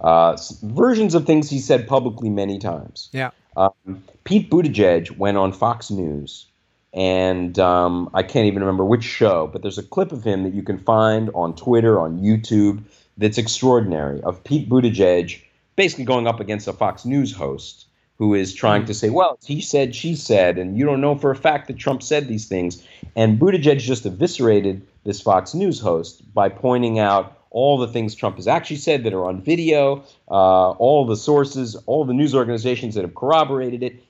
Uh, 0.00 0.36
versions 0.62 1.14
of 1.14 1.26
things 1.26 1.48
he 1.48 1.58
said 1.58 1.86
publicly 1.88 2.30
many 2.30 2.58
times. 2.58 3.08
Yeah. 3.12 3.30
Um, 3.56 4.02
Pete 4.24 4.50
Buttigieg 4.50 5.16
went 5.16 5.36
on 5.36 5.52
Fox 5.52 5.90
News, 5.90 6.46
and 6.92 7.58
um, 7.58 8.10
I 8.12 8.22
can't 8.22 8.46
even 8.46 8.60
remember 8.60 8.84
which 8.84 9.04
show, 9.04 9.46
but 9.46 9.62
there's 9.62 9.78
a 9.78 9.82
clip 9.82 10.12
of 10.12 10.24
him 10.24 10.42
that 10.42 10.54
you 10.54 10.62
can 10.62 10.78
find 10.78 11.30
on 11.34 11.54
Twitter, 11.54 12.00
on 12.00 12.18
YouTube, 12.18 12.82
that's 13.16 13.38
extraordinary 13.38 14.20
of 14.22 14.42
Pete 14.42 14.68
Buttigieg 14.68 15.40
basically 15.76 16.04
going 16.04 16.26
up 16.26 16.40
against 16.40 16.68
a 16.68 16.72
Fox 16.72 17.04
News 17.04 17.32
host 17.32 17.86
who 18.16 18.34
is 18.34 18.54
trying 18.54 18.84
to 18.84 18.94
say, 18.94 19.10
well, 19.10 19.38
he 19.44 19.60
said, 19.60 19.94
she 19.94 20.14
said, 20.14 20.56
and 20.56 20.78
you 20.78 20.84
don't 20.84 21.00
know 21.00 21.16
for 21.16 21.32
a 21.32 21.36
fact 21.36 21.66
that 21.66 21.76
Trump 21.76 22.02
said 22.02 22.28
these 22.28 22.46
things. 22.46 22.86
And 23.16 23.40
Buttigieg 23.40 23.80
just 23.80 24.06
eviscerated 24.06 24.86
this 25.02 25.20
Fox 25.20 25.52
News 25.52 25.80
host 25.80 26.32
by 26.32 26.48
pointing 26.48 27.00
out 27.00 27.43
all 27.54 27.78
the 27.78 27.86
things 27.86 28.16
Trump 28.16 28.34
has 28.36 28.48
actually 28.48 28.76
said 28.78 29.04
that 29.04 29.14
are 29.14 29.24
on 29.26 29.40
video, 29.40 30.02
uh, 30.28 30.70
all 30.72 31.06
the 31.06 31.16
sources, 31.16 31.76
all 31.86 32.04
the 32.04 32.12
news 32.12 32.34
organizations 32.34 32.96
that 32.96 33.02
have 33.02 33.14
corroborated 33.14 33.84
it. 33.84 34.02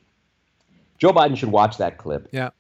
Joe 0.97 1.13
Biden 1.13 1.37
should 1.37 1.51
watch 1.53 1.77
that 1.77 1.99
clip. 1.99 2.29
Yeah. 2.33 2.51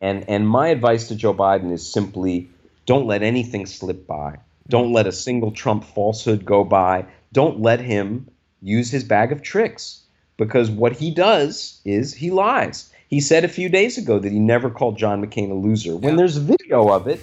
And 0.00 0.24
and 0.30 0.48
my 0.48 0.68
advice 0.68 1.08
to 1.08 1.14
Joe 1.14 1.34
Biden 1.34 1.70
is 1.72 1.86
simply 1.86 2.48
don't 2.86 3.06
let 3.06 3.22
anything 3.22 3.66
slip 3.66 4.06
by. 4.06 4.38
Don't 4.68 4.92
let 4.94 5.06
a 5.06 5.12
single 5.12 5.50
Trump 5.50 5.84
falsehood 5.84 6.46
go 6.46 6.64
by. 6.64 7.04
Don't 7.34 7.60
let 7.60 7.80
him 7.80 8.26
use 8.62 8.90
his 8.90 9.04
bag 9.04 9.32
of 9.32 9.42
tricks 9.42 10.02
because 10.38 10.70
what 10.70 10.92
he 10.96 11.10
does 11.10 11.80
is 11.84 12.14
he 12.14 12.30
lies. 12.30 12.90
He 13.08 13.20
said 13.20 13.44
a 13.44 13.48
few 13.48 13.68
days 13.68 13.98
ago 13.98 14.18
that 14.18 14.32
he 14.32 14.38
never 14.38 14.70
called 14.70 14.96
John 14.96 15.22
McCain 15.22 15.50
a 15.50 15.54
loser 15.54 15.96
when 15.96 16.12
Yeah. 16.14 16.16
there's 16.16 16.36
video 16.38 16.88
of 16.88 17.08
it 17.08 17.20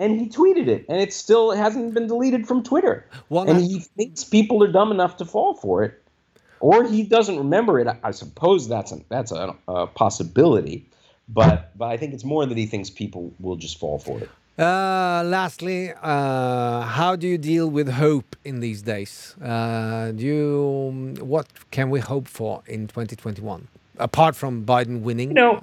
and 0.00 0.18
he 0.18 0.28
tweeted 0.28 0.66
it 0.66 0.86
and 0.88 1.00
it 1.00 1.12
still 1.12 1.52
hasn't 1.52 1.94
been 1.94 2.08
deleted 2.08 2.48
from 2.48 2.64
Twitter. 2.64 3.06
One 3.28 3.48
and 3.48 3.60
he 3.60 3.78
thinks 3.78 4.24
people 4.24 4.64
are 4.64 4.72
dumb 4.72 4.90
enough 4.90 5.18
to 5.18 5.24
fall 5.24 5.54
for 5.54 5.84
it 5.84 6.02
or 6.58 6.84
he 6.84 7.02
doesn't 7.02 7.38
remember 7.38 7.78
it. 7.78 7.86
I, 7.86 7.98
I 8.02 8.10
suppose 8.10 8.68
that's 8.68 8.92
a, 8.92 9.00
that's 9.08 9.30
a, 9.30 9.54
a 9.68 9.86
possibility, 9.86 10.86
but 11.28 11.76
but 11.76 11.86
I 11.86 11.96
think 11.96 12.14
it's 12.14 12.24
more 12.24 12.46
that 12.46 12.56
he 12.56 12.66
thinks 12.66 12.90
people 12.90 13.32
will 13.38 13.56
just 13.56 13.78
fall 13.78 13.98
for 13.98 14.20
it. 14.20 14.30
Uh, 14.58 15.22
lastly, 15.24 15.92
uh, 16.02 16.82
how 16.82 17.16
do 17.16 17.26
you 17.26 17.38
deal 17.38 17.70
with 17.70 17.88
hope 17.88 18.36
in 18.44 18.60
these 18.60 18.82
days? 18.82 19.34
Uh, 19.42 20.10
do 20.12 20.26
you, 20.26 21.24
what 21.24 21.46
can 21.70 21.88
we 21.88 22.00
hope 22.00 22.28
for 22.28 22.62
in 22.66 22.86
2021 22.86 23.68
apart 23.98 24.36
from 24.36 24.66
Biden 24.66 25.00
winning? 25.00 25.28
You 25.28 25.34
know, 25.34 25.62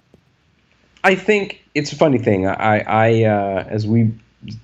I 1.04 1.14
think 1.14 1.62
it's 1.76 1.92
a 1.92 1.96
funny 1.96 2.18
thing. 2.18 2.48
I, 2.48 2.80
I 2.80 3.24
uh, 3.26 3.66
as 3.70 3.86
we 3.86 4.12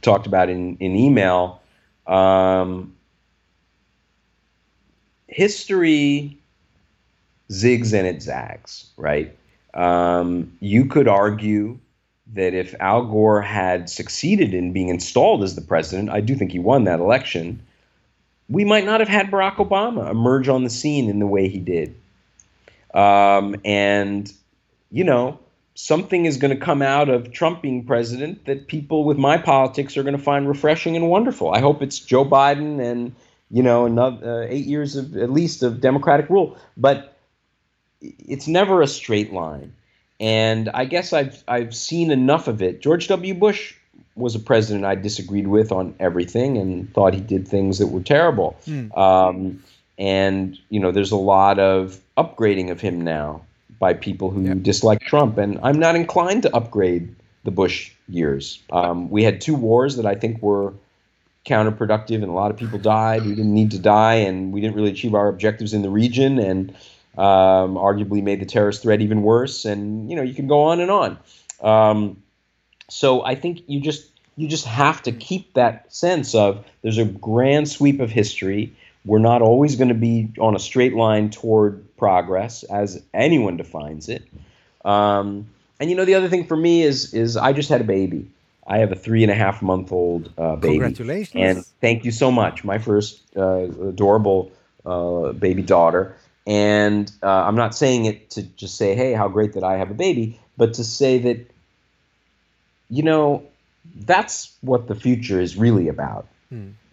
talked 0.01 0.28
about 0.28 0.49
in 0.49 0.78
in 0.78 0.95
email, 0.95 1.61
um, 2.07 2.93
history 5.28 6.38
zigs 7.51 7.93
and 7.93 8.07
it 8.07 8.21
zags, 8.21 8.89
right? 8.97 9.36
Um, 9.74 10.55
you 10.59 10.86
could 10.86 11.07
argue 11.07 11.78
that 12.34 12.53
if 12.53 12.74
Al 12.80 13.05
Gore 13.05 13.41
had 13.41 13.89
succeeded 13.89 14.53
in 14.53 14.74
being 14.74 14.89
installed 14.89 15.43
as 15.43 15.55
the 15.55 15.61
president, 15.61 16.09
I 16.09 16.21
do 16.21 16.36
think 16.36 16.51
he 16.51 16.59
won 16.59 16.84
that 16.86 16.99
election. 16.99 17.61
We 18.49 18.65
might 18.65 18.86
not 18.86 18.99
have 18.99 19.09
had 19.09 19.32
Barack 19.32 19.55
Obama 19.55 20.09
emerge 20.09 20.47
on 20.47 20.63
the 20.63 20.69
scene 20.69 21.09
in 21.09 21.19
the 21.19 21.28
way 21.28 21.47
he 21.47 21.59
did. 21.59 21.95
Um, 22.93 23.55
and, 23.65 24.32
you 24.91 25.03
know, 25.03 25.39
something 25.76 26.26
is 26.26 26.38
going 26.38 26.57
to 26.57 26.59
come 26.59 26.82
out 26.82 27.09
of 27.09 27.32
Trump 27.32 27.61
being 27.61 27.84
president 27.84 28.45
that 28.45 28.67
people 28.67 29.03
with 29.03 29.17
my 29.17 29.38
politics 29.38 29.97
are 29.97 30.03
going 30.03 30.17
to 30.17 30.21
find 30.21 30.47
refreshing 30.47 30.95
and 30.95 31.09
wonderful. 31.09 31.51
I 31.51 31.59
hope 31.59 31.82
it's 31.82 31.99
Joe 31.99 32.26
Biden 32.26 32.80
and, 32.80 33.15
you 33.49 33.63
know, 33.63 33.86
another 33.86 34.43
uh, 34.43 34.47
eight 34.47 34.65
years 34.65 34.95
of 34.95 35.15
at 35.17 35.32
least 35.32 35.63
of 35.63 35.82
Democratic 35.82 36.30
rule. 36.30 36.57
But 36.78 37.17
it's 38.01 38.47
never 38.47 38.82
a 38.82 38.88
straight 38.88 39.34
line. 39.34 39.74
And 40.19 40.69
I 40.74 40.86
guess 40.86 41.11
I've 41.11 41.43
I've 41.47 41.76
seen 41.76 42.11
enough 42.11 42.47
of 42.47 42.61
it. 42.61 42.82
George 42.82 43.07
W. 43.07 43.34
Bush 43.34 43.76
was 44.15 44.36
a 44.36 44.39
president 44.39 44.86
I 44.86 44.95
disagreed 44.95 45.47
with 45.47 45.71
on 45.71 45.95
everything 45.99 46.57
and 46.57 46.93
thought 46.93 47.15
he 47.15 47.19
did 47.19 47.47
things 47.47 47.80
that 47.80 47.88
were 47.88 48.01
terrible. 48.01 48.55
Um, 48.95 49.63
and 49.97 50.57
you 50.69 50.80
know, 50.80 50.91
there's 50.91 51.11
a 51.11 51.17
lot 51.17 51.57
of 51.59 51.99
upgrading 52.15 52.69
of 52.69 52.80
him 52.80 53.01
now 53.01 53.41
by 53.84 53.93
people 53.93 54.29
who 54.29 54.55
dislike 54.55 55.01
Trump, 55.01 55.38
and 55.38 55.59
I'm 55.61 55.77
not 55.77 55.97
inclined 55.97 56.43
to 56.43 56.55
upgrade 56.55 57.13
the 57.43 57.51
Bush 57.51 57.91
years. 58.07 58.63
Um, 58.71 59.09
we 59.09 59.25
had 59.25 59.41
two 59.41 59.55
wars 59.55 59.97
that 59.97 60.05
I 60.05 60.15
think 60.15 60.41
were 60.41 60.73
counterproductive, 61.45 62.15
and 62.15 62.29
a 62.29 62.31
lot 62.31 62.49
of 62.49 62.55
people 62.55 62.79
died. 62.79 63.25
We 63.25 63.36
didn't 63.36 63.53
need 63.53 63.71
to 63.71 63.79
die, 63.79 64.19
and 64.27 64.53
we 64.53 64.61
didn't 64.61 64.77
really 64.77 64.91
achieve 64.91 65.13
our 65.13 65.27
objectives 65.27 65.73
in 65.73 65.81
the 65.81 65.89
region, 65.89 66.39
and 66.39 66.69
um, 67.17 67.75
arguably 67.75 68.23
made 68.23 68.39
the 68.39 68.45
terrorist 68.45 68.84
threat 68.84 69.01
even 69.01 69.21
worse. 69.21 69.65
And 69.65 70.09
you 70.09 70.15
know, 70.15 70.21
you 70.21 70.34
can 70.34 70.47
go 70.47 70.63
on 70.63 70.79
and 70.79 70.89
on. 70.89 71.17
Um, 71.61 72.23
so 72.89 73.21
I 73.25 73.36
think 73.36 73.63
you 73.67 73.81
just 73.81 74.09
you 74.38 74.47
just 74.47 74.65
have 74.65 75.03
to 75.03 75.11
keep 75.11 75.55
that 75.55 75.93
sense 75.93 76.34
of 76.36 76.65
there's 76.84 76.99
a 76.99 77.03
grand 77.03 77.67
sweep 77.67 77.99
of 77.99 78.11
history. 78.11 78.77
We're 79.05 79.19
not 79.19 79.41
always 79.41 79.75
going 79.75 79.89
to 79.89 79.93
be 79.95 80.31
on 80.39 80.55
a 80.55 80.59
straight 80.59 80.93
line 80.93 81.29
toward 81.29 81.97
progress, 81.97 82.63
as 82.63 83.01
anyone 83.13 83.57
defines 83.57 84.09
it. 84.09 84.23
Um, 84.85 85.49
and 85.79 85.89
you 85.89 85.95
know, 85.95 86.05
the 86.05 86.15
other 86.15 86.29
thing 86.29 86.45
for 86.45 86.55
me 86.55 86.83
is 86.83 87.13
is 87.13 87.35
I 87.35 87.53
just 87.53 87.69
had 87.69 87.81
a 87.81 87.85
baby. 87.85 88.29
I 88.65 88.77
have 88.77 88.91
a 88.91 88.95
three 88.95 89.23
and 89.23 89.31
a 89.31 89.35
half 89.35 89.61
month 89.61 89.91
old 89.91 90.31
uh, 90.37 90.55
baby. 90.55 90.79
Congratulations. 90.79 91.35
And 91.35 91.65
thank 91.81 92.05
you 92.05 92.11
so 92.11 92.31
much. 92.31 92.63
My 92.63 92.77
first 92.77 93.21
uh, 93.35 93.63
adorable 93.89 94.51
uh, 94.85 95.33
baby 95.33 95.61
daughter. 95.61 96.15
And 96.45 97.11
uh, 97.21 97.27
I'm 97.27 97.55
not 97.55 97.75
saying 97.75 98.05
it 98.05 98.29
to 98.31 98.43
just 98.43 98.75
say, 98.75 98.95
hey, 98.95 99.13
how 99.13 99.27
great 99.29 99.53
that 99.53 99.63
I 99.63 99.77
have 99.77 99.91
a 99.91 99.93
baby, 99.93 100.39
but 100.57 100.73
to 100.75 100.83
say 100.83 101.17
that, 101.19 101.49
you 102.89 103.03
know, 103.03 103.43
that's 103.95 104.53
what 104.61 104.87
the 104.87 104.95
future 104.95 105.39
is 105.39 105.55
really 105.55 105.87
about. 105.87 106.27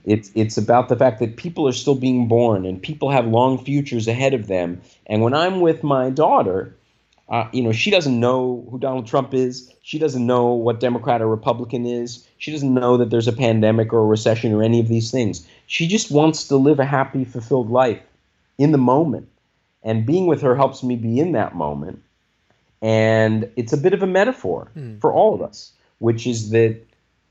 It's 0.04 0.30
it's 0.34 0.56
about 0.56 0.88
the 0.88 0.96
fact 0.96 1.20
that 1.20 1.36
people 1.36 1.68
are 1.68 1.72
still 1.72 1.94
being 1.94 2.28
born 2.28 2.64
and 2.64 2.82
people 2.82 3.10
have 3.10 3.26
long 3.26 3.62
futures 3.62 4.08
ahead 4.08 4.34
of 4.34 4.46
them. 4.46 4.80
And 5.06 5.22
when 5.22 5.34
I'm 5.34 5.60
with 5.60 5.82
my 5.82 6.10
daughter, 6.10 6.74
uh, 7.28 7.48
you 7.52 7.62
know, 7.62 7.72
she 7.72 7.90
doesn't 7.90 8.18
know 8.18 8.66
who 8.70 8.78
Donald 8.78 9.06
Trump 9.06 9.34
is. 9.34 9.72
She 9.82 9.98
doesn't 9.98 10.26
know 10.26 10.46
what 10.46 10.80
Democrat 10.80 11.22
or 11.22 11.28
Republican 11.28 11.86
is. 11.86 12.26
She 12.38 12.50
doesn't 12.50 12.74
know 12.74 12.96
that 12.96 13.10
there's 13.10 13.28
a 13.28 13.32
pandemic 13.32 13.92
or 13.92 14.00
a 14.00 14.06
recession 14.06 14.52
or 14.52 14.62
any 14.62 14.80
of 14.80 14.88
these 14.88 15.10
things. 15.10 15.46
She 15.66 15.86
just 15.86 16.10
wants 16.10 16.48
to 16.48 16.56
live 16.56 16.80
a 16.80 16.84
happy, 16.84 17.24
fulfilled 17.24 17.70
life 17.70 18.02
in 18.58 18.72
the 18.72 18.78
moment. 18.78 19.28
And 19.82 20.04
being 20.04 20.26
with 20.26 20.42
her 20.42 20.56
helps 20.56 20.82
me 20.82 20.96
be 20.96 21.20
in 21.20 21.32
that 21.32 21.54
moment. 21.54 22.02
And 22.82 23.50
it's 23.56 23.72
a 23.72 23.76
bit 23.76 23.92
of 23.92 24.02
a 24.02 24.06
metaphor 24.06 24.70
for 25.00 25.12
all 25.12 25.34
of 25.34 25.42
us, 25.42 25.72
which 25.98 26.26
is 26.26 26.50
that 26.50 26.80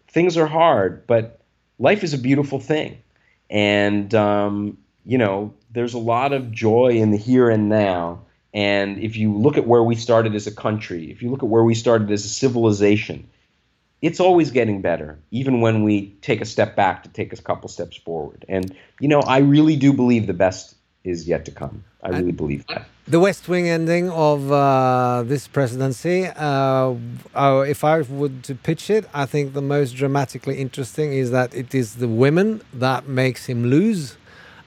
things 0.08 0.38
are 0.38 0.48
hard, 0.48 1.06
but 1.08 1.39
life 1.80 2.04
is 2.04 2.14
a 2.14 2.18
beautiful 2.18 2.60
thing. 2.60 3.02
And, 3.50 4.14
um, 4.14 4.78
you 5.06 5.18
know, 5.18 5.54
there's 5.72 5.94
a 5.94 6.00
lot 6.00 6.34
of 6.34 6.52
joy 6.52 6.90
in 6.90 7.12
the 7.12 7.18
here 7.18 7.50
and 7.50 7.70
now. 7.70 8.22
And 8.54 9.00
if 9.00 9.16
you 9.16 9.36
look 9.36 9.58
at 9.58 9.66
where 9.66 9.84
we 9.84 9.96
started 9.96 10.36
as 10.36 10.46
a 10.46 10.52
country, 10.52 11.10
if 11.12 11.22
you 11.22 11.32
look 11.32 11.42
at 11.42 11.50
where 11.50 11.64
we 11.64 11.76
started 11.76 12.12
as 12.12 12.26
a 12.26 12.30
civilization, 12.30 13.28
it's 14.02 14.20
always 14.20 14.52
getting 14.52 14.82
better, 14.82 15.20
even 15.32 15.62
when 15.62 15.84
we 15.84 16.10
take 16.22 16.42
a 16.42 16.46
step 16.46 16.76
back 16.76 17.04
to 17.04 17.10
take 17.10 17.34
a 17.34 17.38
couple 17.38 17.70
steps 17.70 17.98
forward. 17.98 18.46
And, 18.48 18.76
you 19.00 19.08
know, 19.08 19.20
I 19.22 19.40
really 19.40 19.76
do 19.76 19.94
believe 19.94 20.26
the 20.28 20.34
best 20.34 20.76
is 21.04 21.28
yet 21.28 21.46
to 21.46 21.52
come. 21.52 21.84
I 22.02 22.10
really 22.10 22.32
believe 22.32 22.66
that. 22.68 22.88
The 23.10 23.20
West 23.20 23.48
Wing 23.48 23.68
ending 23.68 24.12
of 24.12 24.52
uh, 24.52 25.24
this 25.26 25.48
presidency, 25.48 26.28
uh, 26.28 26.94
uh, 27.34 27.66
if 27.68 27.84
I 27.84 28.02
would 28.02 28.44
to 28.44 28.54
pitch 28.54 28.92
it, 28.92 29.10
I 29.16 29.26
think 29.26 29.54
the 29.54 29.64
most 29.64 29.96
dramatically 29.96 30.60
interesting 30.60 31.14
is 31.14 31.32
that 31.32 31.56
it 31.56 31.74
is 31.74 31.96
the 31.96 32.08
women 32.08 32.62
that 32.72 33.08
makes 33.08 33.48
him 33.48 33.66
lose, 33.66 34.16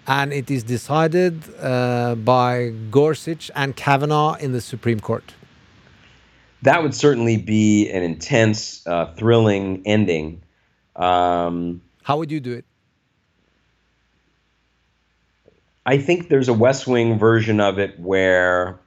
and 0.09 0.33
it 0.33 0.51
is 0.51 0.65
decided 0.65 1.41
uh, 1.61 2.17
by 2.17 2.73
Gorsuch 2.91 3.49
and 3.55 3.77
Kavanaugh 3.77 4.35
in 4.35 4.51
the 4.51 4.61
Supreme 4.61 4.99
Court. 4.99 5.35
That 6.63 6.83
would 6.83 6.97
certainly 6.97 7.37
be 7.37 7.89
an 7.91 8.03
intense, 8.03 8.85
uh, 8.89 9.15
thrilling 9.17 9.83
ending. 9.87 10.43
Um, 10.97 11.81
How 12.03 12.19
would 12.19 12.33
you 12.33 12.41
do 12.41 12.55
it? 12.55 12.65
I 15.85 15.99
think 15.99 16.29
there's 16.29 16.49
a 16.49 16.55
West 16.55 16.87
Wing 16.87 17.19
version 17.19 17.61
of 17.61 17.79
it 17.79 17.99
where 17.99 18.79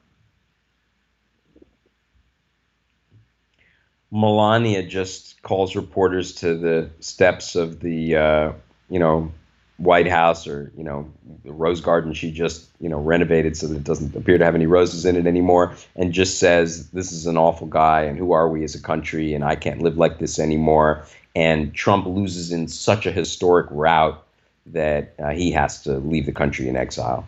Melania 4.11 4.81
just 4.83 5.41
calls 5.41 5.75
reporters 5.75 6.33
to 6.35 6.55
the 6.55 6.89
steps 7.01 7.55
of 7.55 7.81
the 7.81 8.15
uh, 8.15 8.51
you 8.89 8.99
know 8.99 9.31
White 9.77 10.07
House 10.07 10.47
or 10.47 10.71
you 10.77 10.85
know 10.85 11.11
the 11.43 11.51
Rose 11.51 11.81
Garden 11.81 12.13
she 12.13 12.31
just 12.31 12.69
you 12.79 12.87
know 12.87 12.99
renovated 12.99 13.57
so 13.57 13.67
that 13.67 13.75
it 13.75 13.83
doesn't 13.83 14.15
appear 14.15 14.37
to 14.37 14.45
have 14.45 14.55
any 14.55 14.65
roses 14.67 15.05
in 15.05 15.17
it 15.17 15.27
anymore, 15.27 15.75
and 15.97 16.13
just 16.13 16.39
says 16.39 16.89
this 16.91 17.11
is 17.11 17.25
an 17.25 17.35
awful 17.35 17.67
guy 17.67 18.03
and 18.03 18.17
who 18.17 18.31
are 18.31 18.47
we 18.47 18.63
as 18.63 18.73
a 18.73 18.81
country 18.81 19.33
and 19.33 19.43
I 19.43 19.57
can't 19.57 19.81
live 19.81 19.97
like 19.97 20.19
this 20.19 20.39
anymore. 20.39 21.05
And 21.35 21.73
Trump 21.73 22.05
loses 22.05 22.53
in 22.53 22.69
such 22.69 23.05
a 23.05 23.11
historic 23.11 23.67
rout 23.69 24.24
that 24.67 25.13
uh, 25.19 25.29
he 25.29 25.51
has 25.51 25.81
to 25.83 25.97
leave 25.99 26.25
the 26.25 26.31
country 26.31 26.67
in 26.67 26.75
exile. 26.75 27.27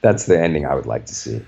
That's 0.00 0.26
the 0.26 0.40
ending 0.40 0.66
I 0.66 0.74
would 0.74 0.86
like 0.86 1.06
to 1.06 1.14
see. 1.14 1.42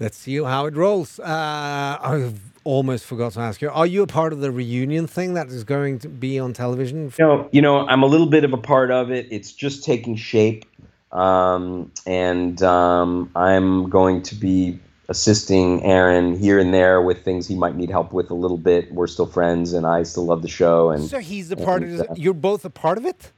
Let's 0.00 0.16
see 0.16 0.36
how 0.42 0.66
it 0.66 0.74
rolls. 0.76 1.18
Uh, 1.18 1.24
I 1.26 2.32
almost 2.64 3.04
forgot 3.04 3.32
to 3.32 3.40
ask 3.40 3.60
you: 3.60 3.68
Are 3.70 3.86
you 3.86 4.02
a 4.02 4.06
part 4.06 4.32
of 4.32 4.40
the 4.40 4.50
reunion 4.50 5.06
thing 5.06 5.34
that 5.34 5.48
is 5.48 5.64
going 5.64 5.98
to 6.00 6.08
be 6.08 6.38
on 6.38 6.52
television? 6.52 7.12
You 7.18 7.24
know, 7.24 7.48
you 7.52 7.62
know, 7.62 7.86
I'm 7.86 8.02
a 8.02 8.06
little 8.06 8.28
bit 8.28 8.44
of 8.44 8.52
a 8.52 8.56
part 8.58 8.90
of 8.90 9.10
it. 9.10 9.26
It's 9.30 9.52
just 9.52 9.84
taking 9.84 10.14
shape, 10.16 10.64
um, 11.12 11.90
and 12.06 12.62
um, 12.62 13.30
I'm 13.34 13.88
going 13.88 14.22
to 14.22 14.34
be 14.36 14.78
assisting 15.08 15.82
Aaron 15.84 16.38
here 16.38 16.58
and 16.58 16.72
there 16.72 17.00
with 17.00 17.24
things 17.24 17.48
he 17.48 17.56
might 17.56 17.74
need 17.74 17.90
help 17.90 18.12
with 18.12 18.30
a 18.30 18.34
little 18.34 18.58
bit. 18.58 18.92
We're 18.92 19.06
still 19.06 19.26
friends, 19.26 19.72
and 19.72 19.84
I 19.86 20.02
still 20.04 20.26
love 20.26 20.42
the 20.42 20.48
show. 20.48 20.90
And 20.90 21.04
So 21.04 21.18
he's 21.18 21.50
a 21.50 21.56
part 21.56 21.82
of 21.82 21.88
and, 21.88 22.00
it. 22.00 22.10
uh, 22.10 22.14
You're 22.16 22.34
both 22.34 22.64
a 22.64 22.70
part 22.70 22.98
of 22.98 23.04
it. 23.06 23.32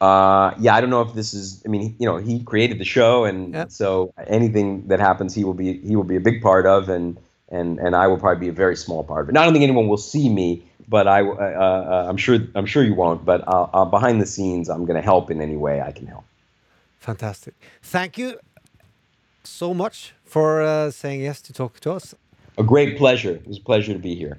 Uh, 0.00 0.54
yeah, 0.60 0.76
I 0.76 0.80
don't 0.80 0.90
know 0.90 1.02
if 1.02 1.14
this 1.14 1.34
is. 1.34 1.62
I 1.66 1.68
mean, 1.68 1.96
you 1.98 2.06
know, 2.06 2.18
he 2.18 2.42
created 2.44 2.78
the 2.78 2.84
show, 2.84 3.24
and 3.24 3.52
Yep. 3.52 3.70
so 3.72 4.12
anything 4.26 4.86
that 4.88 5.00
happens, 5.00 5.34
he 5.34 5.44
will 5.44 5.54
be 5.54 5.80
he 5.80 5.96
will 5.96 6.04
be 6.04 6.16
a 6.16 6.20
big 6.20 6.40
part 6.40 6.66
of, 6.66 6.88
and 6.88 7.18
and 7.48 7.78
and 7.80 7.96
I 7.96 8.06
will 8.06 8.18
probably 8.18 8.40
be 8.46 8.48
a 8.48 8.52
very 8.52 8.76
small 8.76 9.02
part 9.02 9.22
of 9.22 9.28
it. 9.28 9.32
Now, 9.32 9.42
I 9.42 9.44
don't 9.44 9.54
think 9.54 9.64
anyone 9.64 9.88
will 9.88 9.96
see 9.96 10.28
me, 10.28 10.62
but 10.88 11.08
I, 11.08 11.22
uh, 11.22 11.32
uh, 11.34 12.06
I'm 12.08 12.16
sure 12.16 12.38
I'm 12.54 12.66
sure 12.66 12.84
you 12.84 12.94
won't. 12.94 13.24
But 13.24 13.46
uh, 13.48 13.66
uh, 13.72 13.84
behind 13.86 14.20
the 14.20 14.26
scenes, 14.26 14.68
I'm 14.68 14.84
going 14.84 14.96
to 14.96 15.02
help 15.02 15.30
in 15.30 15.40
any 15.40 15.56
way 15.56 15.80
I 15.80 15.90
can 15.90 16.06
help. 16.06 16.24
Fantastic. 17.00 17.54
Thank 17.82 18.18
you 18.18 18.38
so 19.42 19.74
much 19.74 20.14
for 20.24 20.62
uh, 20.62 20.90
saying 20.90 21.22
yes 21.22 21.40
to 21.42 21.52
talk 21.52 21.80
to 21.80 21.92
us. 21.92 22.14
A 22.56 22.62
great 22.62 22.98
pleasure. 22.98 23.36
It 23.36 23.46
was 23.46 23.58
a 23.58 23.62
pleasure 23.62 23.92
to 23.92 23.98
be 23.98 24.14
here. 24.14 24.38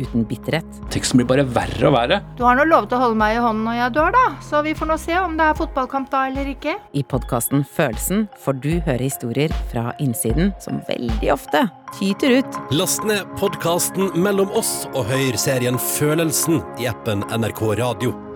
uten 0.00 0.24
bitterhet. 0.28 0.80
Teksten 0.92 1.20
blir 1.20 1.28
bare 1.30 1.46
verre 1.46 1.90
og 1.90 1.96
verre. 1.96 2.20
Du 2.38 2.44
har 2.46 2.58
nå 2.58 2.66
lovet 2.68 2.94
å 2.96 3.00
holde 3.02 3.20
meg 3.20 3.36
i 3.36 3.42
hånden 3.42 3.66
når 3.68 3.78
jeg 3.80 3.96
dør, 3.98 4.14
da. 4.16 4.24
Så 4.46 4.62
vi 4.66 4.76
får 4.76 4.90
nå 4.92 4.98
se 5.00 5.18
om 5.20 5.36
det 5.38 5.48
er 5.48 5.58
fotballkamp 5.58 6.10
da 6.12 6.24
eller 6.30 6.50
ikke. 6.54 6.78
I 6.96 7.04
podkasten 7.06 7.66
Følelsen 7.76 8.26
får 8.40 8.60
du 8.64 8.72
høre 8.86 9.02
historier 9.04 9.54
fra 9.72 9.90
innsiden 10.02 10.54
som 10.62 10.80
veldig 10.88 11.34
ofte 11.36 11.66
tyter 11.98 12.40
ut. 12.40 12.58
Last 12.70 13.04
ned 13.04 13.26
podkasten 13.40 14.12
Mellom 14.20 14.50
oss 14.56 14.86
og 14.94 15.08
hør 15.10 15.38
serien 15.40 15.78
Følelsen 15.80 16.60
i 16.78 16.90
appen 16.90 17.26
NRK 17.34 17.64
Radio. 17.80 18.29